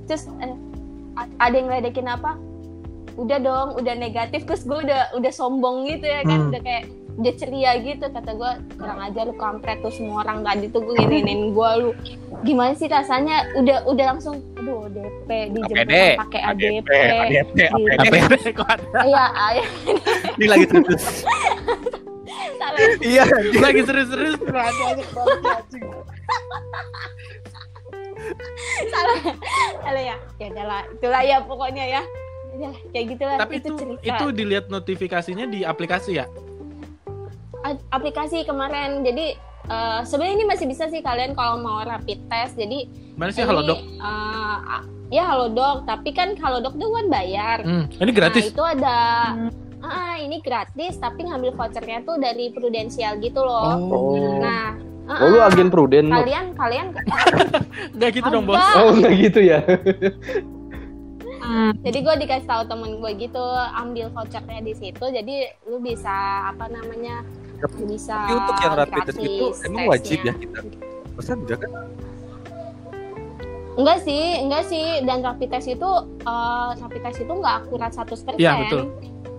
Terus 0.05 0.29
eh, 0.39 0.53
ada 1.35 1.51
yang 1.51 1.67
ngeledekin 1.67 2.05
apa? 2.05 2.37
Udah 3.15 3.39
dong 3.39 3.69
udah 3.75 3.95
negatif. 3.95 4.45
Terus 4.45 4.63
gue 4.63 4.85
udah 4.85 5.13
udah 5.13 5.31
sombong 5.31 5.89
gitu 5.89 6.05
ya 6.05 6.21
kan 6.21 6.39
Hmm. 6.39 6.49
udah 6.53 6.61
kayak 6.61 6.83
udah 7.15 7.33
ceria 7.33 7.71
gitu. 7.79 8.05
Kata 8.05 8.31
gue 8.31 8.51
kurang 8.75 8.99
aja 9.01 9.25
lu 9.25 9.33
kampret 9.33 9.81
tuh 9.81 9.89
semua 9.89 10.21
orang 10.21 10.45
tadi 10.45 10.69
tuh 10.69 10.85
gue 10.85 10.95
nginin 10.95 11.51
gue 11.51 11.69
lu. 11.81 11.89
Gimana 12.45 12.71
sih 12.71 12.85
rasanya? 12.85 13.49
Udah 13.57 13.81
udah 13.85 14.05
langsung 14.13 14.45
aduh 14.65 14.89
DP 14.89 15.29
dijemput 15.53 16.17
pakai 16.25 16.41
ADP, 16.41 16.89
ADP, 16.89 17.57
ada? 18.65 18.99
Iya, 19.05 19.25
Ini 20.33 20.45
lagi 20.49 20.65
terus. 20.65 21.05
salah. 22.57 22.79
Iya. 22.97 23.23
Lagi 23.61 23.81
serius-serius 23.85 24.41
salah. 24.41 24.65
Salah 29.85 30.01
ya. 30.01 30.15
Ya 30.41 30.45
udahlah 30.49 30.81
itulah 30.89 31.21
ya 31.21 31.37
pokoknya 31.45 31.85
ya. 31.85 32.01
Ya 32.57 32.69
kayak 32.89 33.05
gitulah. 33.13 33.35
Tapi 33.37 33.53
itu 33.61 33.69
cerita. 33.77 34.01
itu 34.17 34.25
dilihat 34.33 34.65
notifikasinya 34.73 35.45
di 35.45 35.61
aplikasi 35.61 36.17
ya. 36.17 36.25
A- 37.61 37.85
aplikasi 37.93 38.41
kemarin. 38.49 39.05
Jadi 39.05 39.37
eh, 39.65 39.99
sebenarnya 40.03 40.35
ini 40.35 40.45
masih 40.45 40.65
bisa 40.65 40.85
sih 40.85 40.99
kalian 40.99 41.31
kalau 41.31 41.57
mau 41.57 41.81
rapid 41.81 42.19
test 42.25 42.55
jadi 42.55 42.85
Mana 43.13 43.29
sih 43.29 43.41
ini, 43.41 43.47
Halodoc? 43.47 43.79
eh, 43.79 44.05
a- 44.69 44.85
ya 45.07 45.23
halodoc 45.23 45.85
tapi 45.85 46.09
kan 46.09 46.33
halodoc 46.35 46.73
itu 46.73 46.83
kan 46.83 47.05
bayar 47.07 47.57
Hmm, 47.61 47.85
ini 47.95 48.11
gratis. 48.11 48.41
Nah, 48.41 48.51
itu 48.51 48.63
ada 48.65 48.97
ah 49.79 50.17
ini 50.17 50.37
gratis 50.39 50.97
tapi 50.97 51.23
ngambil 51.23 51.53
vouchernya 51.53 52.01
tuh 52.01 52.17
dari 52.17 52.49
Prudential 52.49 53.19
gitu 53.19 53.37
loh. 53.37 53.77
Oh. 53.85 54.41
Nah, 54.41 54.73
ah, 55.05 55.19
Oh, 55.19 55.29
lu 55.29 55.37
ah, 55.37 55.45
agen 55.47 55.69
Pruden 55.69 56.09
lu. 56.09 56.15
kalian 56.15 56.45
kalian 56.53 56.85
Enggak 57.93 58.09
gitu 58.11 58.27
dong, 58.27 58.45
Bos. 58.45 58.57
Oh, 58.75 58.89
enggak 58.91 59.13
gitu 59.21 59.39
ya. 59.41 59.61
ah, 61.39 61.69
jadi 61.79 61.97
gue 61.99 62.15
dikasih 62.19 62.47
tahu 62.47 62.63
temen 62.65 62.97
gue 62.97 63.11
gitu 63.19 63.45
ambil 63.75 64.09
vouchernya 64.09 64.59
di 64.59 64.73
situ 64.73 65.05
jadi 65.05 65.35
lu 65.63 65.77
bisa 65.77 66.09
apa 66.49 66.65
namanya 66.67 67.21
bisa 67.85 68.15
Tapi 68.17 68.33
untuk 68.33 68.55
yang 68.59 68.73
rapid 68.75 69.01
test 69.03 69.19
itu 69.19 69.45
emang 69.63 69.83
wajib 69.87 70.17
tesnya. 70.19 70.31
ya 70.31 70.33
kita. 70.37 70.59
Masa 71.15 71.31
enggak 71.33 71.57
kan? 71.63 71.71
Enggak 73.75 73.97
sih, 74.01 74.23
enggak 74.39 74.63
sih. 74.67 74.85
Dan 75.03 75.17
rapid 75.19 75.49
test 75.51 75.67
itu, 75.67 75.89
eh, 76.23 76.69
rapid 76.79 77.01
test 77.03 77.19
itu 77.19 77.31
enggak 77.31 77.55
akurat 77.63 77.91
100%. 77.91 78.39
Iya, 78.39 78.51
betul. 78.63 78.81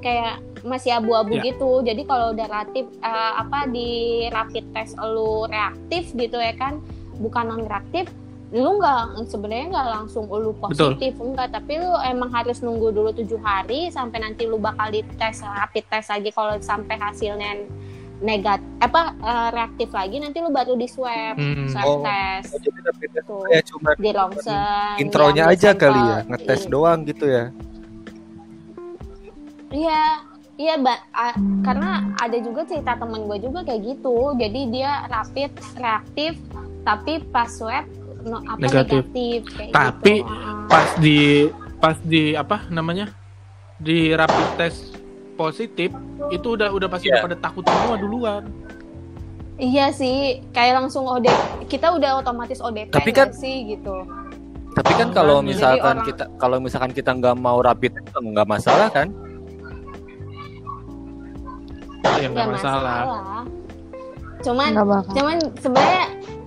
Kayak 0.05 0.35
masih 0.61 0.93
abu-abu 0.93 1.41
Iya. 1.41 1.53
gitu. 1.53 1.71
Jadi 1.81 2.03
kalau 2.05 2.37
udah 2.37 2.47
reaktif, 2.47 2.85
eh, 3.01 3.33
apa 3.37 3.65
di 3.67 3.89
rapid 4.29 4.65
test 4.73 4.93
lu 5.01 5.49
reaktif 5.49 6.13
gitu 6.13 6.37
ya 6.37 6.53
kan, 6.53 6.85
bukan 7.17 7.49
non 7.49 7.65
reaktif, 7.65 8.13
lu 8.55 8.79
nggak 8.79 9.27
sebenarnya 9.27 9.67
nggak 9.75 9.89
langsung 9.91 10.31
lu 10.31 10.55
positif 10.55 11.19
enggak 11.19 11.51
tapi 11.51 11.83
lu 11.83 11.91
emang 12.07 12.31
harus 12.31 12.63
nunggu 12.63 12.95
dulu 12.95 13.11
tujuh 13.11 13.43
hari 13.43 13.91
sampai 13.91 14.23
nanti 14.23 14.47
lu 14.47 14.55
bakal 14.55 14.87
dites 14.87 15.43
rapid 15.43 15.83
test 15.91 16.15
lagi 16.15 16.31
kalau 16.31 16.55
sampai 16.63 16.95
hasilnya 16.95 17.67
negatif 18.17 18.65
apa 18.79 19.01
eh, 19.15 19.49
reaktif 19.53 19.89
lagi 19.91 20.17
nanti 20.17 20.39
lu 20.39 20.49
baru 20.49 20.73
di 20.73 20.87
swab 20.87 21.37
Hmm. 21.37 21.69
swab 21.69 21.85
Oh. 21.87 22.01
test 22.01 22.57
tuh 23.23 23.43
kayak 23.45 23.65
cuma 23.67 23.91
di 23.95 24.11
ronsen 24.11 24.97
intronya 24.97 25.45
diambil 25.45 25.57
aja 25.59 25.71
kali 25.75 26.01
ya, 26.01 26.19
ngetes 26.27 26.63
Iya. 26.63 26.71
doang 26.71 27.01
gitu 27.03 27.27
ya. 27.27 27.45
Iya, 29.69 30.01
iya, 30.57 30.73
Mbak. 30.77 30.99
A- 31.13 31.37
karena 31.61 31.91
ada 32.17 32.39
juga 32.39 32.65
cerita 32.65 32.95
temen 32.95 33.27
gue 33.27 33.39
juga 33.41 33.61
kayak 33.61 33.83
gitu. 33.85 34.33
Jadi 34.33 34.61
dia 34.71 35.05
rapid, 35.07 35.51
reaktif, 35.77 36.33
tapi 36.81 37.21
pas 37.27 37.51
swab 37.51 37.85
no, 38.23 38.41
apa 38.43 38.57
Negatif. 38.57 39.05
negatif. 39.05 39.41
kayak 39.53 39.73
Tapi 39.73 40.15
gitu. 40.17 40.67
Pas 40.67 40.89
di 40.97 41.19
pas 41.77 41.97
di 42.01 42.23
apa 42.33 42.63
namanya? 42.69 43.11
Di 43.77 44.11
rapid 44.11 44.49
test 44.57 44.96
positif 45.37 45.93
itu 46.29 46.49
udah 46.51 46.69
udah 46.69 46.89
pasti 46.89 47.07
Iya. 47.07 47.21
udah 47.21 47.25
pada 47.25 47.37
takut 47.39 47.63
semua 47.63 47.97
duluan. 47.97 48.43
Iya 49.57 49.89
sih, 49.89 50.45
kayak 50.51 50.75
langsung 50.79 51.05
OD. 51.05 51.29
Kita 51.65 51.89
udah 51.91 52.21
otomatis 52.21 52.59
ODP 52.59 52.91
Tapi 52.91 53.11
kan- 53.11 53.33
sih 53.33 53.71
gitu. 53.71 54.05
Tapi 54.73 54.93
kan 54.93 55.09
kalau 55.11 55.41
Jadi 55.41 55.49
misalkan 55.51 55.81
orang- 55.95 56.05
kita 56.05 56.25
kalau 56.37 56.57
misalkan 56.61 56.93
kita 56.93 57.11
nggak 57.11 57.33
mau 57.35 57.61
rapid 57.61 57.93
nggak 58.13 58.45
masalah 58.47 58.89
kan? 58.89 59.09
Ya 62.17 62.29
nggak 62.29 62.33
Nggak 62.35 62.49
masalah. 62.55 63.01
Cuman 64.39 64.71
cuman 65.11 65.37
sebenarnya 65.57 66.05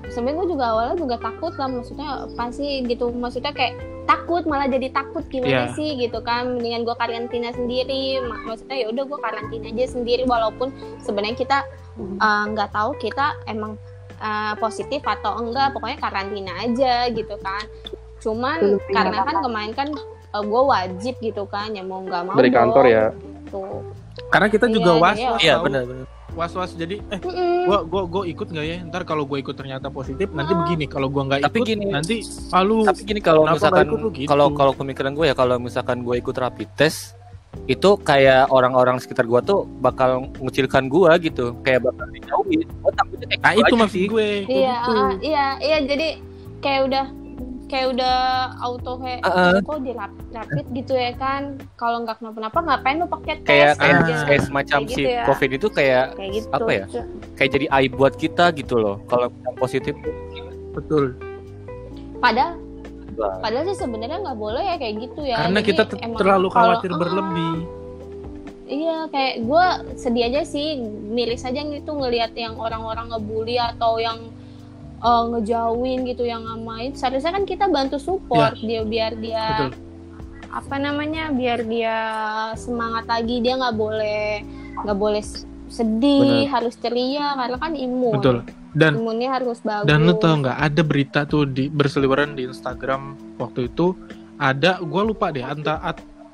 sebenarnya 0.09 0.37
gue 0.37 0.47
juga 0.49 0.65
awalnya 0.67 0.95
juga 0.97 1.15
takut 1.17 1.53
lah 1.53 1.67
maksudnya 1.67 2.07
pasti 2.33 2.67
gitu 2.83 3.09
maksudnya 3.11 3.49
kayak 3.49 3.73
takut 4.03 4.43
malah 4.43 4.65
jadi 4.65 4.89
takut 4.89 5.21
gimana 5.27 5.69
Iya. 5.69 5.73
sih 5.73 5.89
gitu 5.95 6.19
kan 6.19 6.57
mendingan 6.57 6.81
gue 6.81 6.95
karantina 6.95 7.49
sendiri 7.51 8.17
Mak- 8.19 8.43
maksudnya 8.45 8.77
ya 8.77 8.87
udah 8.89 9.03
gue 9.05 9.19
karantina 9.19 9.65
aja 9.67 9.85
sendiri 9.87 10.23
walaupun 10.25 10.73
sebenarnya 10.99 11.37
kita 11.37 11.57
uh, 12.17 12.43
nggak 12.47 12.69
tahu 12.69 12.97
kita 12.97 13.37
emang 13.45 13.77
uh, 14.17 14.53
positif 14.55 15.01
atau 15.01 15.37
enggak 15.37 15.71
pokoknya 15.71 15.97
karantina 15.97 16.53
aja 16.59 17.07
gitu 17.07 17.37
kan 17.37 17.63
cuman 18.19 18.57
karena 18.85 19.23
kan 19.23 19.35
kemarin 19.39 19.71
kan 19.71 19.87
gue 20.31 20.61
wajib 20.63 21.15
gitu 21.17 21.45
kan 21.45 21.71
ya 21.71 21.81
mau 21.81 22.01
nggak 22.01 22.21
mau 22.23 22.35
Dari 22.35 22.51
kantor 22.51 22.85
ya. 22.85 23.05
gitu. 23.09 23.81
Karena 24.27 24.45
kita 24.45 24.67
juga 24.67 24.91
Iya, 24.91 24.99
was 24.99 25.17
iya. 25.17 25.29
was 25.31 25.41
Iya 25.41 25.55
benar 25.59 25.83
benar. 25.85 26.05
Was 26.39 26.55
was 26.55 26.71
jadi 26.71 27.03
eh 27.11 27.19
Mm-mm. 27.19 27.67
gua 27.67 27.83
gua 27.83 28.03
gua 28.07 28.23
ikut 28.23 28.47
nggak 28.47 28.63
ya 28.63 28.77
ntar 28.87 29.03
kalau 29.03 29.27
gua 29.27 29.37
ikut 29.37 29.51
ternyata 29.51 29.91
positif 29.91 30.31
nanti 30.31 30.55
begini 30.55 30.87
kalau 30.87 31.11
gua 31.11 31.27
nggak 31.27 31.43
Tapi 31.43 31.57
ikut 31.59 31.67
gini. 31.67 31.85
nanti 31.91 32.23
ah, 32.49 32.63
lu 32.63 32.87
Tapi 32.87 33.03
gini 33.03 33.19
kalau 33.19 33.43
misalkan 33.43 33.91
lu 33.91 34.07
gitu? 34.09 34.23
kalau 34.25 34.47
kalau 34.55 34.71
pemikiran 34.71 35.11
gue 35.11 35.27
ya 35.27 35.35
kalau 35.35 35.59
misalkan 35.59 35.99
gue 35.99 36.15
ikut 36.15 36.31
rapid 36.33 36.71
test 36.73 37.19
itu 37.65 37.97
kayak 37.99 38.45
orang-orang 38.47 39.01
sekitar 39.01 39.25
gue 39.25 39.41
tuh 39.41 39.65
bakal 39.81 40.29
ngucilkan 40.37 40.85
gue 40.85 41.11
gitu 41.19 41.57
kayak 41.59 41.81
bakal 41.83 42.05
dijauhin 42.09 42.61
gue 42.63 42.91
takutnya 42.93 43.25
kayak 43.27 43.41
nah 43.41 43.51
gitu 43.51 43.59
itu 43.59 43.65
aja 43.67 43.81
maksud 43.81 43.97
sih. 43.97 44.07
gue 44.07 44.27
iya 44.47 44.75
gitu. 44.79 44.91
ah, 44.95 45.11
iya 45.19 45.45
iya 45.59 45.77
jadi 45.83 46.07
kayak 46.61 46.81
udah 46.87 47.05
kayak 47.69 47.87
udah 47.93 48.17
auto 48.59 48.97
kayak 48.97 49.21
Heeh. 49.21 49.61
kok 49.61 49.79
di 49.79 49.91
rap- 49.93 50.25
rapid 50.27 50.65
gitu 50.73 50.93
ya 50.93 51.13
kan 51.13 51.41
kalau 51.75 52.01
nggak 52.01 52.17
kenapa-napa 52.17 52.59
ngapain 52.59 52.97
lu 52.97 53.07
pakai 53.07 53.35
tes 53.39 53.45
kayak 53.45 53.71
kayak, 53.75 53.93
Ah. 53.93 54.01
gitu. 54.01 54.21
kayak 54.25 54.41
semacam 54.43 54.79
Kayak 54.79 54.89
si 54.89 54.97
gitu 54.97 55.07
ya. 55.07 55.23
covid 55.23 55.49
itu 55.53 55.67
kayak 55.69 56.05
kayak 56.11 56.31
gitu 56.33 56.47
apa 56.49 56.71
ya? 56.71 56.85
kayak 57.37 57.51
jadi 57.51 57.65
aib 57.71 57.91
buat 57.93 58.13
kita 58.15 58.45
gitu 58.53 58.75
loh 58.75 58.97
kalau 59.05 59.29
yang 59.29 59.55
positif 59.55 59.93
betul 60.71 61.13
padahal 62.17 62.57
padahal 63.37 63.63
sih 63.65 63.77
sebenarnya 63.77 64.17
nggak 64.17 64.37
boleh 64.37 64.63
ya 64.63 64.75
kayak 64.75 64.95
gitu 64.99 65.21
ya 65.23 65.37
karena 65.39 65.59
Jadi 65.59 65.69
kita 65.69 65.83
terlalu 66.15 66.47
kalau- 66.49 66.73
khawatir 66.73 66.89
ah, 66.89 66.97
berlebih 66.97 67.53
iya 68.65 68.97
kayak 69.07 69.33
gue 69.43 69.65
sedih 69.95 70.23
aja 70.25 70.41
sih 70.43 70.77
miris 70.81 71.41
aja 71.41 71.59
gitu 71.59 71.91
ngelihat 71.91 72.33
yang 72.33 72.53
orang-orang 72.55 73.09
ngebully 73.09 73.57
atau 73.57 73.97
yang 73.97 74.29
eh, 74.99 75.23
ngejauhin 75.35 75.99
gitu 76.07 76.23
yang 76.27 76.43
ngamain 76.43 76.91
seharusnya 76.93 77.31
kan 77.35 77.43
kita 77.47 77.65
bantu 77.71 77.97
support 77.97 78.55
dia 78.59 78.83
biar 78.83 79.15
dia 79.17 79.71
betul. 79.71 79.71
apa 80.49 80.75
namanya 80.75 81.31
biar 81.31 81.63
dia 81.65 81.97
semangat 82.59 83.05
lagi 83.07 83.39
dia 83.39 83.55
nggak 83.55 83.77
boleh 83.77 84.43
nggak 84.83 84.97
boleh 84.97 85.23
sedih 85.69 86.49
harus 86.49 86.73
ceria 86.75 87.37
karena 87.37 87.57
kan 87.61 87.73
imun. 87.77 88.17
Betul. 88.17 88.37
Dan 88.73 89.01
imunnya 89.01 89.41
harus 89.41 89.61
bagus 89.65 89.89
dan 89.89 90.05
lu 90.05 90.13
tau 90.21 90.45
nggak 90.45 90.57
ada 90.61 90.81
berita 90.85 91.19
tuh 91.25 91.49
di 91.49 91.73
berseliweran 91.73 92.37
di 92.37 92.45
Instagram 92.45 93.17
waktu 93.41 93.65
itu 93.65 93.97
ada 94.37 94.77
gua 94.85 95.09
lupa 95.09 95.33
deh 95.33 95.41
entah 95.41 95.81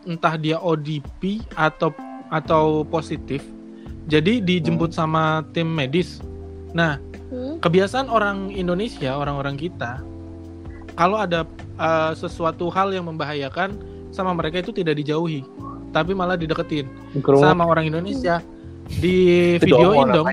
entah 0.04 0.36
dia 0.36 0.60
ODP 0.60 1.47
atau 1.56 1.95
atau 2.28 2.84
positif 2.84 3.39
jadi 4.12 4.43
dijemput 4.43 4.91
sama 4.91 5.47
tim 5.56 5.63
medis. 5.71 6.19
Nah 6.75 6.99
Hmm? 7.25 7.57
kebiasaan 7.57 8.05
orang 8.05 8.53
Indonesia, 8.53 9.17
orang-orang 9.17 9.57
kita, 9.57 9.97
kalau 10.93 11.17
ada 11.17 11.43
uh, 11.75 12.13
sesuatu 12.13 12.69
hal 12.69 12.93
yang 12.93 13.09
membahayakan 13.09 13.75
sama 14.13 14.31
mereka 14.38 14.61
itu 14.61 14.69
tidak 14.71 14.95
dijauhi, 15.01 15.41
tapi 15.89 16.13
malah 16.13 16.38
dideketin 16.38 16.85
Ke 17.19 17.33
rumah 17.33 17.51
sama 17.51 17.63
orang 17.65 17.89
Indonesia 17.89 18.39
di 19.01 19.57
videoin 19.57 20.07
dong. 20.13 20.29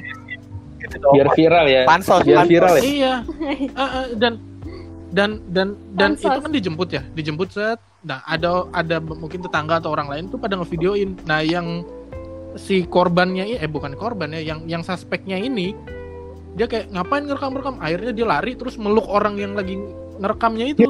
biar 1.17 1.29
viral 1.33 1.67
ya. 1.73 1.83
pansos 1.89 2.21
Biar 2.21 2.45
pansos. 2.45 2.51
viral 2.53 2.75
ya. 2.77 2.83
Iya, 2.85 3.15
Uh, 3.73 3.83
uh, 3.83 4.07
dan 4.21 4.33
dan 5.13 5.45
dan 5.53 5.77
dan 5.97 6.17
Pansos. 6.17 6.29
itu 6.29 6.41
kan 6.45 6.53
dijemput 6.53 6.89
ya, 6.93 7.03
dijemput 7.17 7.49
set. 7.53 7.79
Nah 8.05 8.21
ada 8.25 8.67
ada 8.73 8.97
mungkin 8.99 9.45
tetangga 9.45 9.81
atau 9.81 9.93
orang 9.93 10.09
lain 10.09 10.25
tuh 10.33 10.41
pada 10.41 10.57
ngevideoin. 10.57 11.25
Nah 11.29 11.41
yang 11.45 11.85
si 12.57 12.85
korbannya 12.85 13.57
eh 13.57 13.69
bukan 13.69 13.97
korban 13.97 14.33
ya, 14.37 14.41
yang 14.41 14.65
yang 14.69 14.83
suspeknya 14.85 15.41
ini 15.41 15.73
dia 16.53 16.67
kayak 16.67 16.87
ngapain 16.89 17.25
ngerekam-rekam 17.25 17.77
akhirnya 17.79 18.13
dia 18.13 18.27
lari 18.27 18.53
terus 18.53 18.77
meluk 18.77 19.07
orang 19.07 19.35
yang 19.37 19.53
lagi 19.53 19.81
ngerekamnya 20.15 20.67
itu 20.69 20.85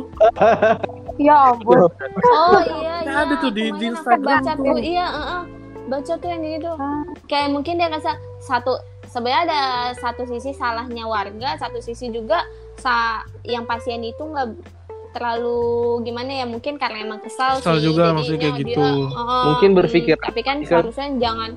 Ya 1.16 1.36
ampun. 1.46 1.86
oh 2.24 2.60
iya 2.64 3.04
Nah, 3.04 3.12
iya 3.22 3.22
ada 3.22 3.34
tuh 3.36 3.50
di- 3.50 3.70
di 3.72 3.84
Instagram 3.86 4.42
baca 4.42 4.52
tuh. 4.54 4.76
iya 4.76 5.06
uh, 5.06 5.20
uh. 5.20 5.42
baca 5.84 6.12
tuh 6.14 6.26
yang 6.26 6.42
gitu 6.42 6.70
kayak 7.26 7.48
mungkin 7.48 7.76
dia 7.76 7.86
ngerasa 7.86 8.12
satu 8.40 8.80
sebenarnya 9.04 9.42
ada 9.44 9.60
satu 9.94 10.24
sisi 10.24 10.50
salahnya 10.52 11.04
warga 11.04 11.54
satu 11.56 11.78
sisi 11.78 12.08
juga 12.08 12.42
sa 12.74 13.20
yang 13.42 13.62
pasien 13.62 14.00
itu 14.00 14.18
nggak 14.18 14.56
terlalu 15.12 15.60
gimana 16.02 16.32
ya 16.32 16.46
mungkin 16.46 16.74
karena 16.74 17.04
emang 17.04 17.20
kesal, 17.20 17.60
Kesal 17.60 17.76
sih 17.76 17.84
juga 17.84 18.16
maksudnya 18.16 18.48
kayak 18.48 18.56
dia, 18.56 18.64
gitu. 18.64 18.80
uh, 19.12 19.44
Mungkin 19.46 19.70
berpikir- 19.74 20.16
tapi 20.16 20.40
kan 20.40 20.64
seharusnya 20.64 21.12
jangan 21.20 21.52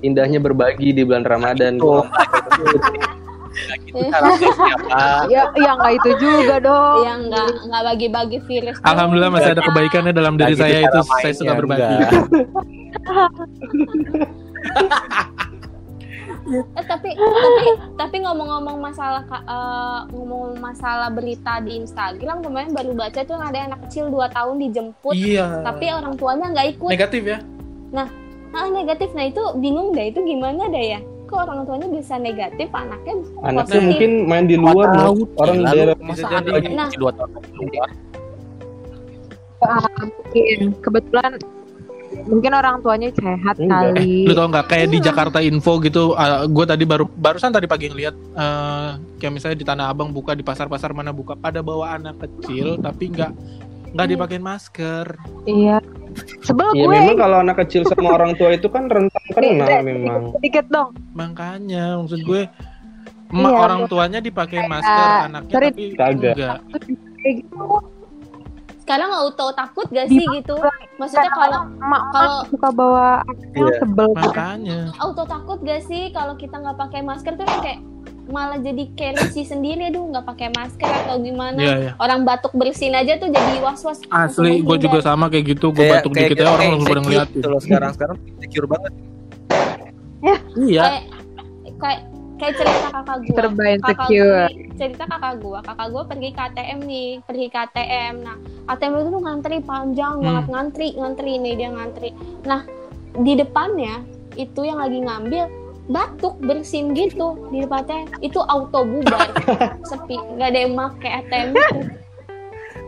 Indahnya 0.00 0.40
berbagi 0.40 0.90
di 0.90 1.04
bulan 1.04 1.22
Ramadan. 1.22 1.76
Tuh. 1.76 2.00
gitu 3.82 3.98
siapa 4.10 5.26
Ya, 5.34 5.42
ya 5.52 5.70
nggak 5.74 5.92
itu 5.98 6.10
juga 6.18 6.56
dong. 6.62 7.02
yang 7.02 7.20
nggak 7.28 7.46
nggak 7.66 7.82
bagi-bagi 7.84 8.38
virus 8.46 8.76
alhamdulillah 8.82 9.32
masih 9.32 9.50
ada 9.52 9.62
kebaikannya 9.62 10.12
dalam 10.14 10.34
diri 10.38 10.54
Nah, 10.54 10.60
saya 10.60 10.78
itu 10.82 11.00
saya 11.20 11.34
suka 11.34 11.52
berbagi. 11.54 11.94
Eh, 16.50 16.82
tapi 16.82 17.14
tapi 17.14 17.64
tapi 17.94 18.16
ngomong-ngomong 18.26 18.82
masalah 18.82 19.22
eh, 19.22 20.00
ngomong 20.10 20.58
masalah 20.58 21.06
berita 21.06 21.62
di 21.62 21.78
Instagram 21.78 22.42
kemarin 22.42 22.74
baru 22.74 22.90
baca 22.90 23.22
tuh 23.22 23.38
ada 23.38 23.70
anak 23.70 23.86
kecil 23.86 24.10
2 24.10 24.34
tahun 24.34 24.58
dijemput 24.58 25.14
Iya. 25.14 25.62
tapi 25.62 25.94
orang 25.94 26.18
tuanya 26.18 26.50
nggak 26.50 26.68
ikut. 26.74 26.90
negatif 26.90 27.22
ya. 27.22 27.38
Ah, 28.50 28.66
negatif. 28.66 29.14
Nah, 29.14 29.30
itu 29.30 29.38
bingung 29.62 29.94
deh 29.94 30.10
itu 30.10 30.18
gimana 30.26 30.66
deh 30.66 30.98
ya? 30.98 31.00
Kok 31.30 31.38
orang 31.40 31.62
tuanya 31.62 31.88
bisa 31.88 32.14
negatif, 32.18 32.68
anaknya 32.72 33.14
Anaknya 33.40 33.62
positif. 33.62 33.86
mungkin 33.86 34.10
main 34.26 34.44
di 34.44 34.56
luar 34.58 34.88
loh. 34.92 35.14
Orang 35.36 35.56
Gila, 35.56 35.70
daerah 35.70 35.94
lu 35.94 36.02
bisa 36.02 36.26
masa 36.26 36.42
jadi. 36.42 36.50
anak 36.66 36.74
Nah. 36.74 36.90
dua 36.92 37.10
tahun 37.14 37.30
keluar 37.48 37.90
Ah, 39.60 39.84
mungkin 40.00 40.58
kebetulan 40.80 41.32
mungkin 42.26 42.52
orang 42.52 42.76
tuanya 42.80 43.08
sehat 43.12 43.54
Enggak. 43.56 43.92
kali. 43.92 44.24
Lu 44.24 44.32
tau 44.32 44.48
nggak 44.48 44.66
kayak 44.66 44.88
di 44.88 44.98
Iya. 44.98 45.06
Jakarta 45.06 45.38
Info 45.38 45.78
gitu, 45.78 46.16
gue 46.48 46.64
tadi 46.64 46.82
baru 46.82 47.04
barusan 47.06 47.52
tadi 47.52 47.68
pagi 47.68 47.86
ngeliat 47.86 48.16
eh, 48.34 48.90
kayak 49.16 49.32
misalnya 49.32 49.54
di 49.54 49.66
Tanah 49.68 49.86
Abang 49.86 50.10
buka 50.10 50.32
di 50.32 50.40
pasar-pasar 50.40 50.90
mana 50.90 51.12
buka 51.12 51.36
pada 51.36 51.60
bawa 51.60 51.94
anak 51.94 52.18
kecil 52.18 52.74
tapi 52.76 53.12
nggak 53.12 53.30
nggak 53.92 54.06
dipakein 54.08 54.42
masker. 54.42 55.06
Iya. 55.44 55.78
Sebel 56.40 56.68
Ya 56.72 56.82
gue. 56.82 56.92
memang 56.92 57.16
kalau 57.16 57.36
anak 57.38 57.56
kecil 57.58 57.82
sama 57.84 58.08
orang 58.16 58.32
tua 58.34 58.52
itu 58.52 58.66
kan 58.66 58.86
rentan 58.86 59.24
kena 59.30 59.80
memang. 59.80 60.32
Sedikit 60.36 60.66
dong. 60.68 60.94
Makanya 61.12 61.98
maksud 61.98 62.20
gue 62.20 62.42
emak 63.30 63.46
Iya, 63.48 63.60
orang 63.60 63.80
tuanya 63.86 64.18
dipakein 64.18 64.66
masker, 64.66 65.08
anaknya 65.24 65.52
sorry. 65.52 65.68
tapi 65.68 65.84
Kagak. 65.94 66.34
enggak. 66.34 66.58
Gitu. 67.20 67.64
Sekarang 68.80 69.10
auto 69.12 69.46
takut 69.52 69.86
gak 69.86 70.08
sih 70.08 70.24
gitu? 70.24 70.58
Maksudnya 70.98 71.30
kalau 71.30 71.62
Emak 71.62 72.02
kalau 72.10 72.38
suka 72.44 72.68
bawa 72.70 73.06
anaknya 73.22 73.62
Iya. 73.62 73.78
sebel. 73.78 74.08
Makanya. 74.12 74.80
auto 74.98 75.22
takut 75.24 75.58
gak 75.60 75.82
sih 75.84 76.10
kalau 76.10 76.34
kita 76.34 76.54
nggak 76.54 76.74
pakai 76.76 77.00
masker 77.00 77.32
tuh 77.34 77.44
kan 77.44 77.58
kayak 77.60 77.78
malah 78.30 78.56
jadi 78.56 78.86
kayak 78.90 79.14
risih 79.20 79.44
sendiri 79.44 79.86
aduh 79.86 80.06
nggak 80.06 80.24
pakai 80.24 80.48
masker 80.50 80.86
atau 80.86 81.18
gimana 81.18 81.58
Iya 81.58 81.74
ya. 81.76 81.92
orang 81.96 82.22
batuk 82.22 82.50
bersin 82.52 82.90
aja 82.92 83.14
tuh 83.16 83.28
jadi 83.28 83.58
was 83.58 83.82
was 83.82 83.98
Asli, 84.06 84.60
gue 84.60 84.76
juga 84.78 84.98
sama 85.00 85.26
kayak 85.26 85.44
gitu. 85.50 85.70
Gue 85.70 85.90
batuk 85.90 86.14
dikit 86.14 86.36
ya 86.36 86.48
orang 86.48 86.70
langsung 86.72 86.88
pada 86.88 87.00
ngeliatin. 87.00 87.34
gitu 87.34 87.48
loh 87.48 87.60
sekarang 87.60 87.90
sekarang 87.92 88.16
insecure 88.32 88.66
banget 88.66 88.92
Iya. 90.52 90.82
kayak 90.82 91.02
kayak 91.76 92.00
kayak 92.36 92.54
cerita 92.56 92.88
kakak 92.90 93.16
gue 93.20 93.34
kakak 93.34 93.68
insecure. 93.70 94.48
gue 94.48 94.74
cerita 94.74 95.04
kakak 95.06 95.34
gue 95.38 95.58
kakak 95.60 95.86
gue 95.88 96.02
pergi 96.06 96.28
ke 96.30 96.40
ATM 96.42 96.78
nih 96.82 97.08
pergi 97.20 97.46
ke 97.46 97.58
ATM 97.60 98.14
nah 98.20 98.36
ATM 98.66 98.92
itu 98.96 99.08
tuh 99.10 99.22
ngantri 99.22 99.56
panjang 99.60 100.14
Hmm. 100.14 100.24
banget 100.24 100.46
ngantri 100.48 100.88
ngantri 100.94 101.32
nih 101.36 101.54
dia 101.54 101.68
ngantri 101.68 102.10
nah 102.42 102.60
di 103.12 103.32
depannya 103.34 103.94
itu 104.34 104.60
yang 104.62 104.78
lagi 104.78 104.98
ngambil 104.98 105.44
batuk 105.86 106.36
bersin 106.38 106.92
gitu 106.92 107.48
di 107.48 107.62
depannya 107.62 108.04
itu 108.20 108.36
auto 108.38 108.82
bubar 108.82 109.30
sepi 109.88 110.16
nggak 110.16 110.48
ada 110.48 110.58
yang 110.60 110.72
make 110.72 111.00
ATM 111.02 111.48
itu 111.52 111.78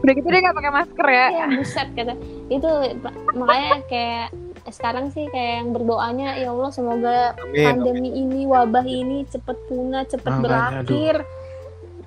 Udah 0.02 0.12
gitu 0.12 0.26
dia 0.26 0.40
nggak 0.40 0.56
pakai 0.56 0.72
masker 0.72 1.06
ya. 1.08 1.26
ya 1.30 1.46
buset 1.48 1.88
kata 1.92 2.14
itu 2.48 2.70
makanya 3.32 3.78
kayak 3.86 4.26
sekarang 4.68 5.06
sih 5.08 5.26
kayak 5.28 5.52
yang 5.58 5.70
berdoanya 5.70 6.34
ya 6.36 6.50
Allah 6.50 6.70
semoga 6.70 7.18
amin 7.40 7.66
pandemi 7.66 8.10
ini 8.12 8.42
wabah 8.44 8.82
ini 8.82 9.22
cepet 9.24 9.54
punah 9.64 10.02
cepet 10.04 10.26
Makanya, 10.28 10.42
berakhir 10.82 11.16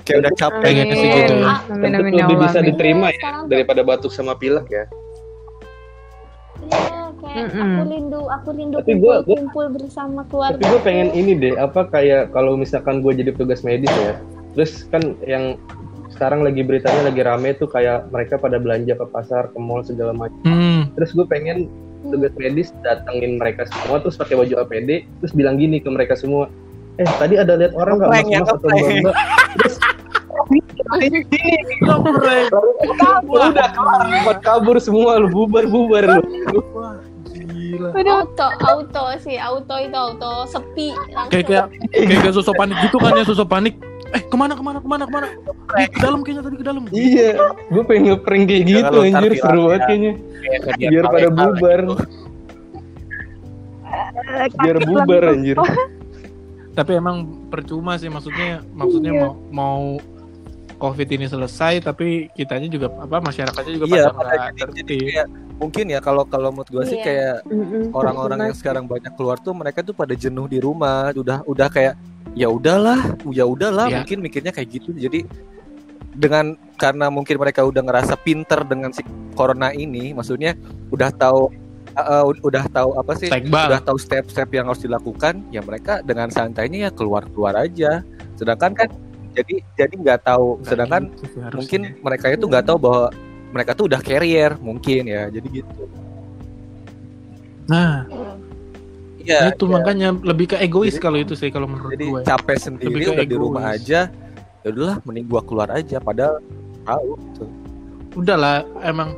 kayak 0.01 0.17
udah 0.21 0.33
capek 0.33 0.61
Pengen 0.61 0.85
gitu 0.85 0.93
sih 0.93 1.09
gitu. 1.09 1.33
Amin. 1.33 1.45
Amin, 1.47 1.81
Tentu 1.81 1.97
amin, 1.97 2.11
ya 2.11 2.17
lebih 2.21 2.35
Allah, 2.35 2.43
bisa 2.45 2.57
amin. 2.57 2.67
diterima 2.69 3.07
ya 3.07 3.17
tuh- 3.17 3.47
daripada 3.47 3.81
batuk 3.81 4.11
sama 4.11 4.33
pilek 4.35 4.67
ya. 4.69 4.83
Iya, 6.61 7.04
kayak 7.25 7.49
Mm-mm. 7.49 7.65
aku 7.65 7.81
rindu 7.89 8.21
aku 8.25 8.49
rindu 8.53 8.75
Tapi 8.77 8.91
kumpul 8.93 9.01
gua- 9.03 9.21
gua- 9.21 9.37
kumpul 9.41 9.65
bersama 9.73 10.21
keluarga 10.29 10.55
Tapi 10.55 10.65
gue 10.69 10.81
pengen 10.81 11.09
ini 11.11 11.31
deh, 11.33 11.53
apa 11.57 11.81
kayak 11.85 12.29
kalau 12.29 12.53
misalkan 12.53 13.01
gue 13.01 13.11
jadi 13.11 13.33
petugas 13.33 13.61
medis 13.61 13.89
ya, 13.91 14.13
terus 14.53 14.85
kan 14.87 15.01
yang 15.23 15.57
sekarang 16.13 16.47
lagi 16.47 16.63
beritanya 16.63 17.11
lagi 17.11 17.21
rame 17.21 17.51
tuh 17.53 17.67
kayak 17.67 18.07
mereka 18.07 18.39
pada 18.39 18.55
belanja 18.55 18.95
ke 18.95 19.05
pasar, 19.09 19.51
ke 19.51 19.59
mall 19.59 19.83
segala 19.83 20.15
macam. 20.15 20.39
Hmm. 20.47 20.87
Terus 20.95 21.11
gue 21.11 21.25
pengen 21.27 21.67
petugas 22.07 22.31
medis 22.37 22.69
datengin 22.79 23.35
mereka 23.35 23.67
semua, 23.67 23.99
terus 23.99 24.15
pakai 24.15 24.37
baju 24.37 24.63
APD, 24.63 25.03
terus 25.19 25.33
bilang 25.35 25.59
gini 25.59 25.83
ke 25.83 25.89
mereka 25.91 26.15
semua, 26.15 26.47
eh 26.95 27.09
tadi 27.19 27.35
ada 27.35 27.59
lihat 27.59 27.75
orang 27.75 27.99
nggak 27.99 28.07
Ngeprank 28.07 28.27
ya, 28.29 28.39
mas-mas 28.39 28.55
atau 28.55 28.69
mbak 29.03 29.15
Terus 29.55 29.75
udah 33.25 33.69
kelar, 33.73 34.37
kabur 34.39 34.77
semua 34.77 35.17
lu 35.17 35.27
bubar 35.27 35.65
bubar 35.65 36.03
lu. 36.05 36.21
Gila. 37.75 37.89
auto 37.91 38.47
auto 38.61 39.03
sih 39.19 39.35
auto 39.35 39.75
itu 39.75 39.91
auto 39.93 40.31
sepi 40.45 40.95
langsung 41.11 41.29
Kayak 41.29 41.45
kayak 41.45 41.65
kayak 41.91 42.19
kayak 42.23 42.33
sosok 42.33 42.55
panik 42.55 42.75
gitu 42.81 42.97
kan 42.97 43.11
ya 43.13 43.23
sosok 43.23 43.47
panik. 43.47 43.75
Eh 44.13 44.21
ke 44.21 44.35
mana 44.37 44.53
ke 44.53 44.63
mana 44.63 44.77
ke 44.79 44.87
mana 44.87 45.03
ke 45.03 45.11
mana? 45.11 45.27
Di 45.75 45.85
ke 45.85 45.99
dalam 45.99 46.19
kayaknya 46.21 46.41
tadi 46.41 46.55
ke 46.55 46.63
dalam. 46.63 46.81
Iya, 46.87 47.29
gue 47.67 47.83
pengen 47.83 48.03
ngeprank 48.13 48.43
kayak 48.45 48.63
Jangan 48.63 48.71
gitu 48.71 48.95
anjir 49.01 49.31
seru 49.35 49.61
banget 49.65 49.81
kayaknya. 49.83 50.11
Kayak 50.45 50.77
biar 50.77 50.91
Biar 50.91 51.05
pada 51.05 51.29
bubar. 51.29 51.79
gitu. 51.81 51.95
Biar 54.55 54.77
bubar 54.81 55.23
anjir. 55.27 55.55
Tapi 56.75 56.91
emang 56.91 57.17
percuma 57.47 57.95
sih 57.95 58.07
maksudnya 58.07 58.59
maksudnya 58.71 59.11
Iya. 59.11 59.21
mau 59.23 59.31
mau 59.49 59.83
COVID 60.85 61.07
ini 61.17 61.25
selesai 61.25 61.81
tapi 61.81 62.29
kitanya 62.37 62.69
juga 62.69 62.93
apa 62.93 63.17
masyarakatnya 63.17 63.71
juga 63.73 63.85
Iya, 63.89 64.05
pada 64.13 64.33
nggak 64.53 64.69
jadi, 64.77 64.97
kayak 65.01 65.27
mungkin 65.57 65.85
ya 65.89 65.99
kalau 66.03 66.23
kalau 66.29 66.53
menurut 66.53 66.69
gue 66.69 66.83
sih 66.93 66.99
Iya. 67.01 67.05
kayak 67.05 67.35
orang-orang 67.95 68.39
yang 68.51 68.55
sekarang 68.57 68.85
banyak 68.85 69.13
keluar 69.17 69.41
tuh 69.41 69.57
mereka 69.57 69.81
tuh 69.81 69.97
pada 69.97 70.13
jenuh 70.13 70.45
di 70.45 70.61
rumah, 70.61 71.09
udah 71.17 71.41
udah 71.49 71.67
kayak 71.73 71.97
ya 72.37 72.47
udahlah, 72.51 73.17
ya 73.33 73.45
udahlah, 73.49 73.89
Iya. 73.89 74.03
mungkin 74.03 74.17
mikirnya 74.21 74.51
kayak 74.53 74.69
gitu. 74.77 74.93
Jadi 74.93 75.25
dengan 76.15 76.55
karena 76.79 77.11
mungkin 77.11 77.35
mereka 77.35 77.63
udah 77.67 77.83
ngerasa 77.83 78.15
pinter 78.23 78.63
dengan 78.63 78.91
si 78.93 79.03
corona 79.35 79.71
ini, 79.75 80.15
maksudnya 80.15 80.55
udah 80.91 81.11
tahu 81.11 81.51
uh, 81.95 82.23
uh, 82.23 82.23
udah 82.43 82.67
tahu 82.71 82.95
apa 82.99 83.11
sih? 83.19 83.27
Tekbal. 83.31 83.71
Udah 83.71 83.81
tahu 83.83 83.97
step-step 83.99 84.47
yang 84.51 84.67
harus 84.67 84.83
dilakukan, 84.83 85.43
ya 85.51 85.63
mereka 85.63 86.03
dengan 86.03 86.31
santainya 86.31 86.87
ya 86.87 86.91
keluar-keluar 86.91 87.55
aja. 87.55 88.03
Sedangkan 88.35 88.75
kan 88.75 88.89
jadi 89.35 89.55
jadi 89.75 89.93
nggak 89.93 90.19
tahu, 90.23 90.47
sedangkan 90.63 91.11
gitu 91.11 91.23
sih 91.27 91.39
harusnya. 91.39 91.57
mungkin 91.59 91.81
mereka 91.99 92.25
itu 92.31 92.45
nggak 92.45 92.65
tahu 92.65 92.77
bahwa 92.79 93.03
mereka 93.51 93.71
tuh 93.71 93.85
udah 93.85 93.99
carrier 93.99 94.51
mungkin 94.57 95.01
ya 95.05 95.27
jadi 95.27 95.47
gitu 95.53 95.83
nah 97.65 98.05
iya 99.17 99.49
itu 99.49 99.65
makanya 99.65 100.13
lebih 100.13 100.53
ke 100.53 100.57
egois 100.57 100.93
Jadi- 100.93 101.01
kalau 101.01 101.17
itu 101.17 101.33
sih 101.33 101.49
kalau 101.49 101.65
menurut 101.65 101.91
jadi 101.91 102.05
gue. 102.05 102.21
capek 102.23 102.57
sendiri 102.57 102.93
Lebih 102.93 103.03
ke 103.03 103.11
udah 103.11 103.25
di 103.25 103.35
rumah 103.35 103.63
aja 103.71 103.99
ya 104.61 104.67
udahlah 104.67 104.97
mending 105.01 105.25
gua 105.25 105.41
keluar 105.41 105.69
aja 105.69 105.97
padahal 105.99 106.41
tahu 106.83 107.09
gitu. 107.17 107.45
Udahlah 108.15 108.63
emang 108.81 109.11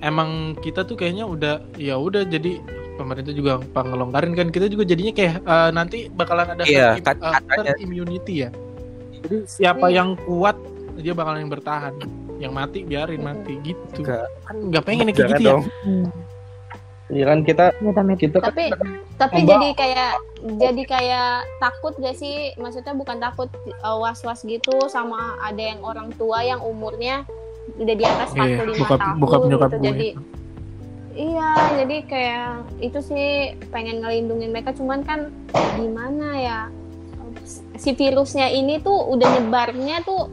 emang 0.00 0.30
kita 0.58 0.82
tuh 0.82 0.92
kayaknya 0.92 1.22
udah 1.22 1.62
ya 1.74 1.94
udah 1.94 2.24
jadi 2.24 2.58
pemerintah 2.92 3.30
juga 3.30 3.52
pengelonggarin 3.70 4.32
kan 4.32 4.48
kita 4.48 4.66
juga 4.66 4.84
jadinya 4.84 5.12
kayak 5.12 5.34
eh, 5.40 5.70
nanti 5.70 5.98
bakalan 6.08 6.52
ada 6.52 6.62
Iya, 6.62 6.96
herd, 6.96 7.16
katanya. 7.20 7.62
herd 7.64 7.80
immunity 7.80 8.34
ya. 8.42 8.50
Jadi 9.22 9.36
siapa 9.46 9.86
Iya. 9.86 9.96
yang 9.98 10.08
kuat 10.20 10.56
dia 10.94 11.12
bakalan 11.12 11.40
yang 11.40 11.52
bertahan, 11.52 11.94
yang 12.36 12.52
mati 12.52 12.82
biarin 12.82 13.20
mati 13.20 13.56
gitu. 13.62 13.80
Enggak. 13.98 14.26
Kan 14.42 14.56
nggak 14.68 14.84
pengen 14.84 15.04
ya 15.04 15.12
kayak 15.12 15.28
gitu 15.30 15.40
ya. 15.40 15.48
dong. 15.48 15.62
Iya 17.06 17.24
kan 17.26 17.38
kita 17.42 17.64
Ya, 17.76 17.92
Tamit. 17.92 18.18
kita 18.18 18.38
tapi 18.40 18.64
tapi 19.14 19.36
Mbak. 19.38 19.48
jadi 19.52 19.68
kayak 19.74 20.12
jadi 20.56 20.82
kayak 20.82 21.30
takut 21.58 21.92
gak 21.94 22.16
sih 22.16 22.56
maksudnya 22.56 22.92
bukan 22.92 23.20
takut 23.20 23.52
was 23.94 24.18
was 24.20 24.40
gitu 24.40 24.72
sama 24.88 25.36
ada 25.38 25.60
yang 25.62 25.78
orang 25.80 26.08
tua 26.12 26.40
yang 26.40 26.58
umurnya 26.58 27.28
udah 27.76 27.94
di 27.94 28.02
atas 28.02 28.32
45 28.32 28.40
Iya, 28.40 28.56
bokap 28.74 28.98
tahun 28.98 29.16
bokap 29.18 29.40
nyokap 29.44 29.68
gitu 29.68 29.76
gue. 29.76 29.86
jadi 29.86 30.08
iya 31.12 31.48
jadi 31.78 31.96
kayak 32.02 32.48
itu 32.80 32.98
sih 32.98 33.28
pengen 33.68 34.00
ngelindungin 34.00 34.48
mereka 34.48 34.72
cuman 34.72 35.04
kan 35.04 35.28
gimana 35.76 36.28
ya 36.34 36.58
si 37.74 37.90
virusnya 37.92 38.48
ini 38.48 38.78
tuh 38.78 38.94
udah 39.08 39.28
nyebarnya 39.32 40.02
tuh 40.02 40.30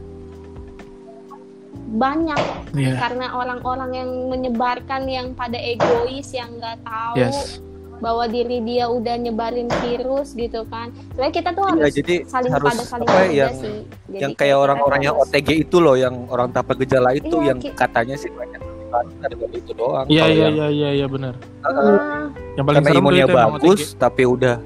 banyak 1.90 2.38
Iya. 2.72 2.94
karena 2.96 3.34
orang-orang 3.34 3.90
yang 3.92 4.10
menyebarkan 4.28 5.02
yang 5.04 5.26
pada 5.34 5.58
egois 5.58 6.30
yang 6.30 6.54
nggak 6.54 6.78
tahu 6.80 7.18
Yes. 7.18 7.58
bahwa 7.98 8.24
diri 8.24 8.62
dia 8.62 8.86
udah 8.86 9.18
nyebarin 9.18 9.66
virus 9.76 10.32
gitu 10.32 10.62
kan. 10.64 10.88
Soalnya 11.12 11.34
kita 11.34 11.50
tuh 11.50 11.66
Iya, 11.66 11.74
harus 11.76 11.92
jadi 11.92 12.14
saling 12.24 12.52
harus 12.54 12.70
pada 12.70 12.84
saling 12.86 13.04
apa 13.04 13.18
jaga 13.18 13.34
yang 13.34 13.54
sih. 13.54 13.76
Jadi 14.06 14.22
yang 14.22 14.32
kayak 14.32 14.56
orang-orang 14.56 15.00
yang 15.02 15.16
OTG 15.18 15.48
itu 15.60 15.76
loh 15.76 15.94
yang 15.94 16.14
orang 16.26 16.48
tanpa 16.48 16.72
gejala 16.76 17.10
itu 17.12 17.36
Iya, 17.36 17.48
yang 17.50 17.58
ki- 17.58 17.74
katanya 17.74 18.14
sih 18.14 18.30
banyak 18.30 18.60
ada 18.90 19.34
itu 19.52 19.70
doang 19.70 20.02
Iya 20.08 20.24
iya 20.26 20.46
iya 20.48 20.66
iya 20.68 20.88
iya 20.96 21.06
benar. 21.06 21.34
Ah, 21.62 22.26
Yang 22.54 22.64
paling 22.64 22.82
karena 22.82 22.98
imunnya 22.98 23.26
bagus 23.26 23.80
OTG. 23.84 23.98
tapi 23.98 24.22
udah 24.24 24.56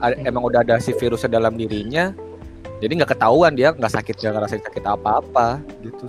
emang 0.00 0.42
udah 0.44 0.60
ada 0.64 0.80
si 0.80 0.92
virusnya 0.92 1.28
dalam 1.30 1.54
dirinya 1.54 2.12
jadi 2.80 2.92
nggak 2.96 3.12
ketahuan 3.16 3.52
dia 3.52 3.76
nggak 3.76 3.92
sakit 3.92 4.16
nggak 4.16 4.32
ngerasain 4.36 4.62
sakit 4.64 4.84
apa-apa 4.84 5.60
gitu 5.84 6.08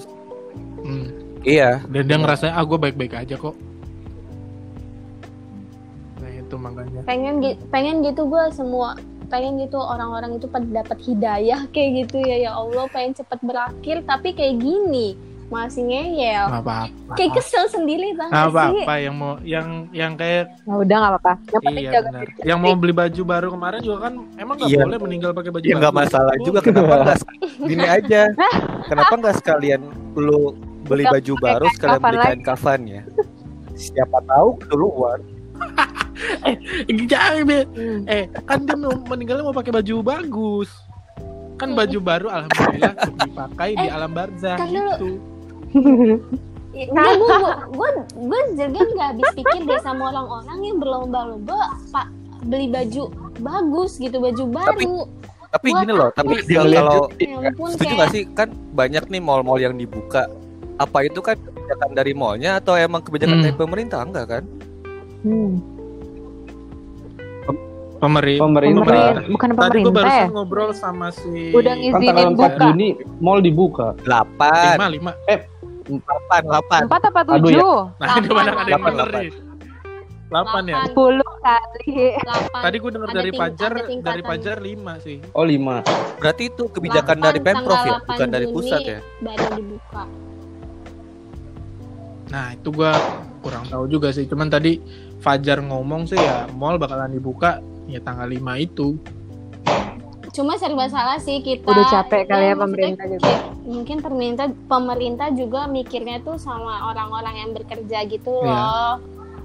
Hmm. 0.81 1.13
iya 1.45 1.79
Dan 1.85 2.09
dia 2.09 2.17
ngerasa 2.17 2.49
ah 2.51 2.65
gue 2.65 2.73
baik-baik 2.73 3.13
aja 3.13 3.37
kok. 3.37 3.53
Nah 6.17 6.31
itu 6.33 6.55
makanya. 6.57 7.01
pengen 7.05 7.35
pengen 7.69 8.01
gitu 8.01 8.25
gue 8.25 8.43
semua 8.49 8.97
pengen 9.29 9.61
gitu 9.63 9.79
orang-orang 9.79 10.35
itu 10.35 10.49
pada 10.49 10.83
dapat 10.83 10.97
hidayah 11.05 11.63
kayak 11.71 12.03
gitu 12.03 12.19
ya 12.19 12.49
ya 12.49 12.51
Allah 12.51 12.89
pengen 12.91 13.15
cepet 13.15 13.39
berakhir 13.45 14.03
tapi 14.03 14.35
kayak 14.35 14.59
gini 14.59 15.15
masih 15.51 15.83
ngeyel 15.83 16.45
Nggak 16.47 16.63
apa-apa. 16.63 17.13
kayak 17.13 17.31
kesel 17.35 17.65
sendiri 17.67 18.07
Nggak 18.11 18.27
gak 18.27 18.39
sih 18.41 18.49
apa-apa 18.49 18.93
yang 18.97 19.15
mau 19.15 19.33
yang 19.41 19.67
yang 19.91 20.11
kayak 20.15 20.47
Nah, 20.63 20.77
udah 20.77 20.95
nggak 20.97 21.11
apa-apa. 21.13 21.33
Yang 21.45 21.61
penting 21.61 21.75
iya 21.77 21.91
jaga 21.91 22.07
benar. 22.07 22.21
diri. 22.23 22.31
Yang 22.41 22.59
mau 22.59 22.73
beli 22.73 22.93
baju 22.93 23.21
baru 23.27 23.47
kemarin 23.51 23.79
juga 23.81 23.97
kan 24.01 24.13
emang 24.35 24.55
nggak 24.57 24.69
Iya. 24.69 24.79
boleh 24.81 24.99
meninggal 25.01 25.31
pakai 25.31 25.51
baju 25.51 25.61
Ya 25.61 25.69
baru. 25.69 25.81
nggak 25.81 25.95
masalah 25.97 26.33
juga 26.39 26.59
kenapa 26.61 26.93
nggak 26.97 27.19
gini 27.61 27.85
aja. 27.85 28.21
Kenapa 28.81 29.13
nggak 29.13 29.35
sekalian 29.37 29.81
lu 30.13 30.39
beli 30.83 31.03
baju 31.05 31.33
baru 31.37 31.65
sekalian 31.69 31.99
beli 32.01 32.17
kain 32.17 32.41
kafan 32.41 32.81
ya? 32.85 33.01
Siapa 33.73 34.17
tahu 34.23 34.47
duluan. 34.65 35.19
Jangan 37.07 37.43
Be. 37.43 37.59
Hmm. 37.67 38.01
Eh, 38.05 38.23
kan 38.43 38.61
dia 38.61 38.75
mau 38.75 38.93
meninggalnya 39.05 39.43
mau 39.43 39.51
pakai 39.51 39.73
baju 39.73 39.95
bagus. 40.01 40.69
Kan 41.55 41.73
baju 41.73 41.97
baru 41.99 42.27
alhamdulillah 42.27 42.93
dipakai 43.19 43.69
di 43.75 43.85
Eh, 43.85 43.91
alam 43.91 44.11
barzah 44.11 44.57
tar 44.57 44.65
dulu. 44.65 44.81
gitu. 44.91 45.09
Nggak, 46.71 47.11
gue 47.19 47.35
gue 47.75 47.89
gue 48.15 48.39
juga 48.55 48.79
nggak 48.79 49.07
habis 49.11 49.29
pikir 49.35 49.61
deh 49.67 49.79
sama 49.83 50.07
orang-orang 50.07 50.59
yang 50.63 50.77
berlomba-lomba 50.79 51.75
pak 51.91 52.07
beli 52.47 52.71
baju 52.71 53.11
bagus 53.37 53.99
gitu 53.99 54.17
baju 54.17 54.43
baru 54.49 54.95
Tapi 55.51 55.67
Buat 55.67 55.83
gini 55.83 55.93
loh, 55.93 56.09
tapi 56.15 56.33
Dia 56.47 56.63
kalau, 56.63 56.71
kalau 56.71 57.03
ya 57.19 57.51
ampun 57.51 57.69
setuju 57.75 57.91
nggak 57.91 58.09
sih 58.15 58.23
kan 58.31 58.49
banyak 58.71 59.03
nih 59.11 59.19
mall-mall 59.19 59.59
yang 59.59 59.75
dibuka. 59.75 60.31
Apa 60.79 61.03
itu 61.03 61.19
kan 61.19 61.35
kebijakan 61.35 61.91
dari 61.91 62.15
mallnya 62.15 62.55
atau 62.55 62.79
emang 62.79 63.03
kebijakan 63.03 63.35
Hmm. 63.35 63.43
dari 63.43 63.55
pemerintah 63.59 63.99
enggak 63.99 64.25
kan? 64.31 64.43
Hmm. 65.27 65.59
Pemerintah. 67.99 68.47
Pemerintah. 68.47 68.81
Pemerintah, 68.81 69.27
bukan 69.27 69.49
Tadi 69.51 69.59
gue 69.59 69.91
pemerintah 69.91 69.93
barusan 69.93 70.31
ngobrol 70.31 70.71
sama 70.71 71.07
si 71.11 71.51
Udah 71.51 71.75
Kan 71.75 71.83
ngizinin 71.83 72.07
tanggal 72.07 72.29
4 72.31 72.39
buka. 72.39 72.63
Juni 72.71 72.87
mall 73.19 73.39
dibuka. 73.43 73.87
Delapan, 74.07 74.73
lima 74.79 74.87
lima. 74.87 75.11
Delapan, 75.99 76.41
delapan. 76.47 76.81
Empat 76.87 77.01
apa 77.09 77.19
Aduh, 77.25 77.35
tujuh? 77.43 77.75
Nah, 77.99 78.07
ini 78.15 78.27
Delapan, 78.29 78.45
mana 78.45 78.51
ada 78.61 78.71
yang 78.71 78.83
bener 78.85 79.09
nih. 79.11 79.31
Delapan 80.31 80.63
ya. 80.63 80.77
Sepuluh 80.87 81.31
kali. 81.43 81.91
Tadi 82.55 82.75
gue 82.79 82.91
denger 82.95 83.09
Ada 83.11 83.17
dari 83.19 83.31
Pajar, 83.35 83.71
ada 83.75 83.99
dari 83.99 84.21
Pajar 84.23 84.57
lima 84.63 84.93
sih. 85.03 85.17
Oh 85.35 85.43
5. 85.43 85.83
Berarti 86.23 86.43
itu 86.47 86.63
kebijakan 86.71 87.17
dari 87.19 87.39
pemprov 87.43 87.81
ya, 87.83 87.99
bukan 88.07 88.29
dari 88.31 88.47
8 88.47 88.55
pusat 88.55 88.81
ya. 88.87 88.99
baru 89.19 89.47
dibuka 89.59 90.03
Nah, 92.31 92.55
itu 92.55 92.71
gua 92.71 92.95
kurang 93.43 93.67
tahu 93.67 93.91
juga 93.91 94.15
sih. 94.15 94.23
Cuman 94.25 94.47
tadi 94.47 94.79
Fajar 95.21 95.61
ngomong 95.61 96.09
sih 96.09 96.17
ya 96.17 96.49
mall 96.57 96.81
bakalan 96.81 97.13
dibuka 97.13 97.61
ya 97.91 97.99
tanggal 98.01 98.25
5 98.25 98.39
itu. 98.57 98.95
Cuma 100.31 100.55
serba 100.55 100.87
salah 100.87 101.17
sih 101.17 101.39
kita 101.39 101.67
Udah 101.67 101.85
capek 101.91 102.23
kali 102.25 102.45
ya 102.45 102.55
pemerintah 102.55 103.03
juga. 103.05 103.19
kayak- 103.21 103.45
mungkin 103.61 103.97
pemerintah 103.99 104.45
pemerintah 104.65 105.27
juga 105.29 105.67
mikirnya 105.67 106.17
tuh 106.19 106.35
sama 106.37 106.87
orang-orang 106.87 107.35
yang 107.37 107.49
bekerja 107.51 107.99
gitu 108.05 108.31
Iya. 108.37 108.47
loh 108.47 108.91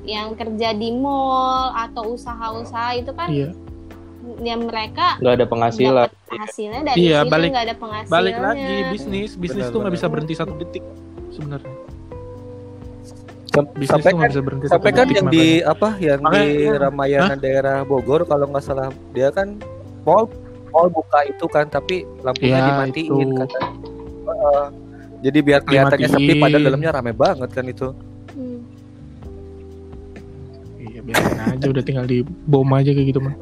yang 0.05 0.29
kerja 0.33 0.71
di 0.73 0.95
mall 0.95 1.75
atau 1.75 2.15
usaha-usaha 2.15 2.95
itu 2.95 3.11
kan 3.11 3.27
Iya. 3.29 3.51
ya 4.41 4.55
mereka 4.57 5.19
Nggak 5.19 5.35
ada 5.35 5.47
penghasilan. 5.49 6.09
hasilnya 6.29 6.81
dari 6.85 6.99
Iya, 7.05 7.19
situ 7.21 7.31
balik- 7.31 7.51
nggak 7.51 7.65
ada 7.65 7.77
penghasilannya 7.77 8.13
Balik 8.13 8.37
lagi 8.39 8.75
bisnis, 8.89 9.31
bisnis 9.35 9.59
Benar, 9.61 9.73
tuh 9.73 9.79
nggak 9.81 9.95
bisa 9.95 10.07
berhenti 10.07 10.35
satu 10.35 10.55
detik 10.55 10.85
sebenarnya. 11.31 11.75
Bisnis 13.73 13.89
Sampai 13.89 14.05
tuh 14.05 14.05
kan 14.05 14.15
nggak 14.21 14.31
bisa 14.31 14.43
berhenti 14.45 14.67
sampai 14.69 14.85
satu 14.85 14.85
kan 14.93 15.07
detik 15.09 15.17
yang 15.17 15.29
di 15.33 15.47
apa 15.65 15.89
yang 15.99 16.21
di 16.21 16.25
Makanya- 16.29 16.79
Ramayana 16.79 17.35
daerah 17.37 17.77
Bogor 17.83 18.21
kalau 18.23 18.47
nggak 18.47 18.61
salah 18.61 18.87
dia 19.11 19.33
kan 19.33 19.57
mall 20.05 20.29
mall 20.77 20.89
buka 20.91 21.25
itu 21.25 21.45
kan 21.47 21.65
tapi 21.67 22.05
lampunya 22.21 22.53
Ya, 22.55 22.67
dimatiin 22.69 23.09
itu. 23.09 23.35
kata 23.39 23.59
Heeh. 24.27 24.65
jadi 25.23 25.39
biar 25.41 25.61
kelihatannya 25.63 26.09
sepi 26.11 26.33
padahal 26.37 26.63
dalamnya 26.63 26.91
rame 26.93 27.13
banget 27.15 27.49
kan 27.51 27.65
itu 27.67 27.89
Hmm. 28.31 28.61
Iya, 30.77 31.01
biarin 31.03 31.41
aja 31.41 31.67
udah 31.67 31.81
tinggal 31.83 32.05
di 32.05 32.21
bom 32.45 32.69
aja 32.71 32.91
kayak 32.91 33.09
gitu 33.09 33.21
mah. 33.23 33.33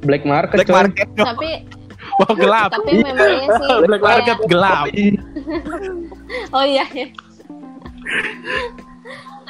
Black 0.00 0.24
market. 0.24 0.56
black 0.56 0.72
market 0.72 1.08
tapi 1.14 1.50
Wah, 2.18 2.32
gelap. 2.32 2.70
tapi 2.72 2.90
memangnya 2.98 3.48
sih 3.54 3.68
Black 3.84 4.00
market 4.02 4.24
kayak- 4.34 4.48
gelap. 4.48 4.84
oh 6.56 6.64
iya 6.64 6.84
ya. 6.88 7.06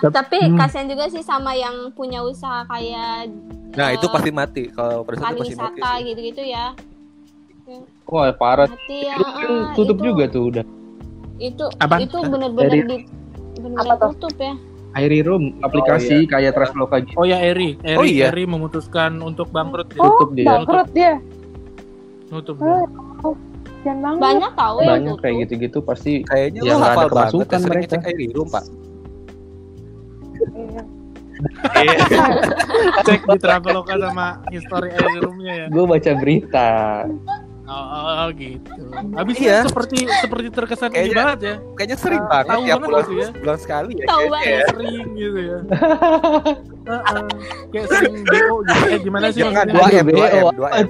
tapi 0.01 0.39
Hmm. 0.41 0.55
kasihan 0.57 0.87
juga 0.87 1.07
sih 1.07 1.23
sama 1.23 1.51
yang 1.53 1.91
punya 1.91 2.19
usaha 2.21 2.63
kayak 2.65 3.31
nah 3.71 3.91
itu 3.91 4.03
eh, 4.03 4.11
pasti 4.11 4.31
mati 4.31 4.63
kalau 4.69 5.03
itu 5.03 5.09
pasti 5.09 5.23
mati 5.23 5.39
pariwisata 5.45 5.91
gitu-gitu 6.03 6.43
ya 6.45 6.67
Wah 8.09 8.33
parah. 8.33 8.67
mati 8.67 9.05
ya 9.05 9.15
Itu 9.15 9.25
ah, 9.47 9.73
tutup 9.75 9.97
itu- 9.97 10.07
juga 10.07 10.25
tuh 10.27 10.43
udah. 10.49 10.65
itu 11.39 11.65
Apaan? 11.79 12.01
itu 12.03 12.19
bener-bener 12.21 12.83
Dari- 12.83 12.83
di 12.83 12.97
Apa 13.77 13.95
tuh? 13.95 14.11
tutup 14.19 14.35
ya 14.39 14.55
Airy 14.91 15.21
Room 15.21 15.55
aplikasi 15.61 16.25
kayak 16.25 16.53
Traveloka 16.53 16.99
gitu. 17.01 17.15
Oh 17.15 17.23
ya 17.23 17.39
Eri, 17.39 17.77
Eri, 17.81 17.95
Oh, 17.95 18.03
iya. 18.03 18.33
Eri 18.33 18.43
memutuskan 18.45 19.21
untuk 19.21 19.47
bangkrut 19.49 19.87
dia. 19.89 20.01
Oh, 20.01 20.17
Tutup 20.17 20.31
dia. 20.33 20.49
bangkrut 20.49 20.89
dia. 20.91 21.13
Nutup 22.29 22.57
dia. 22.57 22.79
Jangan 23.79 24.03
banget. 24.03 24.19
banyak 24.19 24.53
tahu 24.55 24.77
yang 24.77 24.91
Banyak 24.91 25.07
tutup 25.07 25.21
kayak 25.23 25.37
gitu-gitu 25.39 25.79
pasti 25.81 26.13
kayaknya 26.25 26.61
Ya, 26.61 26.75
nggak 26.75 26.91
ada 26.91 27.07
kemasukan 27.07 27.47
ya, 27.55 27.67
mereka. 27.69 27.85
ngecek 27.95 28.03
air 28.09 28.33
room 28.33 28.49
pak 28.49 28.65
Cek 33.07 33.21
di 33.25 33.39
Traveloka 33.39 33.95
sama 33.95 34.27
history 34.49 34.91
Eri 34.91 35.17
roomnya 35.21 35.53
ya. 35.55 35.67
gue 35.69 35.85
baca 35.85 36.11
berita. 36.17 36.69
Oh, 37.69 37.77
oh, 37.77 38.05
oh, 38.19 38.29
gitu. 38.33 38.71
Habis 39.13 39.37
Iya. 39.39 39.61
seperti 39.63 40.09
seperti 40.09 40.49
terkesan 40.49 40.89
Kayaknya- 40.89 41.17
banget 41.19 41.39
ya. 41.39 41.55
kayaknya 41.77 41.97
sering 41.97 42.23
Ah, 42.23 42.29
banget 42.31 42.47
tahu 42.49 42.63
ya 42.63 42.75
pulang 42.79 43.03
gitu 43.03 43.13
ya. 43.15 43.29
bulan 43.35 43.59
sekali 43.59 43.93
ya 43.95 44.07
tahu 44.07 44.25
banget 44.27 44.49
ya. 44.49 44.61
Sering 44.67 45.07
gitu 45.15 45.39
ya. 45.39 45.59
Heeh. 46.89 47.23
Kayak 47.69 47.87
sering 47.91 48.17
BO 48.25 48.55
gitu. 48.59 48.83
Eh 48.89 48.99
gimana 48.99 49.27
sih? 49.29 49.41
Jangan 49.43 49.67
maksudnya? 49.69 50.01
2 50.01 50.01
m 50.01 50.07
2 50.09 50.29
m 50.33 50.39
BO. 50.41 50.49
2 50.51 50.69
m 50.75 50.89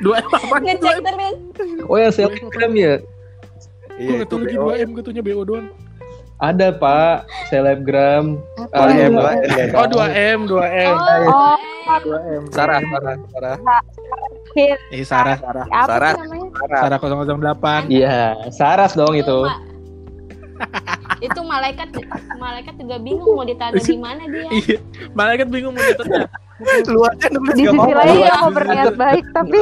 Dua 0.00 0.16
M 0.16 0.28
apa? 0.32 0.56
ngecek 0.58 0.96
terus 1.52 1.70
Oh 1.84 1.94
ya 1.94 2.08
selebgram 2.08 2.72
ya 2.74 2.94
iya 3.94 4.16
itu 4.18 4.34
lagi 4.34 4.56
BO. 4.56 4.72
2 4.72 4.80
M, 4.80 4.88
gue 4.90 5.02
tuhnya 5.04 5.22
BO 5.22 5.42
doang. 5.44 5.68
ada 6.40 6.72
pak 6.72 7.16
selebgram. 7.46 8.40
Apa? 8.56 8.80
Ah, 8.80 8.88
M, 8.88 9.12
nggak- 9.12 9.20
Pak. 9.20 9.34
nggak 9.44 9.66
Oh 9.70 9.84
tahu. 9.84 10.00
2 10.00 10.06
M, 10.08 10.38
2 10.48 10.64
M. 10.64 10.94
oh, 11.28 11.54
Oh, 11.82 11.98
2 11.98 12.36
M. 12.36 12.44
Sarah 12.50 12.80
Sarah 12.82 13.16
Sarah 13.26 13.56
Eh 14.90 15.02
Sarah, 15.02 15.36
Sarah. 15.38 15.64
Apa 15.66 15.86
Sarah. 15.88 16.12
Sarah 16.76 16.98
Sarah 16.98 16.98
008. 17.56 17.88
Iya, 17.88 18.18
Saras 18.50 18.92
dong 18.92 19.14
itu. 19.14 19.38
Itu 21.20 21.40
malaikat 21.40 21.88
malaikat 22.36 22.74
juga 22.76 22.96
bingung 22.98 23.32
mau 23.32 23.44
ditaruh 23.44 23.78
di 23.78 23.96
mana 23.96 24.24
dia 24.26 24.48
Iya. 24.50 24.78
Malaikat 25.12 25.48
bingung 25.48 25.72
mau 25.72 25.82
diterima. 25.82 26.28
lu 26.86 27.00
aja 27.02 27.26
nulis 27.32 27.56
Di 27.56 27.64
sisi 27.64 27.92
lain 27.94 28.12
Iya. 28.12 28.26
dia 28.26 28.36
mau 28.36 28.52
berniat 28.52 28.94
baik 28.94 29.24
tapi 29.32 29.58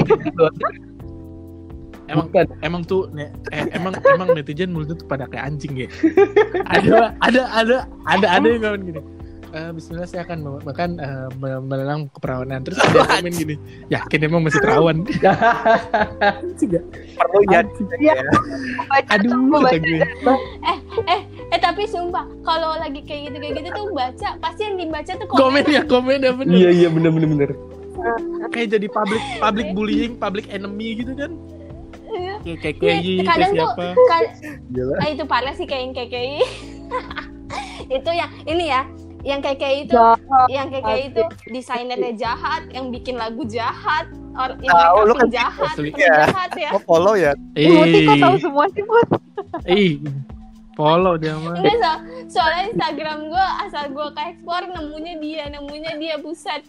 Emang 2.08 2.32
Bukan. 2.32 2.46
emang 2.64 2.82
tuh 2.82 3.04
ne- 3.12 3.28
eh, 3.52 3.68
emang 3.70 3.92
emang 4.00 4.32
netizen 4.32 4.72
mulutnya 4.72 4.96
tuh 4.96 5.04
pada 5.04 5.28
kayak 5.28 5.44
anjing 5.44 5.76
ya. 5.76 5.88
ada 6.64 7.12
ada 7.20 7.42
ada 7.52 7.76
ada 8.08 8.26
ada 8.32 8.46
yang 8.48 8.64
ngomong 8.64 8.80
gini. 8.82 9.00
"Eh, 9.48 9.70
Bismillah 9.72 10.04
saya 10.04 10.28
akan 10.28 10.38
makan 10.60 10.90
eh, 11.00 11.28
me- 11.34 11.64
melelang 11.64 12.12
keperawanan 12.12 12.60
terus 12.60 12.76
ada 12.78 12.92
yang 12.94 13.08
komen 13.08 13.32
gini 13.32 13.54
yakin 13.88 14.20
emang 14.28 14.42
masih 14.44 14.60
perawan? 14.60 15.08
Ya. 15.18 15.32
perlu 17.18 17.40
ya. 17.48 17.60
Baca 18.86 19.08
aduh 19.08 19.32
kata 19.32 19.56
baca 19.64 19.76
gue 19.80 20.00
eh 21.48 21.60
tapi 21.60 21.88
sumpah 21.88 22.28
kalau 22.44 22.76
lagi 22.76 23.00
kayak 23.02 23.32
gitu 23.32 23.36
kayak 23.40 23.54
gitu 23.56 23.68
tuh 23.72 23.84
baca 23.90 24.28
pasti 24.36 24.60
yang 24.68 24.76
dibaca 24.76 25.12
tuh 25.16 25.26
komen. 25.26 25.64
Ya 25.64 25.82
komen 25.82 26.18
ya 26.20 26.32
bener. 26.36 26.52
Iya 26.52 26.70
iya 26.70 26.88
bener 26.92 27.10
bener 27.10 27.28
bener. 27.28 27.50
kayak 28.52 28.78
jadi 28.78 28.86
public 28.86 29.22
public 29.42 29.66
bullying 29.74 30.12
public 30.14 30.46
enemy 30.52 31.02
gitu 31.02 31.12
kan? 31.16 31.32
Iya. 32.08 32.34
kayak 32.40 32.58
kayak 32.62 32.76
kayak 32.78 33.26
kadang 33.26 33.50
tuh 33.52 33.68
ka- 34.08 34.32
ah, 34.96 35.08
itu 35.08 35.24
parah 35.24 35.52
sih 35.52 35.66
kayak 35.68 35.92
kayak 35.92 36.40
itu 38.00 38.10
yang 38.10 38.30
ini 38.44 38.64
ya 38.68 38.84
yang 39.20 39.38
kayak 39.38 39.58
kayak 39.58 39.76
itu 39.82 39.92
Jahat. 39.92 40.46
yang 40.48 40.66
kayak 40.68 40.84
kayak 40.84 41.02
itu 41.08 41.22
desainernya 41.48 42.12
jahat 42.16 42.62
yang 42.68 42.88
bikin 42.88 43.14
lagu 43.14 43.42
jahat 43.44 44.06
or 44.32 44.54
yang 44.56 44.70
Tahu, 44.70 44.98
lu 45.02 45.14
kan 45.16 45.28
jahat 45.28 45.74
asli. 45.74 45.90
pernah 45.90 45.98
Iya. 46.00 46.14
jahat 46.24 46.50
ya 46.54 46.70
mau 46.70 46.82
follow 46.84 47.14
ya 47.14 47.32
Muti 47.50 47.98
kok 48.00 48.16
tahu 48.16 48.30
eh 48.30 48.40
semua 48.40 48.64
sih 48.68 48.84
Mut 48.84 49.08
eh 49.66 49.90
follow 50.72 51.14
dia 51.14 51.34
mah 51.34 51.54
Enggak 51.56 51.98
so, 52.26 52.38
soalnya 52.38 52.62
Instagram 52.70 53.18
gue 53.26 53.46
asal 53.60 53.84
gue 53.88 54.06
ke 54.08 54.20
explore 54.24 54.66
nemunya 54.68 55.14
dia 55.18 55.42
nemunya 55.48 55.92
dia 55.96 56.14
buset 56.16 56.62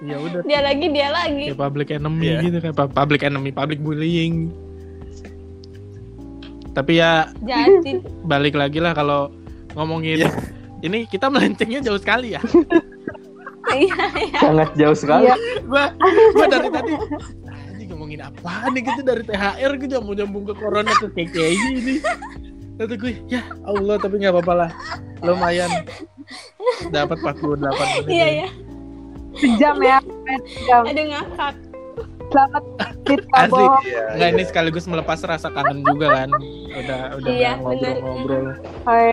ya 0.00 0.16
udah 0.18 0.40
dia 0.42 0.60
lagi 0.60 0.86
dia 0.86 1.08
lagi 1.08 1.44
kayak 1.48 1.60
public 1.62 1.88
enemy 1.90 2.26
Iya. 2.26 2.38
gitu 2.42 2.58
kan 2.60 2.72
pu- 2.74 2.92
public 2.92 3.20
enemy 3.22 3.50
public 3.50 3.80
bullying 3.80 4.52
tapi 6.70 6.98
ya 6.98 7.30
jadi 7.40 8.02
balik 8.22 8.52
lagi 8.52 8.76
lah 8.76 8.92
kalau 8.92 9.32
ngomongin 9.72 10.20
Iya. 10.20 10.30
Ini 10.84 10.98
kita 11.04 11.26
melencengnya 11.26 11.80
jauh 11.80 11.96
sekali 11.96 12.36
ya 12.36 12.42
Iya, 13.64 13.96
iya. 14.20 14.38
Sangat 14.38 14.70
jauh 14.76 14.92
sekali. 14.92 15.24
Iya. 15.24 15.34
gua 15.64 15.84
gua 16.30 16.46
dari 16.46 16.68
tadi 16.68 16.92
ini 17.72 17.84
ngomongin 17.88 18.20
apa 18.20 18.68
nih 18.68 18.84
gitu 18.84 19.00
dari 19.00 19.24
THR 19.24 19.70
gue 19.74 19.88
nyambung 19.88 20.14
nyambung 20.14 20.44
ke 20.44 20.54
corona 20.54 20.92
ke 20.92 21.08
KKI 21.08 21.56
ini 21.72 21.94
Kata 22.74 22.92
gue 22.92 23.16
ya 23.24 23.40
Allah 23.64 23.96
tapi 23.96 24.20
nggak 24.20 24.36
apa-apa 24.36 24.54
lah 24.54 24.70
lumayan 25.20 25.70
dapat 26.90 27.16
48 27.16 27.56
menit 27.56 28.04
Iya, 28.06 28.26
iya. 28.28 28.48
Sejam 29.34 29.76
ya. 29.80 29.98
Sejam. 30.44 30.82
Aduh 30.84 31.04
ngakak. 31.08 31.54
Selamat 32.26 32.64
kita 33.02 33.36
Asik. 33.40 33.50
bohong. 33.50 33.82
Iya. 33.82 34.02
Nggak 34.12 34.28
ini 34.28 34.42
sekaligus 34.44 34.84
melepas 34.84 35.18
rasa 35.24 35.48
kangen 35.48 35.80
juga 35.80 36.06
kan 36.12 36.30
udah 36.74 37.00
udah 37.16 37.30
Iya, 37.32 37.50
nggak 37.56 37.64
ngobrol-ngobrol 37.64 38.46
Hai. 38.84 39.08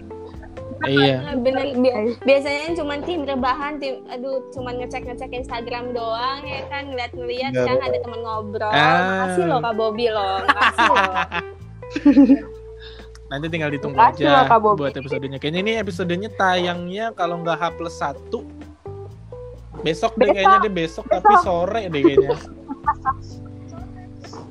Iya 0.84 1.18
Bener, 1.44 1.66
bi- 1.76 1.96
biasanya 2.20 2.74
cuma 2.74 2.98
tim 3.00 3.22
rebahan, 3.22 3.78
tim, 3.78 4.02
aduh, 4.08 4.46
cuma 4.50 4.72
ngecek-ngecek 4.72 5.30
Instagram 5.36 5.92
doang 5.92 6.42
ya 6.42 6.66
kan, 6.68 6.88
ngeliat-ngeliat 6.88 7.52
Nggak 7.52 7.66
kan 7.68 7.78
ada. 7.82 7.98
teman 8.00 8.20
ngobrol. 8.22 8.68
Ah. 8.68 9.28
Makasih 9.28 9.46
loh 9.46 9.60
Kak 9.60 9.74
Bobby 9.76 10.06
loh, 10.08 10.36
makasih 10.44 10.88
loh. 10.88 11.14
nanti 13.32 13.48
tinggal 13.48 13.70
ditunggu 13.70 13.96
Makasih 13.96 14.26
aja 14.26 14.32
loh, 14.34 14.44
Kak 14.46 14.60
buat 14.76 14.94
episodenya 14.94 15.38
kayaknya 15.38 15.60
ini 15.62 15.72
episodenya 15.78 16.30
tayangnya 16.32 17.12
kalau 17.12 17.40
nggak 17.40 17.56
H 17.56 17.64
plus 17.76 17.96
satu 17.96 18.44
besok 19.82 20.12
deh 20.14 20.28
Besok. 20.28 20.36
kayaknya 20.36 20.58
deh 20.60 20.74
besok 20.74 21.06
tapi 21.08 21.34
sore 21.40 21.82
deh 21.88 22.02
kayaknya 22.02 22.36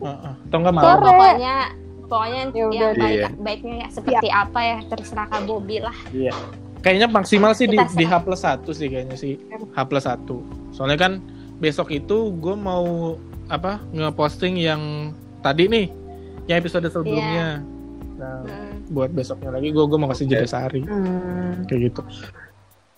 atau 0.00 0.56
nggak 0.58 0.72
Ya, 0.72 0.76
malam 0.76 0.88
Sore. 0.90 1.04
pokoknya 1.06 1.56
pokoknya 2.10 2.40
Ya 2.50 2.50
ya, 2.50 2.64
udah. 2.66 2.90
baik, 2.92 3.14
Iya. 3.14 3.28
baiknya 3.38 3.74
ya 3.78 3.88
seperti 3.88 4.26
apa 4.28 4.60
ya 4.60 4.76
terserah 4.84 5.26
Kak 5.26 5.42
Bobby 5.46 5.78
lah. 5.78 5.94
Kayaknya 6.80 7.08
maksimal 7.08 7.52
sih 7.52 7.64
di, 7.64 7.76
di 7.76 8.04
H 8.04 8.14
plus 8.18 8.40
satu 8.40 8.72
sih 8.72 8.88
kayaknya 8.88 9.14
sih 9.14 9.38
H 9.70 9.78
plus 9.84 10.02
satu. 10.02 10.42
Soalnya 10.70 10.98
kan 10.98 11.12
besok 11.56 11.88
itu 11.90 12.34
gue 12.34 12.56
mau 12.56 13.14
apa 13.46 13.78
ngeposting 13.90 14.56
yang 14.56 15.12
tadi 15.38 15.68
nih, 15.68 15.86
yang 16.46 16.58
episode 16.58 16.84
sebelumnya. 16.86 17.60
Nah, 18.16 18.42
Hmm. 18.42 18.84
buat 18.88 19.08
besoknya 19.10 19.48
lagi 19.50 19.70
gue 19.70 19.80
gue 19.82 19.96
mau 19.96 20.08
kasih 20.08 20.26
jeda 20.26 20.44
sehari 20.44 20.82
Hmm. 20.82 21.64
kayak 21.64 21.80
gitu. 21.88 22.02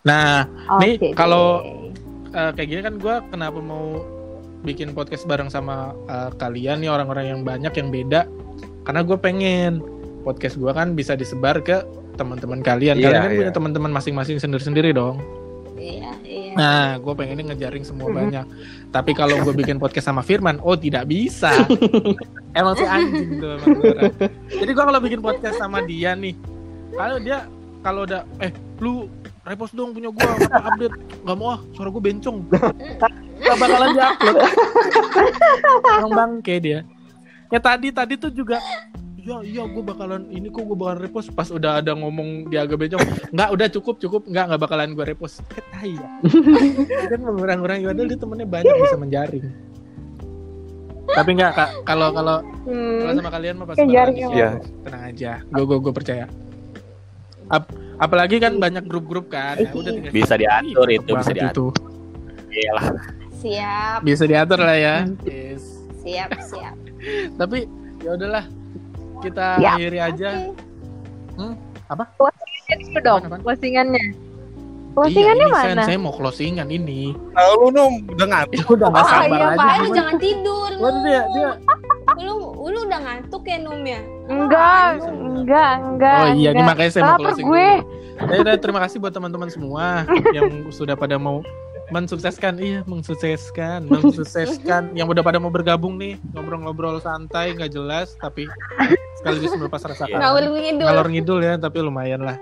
Nah, 0.02 0.46
Nih, 0.78 0.98
Oke. 0.98 1.08
kalau- 1.14 1.62
eh, 2.28 2.50
kayak 2.52 2.68
gini 2.68 2.80
kan 2.80 2.94
gue 2.96 3.14
kenapa 3.28 3.58
mau 3.58 4.02
bikin 4.62 4.90
podcast 4.92 5.26
bareng 5.26 5.46
sama 5.46 5.90
eh, 6.06 6.30
kalian 6.36 6.78
nih 6.78 6.88
orang-orang 6.88 7.26
yang 7.28 7.40
banyak 7.42 7.70
yang 7.72 7.88
beda 7.88 8.26
karena 8.83 9.01
gue 9.03 9.18
pengen 9.18 9.83
podcast 10.22 10.59
gue 10.59 10.70
kan 10.70 10.95
bisa 10.95 11.18
disebar 11.18 11.59
ke 11.62 11.83
teman-teman 12.14 12.61
kalian. 12.61 12.99
Iya, 12.99 13.05
kalian 13.09 13.22
kan 13.22 13.30
iya. 13.33 13.39
punya 13.43 13.53
teman-teman 13.55 13.91
masing-masing 13.91 14.39
sendiri-sendiri 14.39 14.93
dong. 14.95 15.18
Iya, 15.74 16.12
iya. 16.22 16.53
Nah, 16.55 16.89
gue 17.01 17.12
pengennya 17.16 17.55
ngejaring 17.55 17.83
semua 17.83 18.12
Mhm. 18.12 18.16
banyak. 18.16 18.47
Tapi 18.93 19.11
kalau 19.16 19.41
gue 19.43 19.55
bikin 19.57 19.80
podcast 19.80 20.07
sama 20.12 20.22
Firman, 20.22 20.61
oh 20.62 20.76
tidak 20.76 21.09
bisa. 21.09 21.51
emang 22.59 22.76
si 22.76 22.85
anjing 22.85 23.41
tuh 23.41 23.57
emang 23.59 23.80
gue. 23.80 23.99
Jadi 24.61 24.70
gue 24.70 24.85
kalau 24.85 25.01
bikin 25.01 25.20
podcast 25.24 25.57
sama 25.59 25.80
dia 25.83 26.12
nih, 26.12 26.37
kalau 26.95 27.16
dia 27.18 27.49
kalau 27.83 28.07
udah 28.07 28.22
eh 28.39 28.53
lu 28.78 29.11
repost 29.43 29.74
dong 29.74 29.91
punya 29.91 30.07
gue 30.14 30.22
update 30.39 30.95
nggak 31.26 31.37
mau 31.37 31.59
ah 31.59 31.61
suara 31.74 31.91
gue 31.91 31.99
bencong 31.99 32.47
gak 33.43 33.57
bakalan 33.59 33.91
diupload 33.91 34.37
emang 35.99 36.12
bangke 36.14 36.55
dia 36.62 36.87
ya 37.53 37.61
tadi 37.61 37.92
tadi 37.92 38.16
tuh 38.16 38.28
juga 38.28 38.57
iya 39.14 39.38
iya 39.44 39.62
gue 39.62 39.78
bakalan 39.80 40.26
ini 40.26 40.48
kok 40.48 40.64
gue 40.64 40.72
bakalan 40.72 40.98
repost 41.00 41.30
pas 41.30 41.46
udah 41.46 41.78
ada 41.78 41.92
ngomong 41.92 42.48
dia 42.48 42.64
agak 42.64 42.74
bencong 42.76 42.98
nggak 43.30 43.48
udah 43.50 43.66
cukup 43.70 43.94
cukup 43.98 44.22
nggak 44.24 44.44
nggak 44.48 44.61
bakalan 44.61 44.90
gue 44.92 45.05
repost 45.05 45.44
ketai 45.46 45.94
ya 45.94 46.11
kan 47.12 47.20
orang-orang 47.22 47.84
Yodel 47.84 48.09
dia 48.09 48.18
temennya 48.18 48.48
banyak 48.48 48.72
bisa 48.74 48.96
menjaring 48.96 49.46
tapi 51.05 51.30
nggak 51.34 51.53
Kak. 51.53 51.70
kalau 51.84 52.09
kalau 52.11 52.40
kalau 52.40 53.11
Hmm. 53.12 53.18
sama 53.18 53.30
kalian 53.30 53.55
mah 53.59 53.66
pasti 53.68 53.84
di-share. 53.84 54.11
ya. 54.32 54.50
tenang 54.82 55.03
aja 55.05 55.32
gue 55.44 55.64
gue 55.66 55.78
gue 55.78 55.92
percaya 55.92 56.24
Ap- 57.46 57.74
apalagi 57.98 58.38
kan 58.38 58.57
banyak 58.57 58.86
grup-grup 58.86 59.28
kan 59.28 59.55
ya 59.55 59.68
udah 59.68 59.92
tinggal 59.92 60.09
Bisa 60.11 60.34
diatur 60.34 60.88
itu, 60.88 61.11
bisa 61.12 61.32
diatur. 61.32 61.68
itu. 61.68 61.90
Iyalah. 62.55 62.86
Siap, 63.34 63.98
bisa 64.03 64.24
diatur 64.24 64.57
lah 64.57 64.72
ya 64.74 64.96
yes. 65.22 65.72
Siap, 66.03 66.30
siap. 66.40 66.74
tapi 67.40 67.64
ya 67.98 68.14
udahlah 68.14 68.44
kita 69.18 69.46
Ya. 69.57 69.74
akhiri 69.74 69.98
aja 69.98 70.30
Oke. 71.32 72.44
Jadi 72.68 72.82
itu 72.84 73.00
dong 73.00 73.20
Apaan, 73.20 73.28
apaan? 73.28 73.42
closingannya. 73.42 74.07
Iya, 74.12 74.92
Closingannya 74.92 75.46
ini, 75.46 75.57
Sen, 75.57 75.72
mana? 75.72 75.82
saya 75.82 75.96
mau 75.96 76.12
closingan 76.12 76.68
ini 76.68 77.16
Lalu 77.32 77.64
dong 77.72 77.92
udah 78.09 78.26
ngantuk. 78.28 78.66
udah 78.76 78.88
nggak 78.88 79.03
Oh 79.03 79.09
sabar 79.09 79.24
iya, 79.32 79.46
aja 79.46 79.57
Pak, 79.57 79.72
lu 79.74 79.88
jangan 79.90 80.16
tidur. 80.18 80.70
Lu, 80.72 80.88
dia 81.03 81.22
dia 81.32 81.48
lu, 82.20 82.34
lu 82.61 82.78
udah 82.84 83.00
ngantuk 83.00 83.42
ya, 83.42 83.57
Num 83.59 83.82
ya? 83.82 84.00
Enggak, 84.28 84.84
bisa. 84.94 85.11
enggak, 85.11 85.72
enggak. 85.82 86.20
oh 86.20 86.28
iya 86.34 86.50
ini 86.53 86.62
makanya 86.62 86.90
saya 86.92 87.03
mau 87.09 87.16
closing 87.18 87.46
gue. 87.46 87.68
dulu. 88.20 88.44
Ya 88.44 88.55
terima 88.55 88.80
kasih 88.80 88.96
buat 89.00 89.11
teman-teman 89.11 89.48
semua 89.48 90.05
yang 90.36 90.46
sudah 90.68 90.94
pada 90.94 91.16
mau 91.16 91.40
mensukseskan 91.89 92.55
iya 92.57 92.80
mensukseskan 92.85 93.85
mensukseskan 93.85 94.93
yang 94.93 95.05
udah 95.05 95.20
pada 95.20 95.37
mau 95.37 95.49
bergabung 95.49 95.97
nih 95.97 96.16
ngobrol-ngobrol 96.30 96.97
santai 96.99 97.53
nggak 97.53 97.68
jelas 97.70 98.14
tapi 98.16 98.47
sekaligus 99.16 99.51
melepas 99.53 99.83
rasa 99.83 100.05
Iya. 100.05 100.14
kangen. 100.14 100.22
Ngalur 100.22 100.45
ngidul. 100.55 100.87
ngalor 100.87 101.09
ngidul 101.09 101.39
ya 101.41 101.55
tapi 101.57 101.78
lumayan 101.80 102.22
lah 102.22 102.37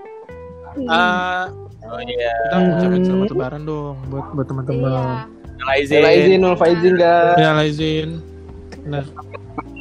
Eh, 0.71 1.45
Oh 1.81 1.99
iya. 1.99 2.31
kita 2.45 2.55
ucapin 2.77 3.01
selamat 3.03 3.27
lebaran 3.29 3.61
dong 3.65 3.95
buat 4.07 4.25
buat 4.31 4.47
teman-teman 4.47 4.87
Iya. 4.87 5.75
Izin. 5.77 5.99
Izin, 5.99 6.03
izin, 6.05 6.39
nul 6.39 6.55
faizin 6.55 6.93
guys. 6.95 7.37
ya 7.37 7.51
izin 7.61 8.09
nah 8.83 9.05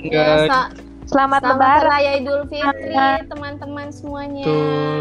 Ya, 0.01 0.49
Selamat 0.49 0.73
selamat 1.05 1.43
lebaran. 1.45 1.83
Raya 1.85 2.11
Idul 2.17 2.41
Fitri, 2.49 2.97
teman-teman 3.29 3.87
semuanya. 3.91 4.43
betul 4.43 5.01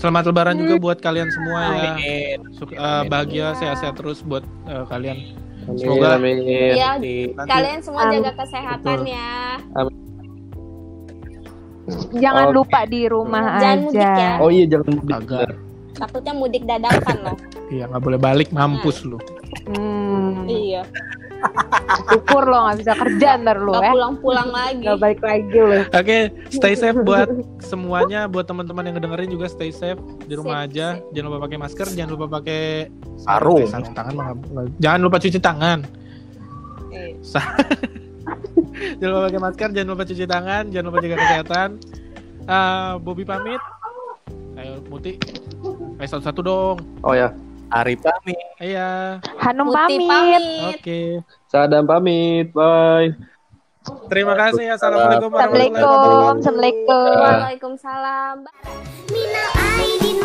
selamat 0.00 0.24
lebaran 0.26 0.56
juga 0.56 0.74
buat 0.80 0.98
kalian 0.98 1.28
semua 1.28 1.60
ya 1.70 1.92
Amin. 1.92 2.38
Suk- 2.52 2.72
eh, 2.72 3.02
bahagia 3.06 3.52
sehat-sehat 3.54 3.94
terus 3.94 4.24
buat 4.24 4.42
eh, 4.64 4.84
kalian 4.88 5.18
Amin, 5.60 5.76
Semoga- 5.76 6.16
amin. 6.16 6.36
Iya, 6.42 6.96
Nanti- 6.96 7.36
kalian 7.36 7.78
semua 7.78 8.08
Amin. 8.08 8.24
jaga 8.24 8.32
kesehatan 8.42 8.96
Betul. 8.96 9.12
ya. 9.12 9.30
Jangan 12.16 12.44
Oke. 12.48 12.54
lupa 12.56 12.80
di 12.86 13.00
rumah 13.04 13.44
Jangan 13.60 13.76
aja. 13.76 13.84
mudik 13.84 14.10
ya. 14.16 14.32
Oh 14.40 14.50
iya 14.50 14.64
jangan 14.64 14.88
mudik. 14.96 15.20
Takutnya 15.92 16.32
mudik 16.32 16.62
dadakan 16.64 17.16
loh. 17.22 17.36
iya 17.68 17.84
nggak 17.86 18.02
boleh 18.02 18.18
balik 18.18 18.48
mampus 18.50 19.04
lu 19.04 19.20
Hmm. 19.66 20.46
iya. 20.46 20.82
Syukur 22.06 22.44
lo 22.44 22.68
nggak 22.68 22.78
bisa 22.78 22.92
kerja 22.92 23.28
ntar 23.40 23.58
lo 23.58 23.72
ya. 23.74 23.90
pulang-pulang 23.90 24.48
lagi. 24.56 24.84
Gak 24.84 24.98
balik 25.00 25.20
lagi 25.20 25.56
lo. 25.56 25.76
Oke, 25.88 26.18
stay 26.50 26.74
safe 26.74 27.00
buat 27.00 27.28
semuanya, 27.58 28.28
buat 28.28 28.44
teman-teman 28.44 28.84
yang 28.84 28.94
ngedengerin 28.94 29.30
juga 29.30 29.46
stay 29.48 29.72
safe 29.72 29.96
di 30.26 30.36
rumah 30.36 30.62
Safe, 30.62 30.70
aja. 30.70 30.86
safe. 30.94 31.04
Jangan 31.12 31.26
lupa 31.26 31.38
pakai 31.48 31.58
masker, 31.58 31.86
jangan 31.90 32.10
lupa 32.12 32.26
pakai 32.30 32.62
Sarung. 33.18 33.64
Sarung 33.66 33.94
tangan. 33.94 34.14
Jangan 34.78 35.00
lupa 35.00 35.16
cuci 35.16 35.40
tangan. 35.40 35.78
Eh, 36.90 37.10
jangan 39.00 39.10
lupa 39.10 39.22
pakai 39.28 39.40
masker, 39.40 39.68
jangan 39.72 39.88
lupa 39.88 40.04
cuci 40.04 40.24
tangan, 40.26 40.62
jangan 40.68 40.86
lupa 40.92 40.98
jaga 41.00 41.16
kesehatan. 41.18 41.68
Eh, 42.44 42.92
Bobby 43.00 43.24
pamit. 43.24 43.62
Ayo 44.54 44.76
Muti. 44.86 45.16
Ayo 45.96 46.06
satu-satu 46.06 46.40
dong. 46.44 46.76
Oh 47.00 47.16
ya, 47.16 47.32
Ari 47.70 47.94
pamit. 47.96 48.38
Iya. 48.58 49.22
Hanum 49.40 49.70
Putih 49.70 49.78
pamit. 50.02 50.10
pamit. 50.10 50.42
Oke. 50.76 51.00
Sadam 51.46 51.86
pamit. 51.86 52.50
Bye. 52.50 53.14
Terima 54.06 54.34
kasih. 54.34 54.74
Assalamualaikum 54.74 55.30
warahmatullahi 55.30 55.70
Assalamualaikum. 55.70 55.80
wabarakatuh. 55.80 56.40
Assalamualaikum. 56.42 57.14
Waalaikumsalam. 57.16 58.36
Minal 59.08 59.50
aidin 59.56 60.18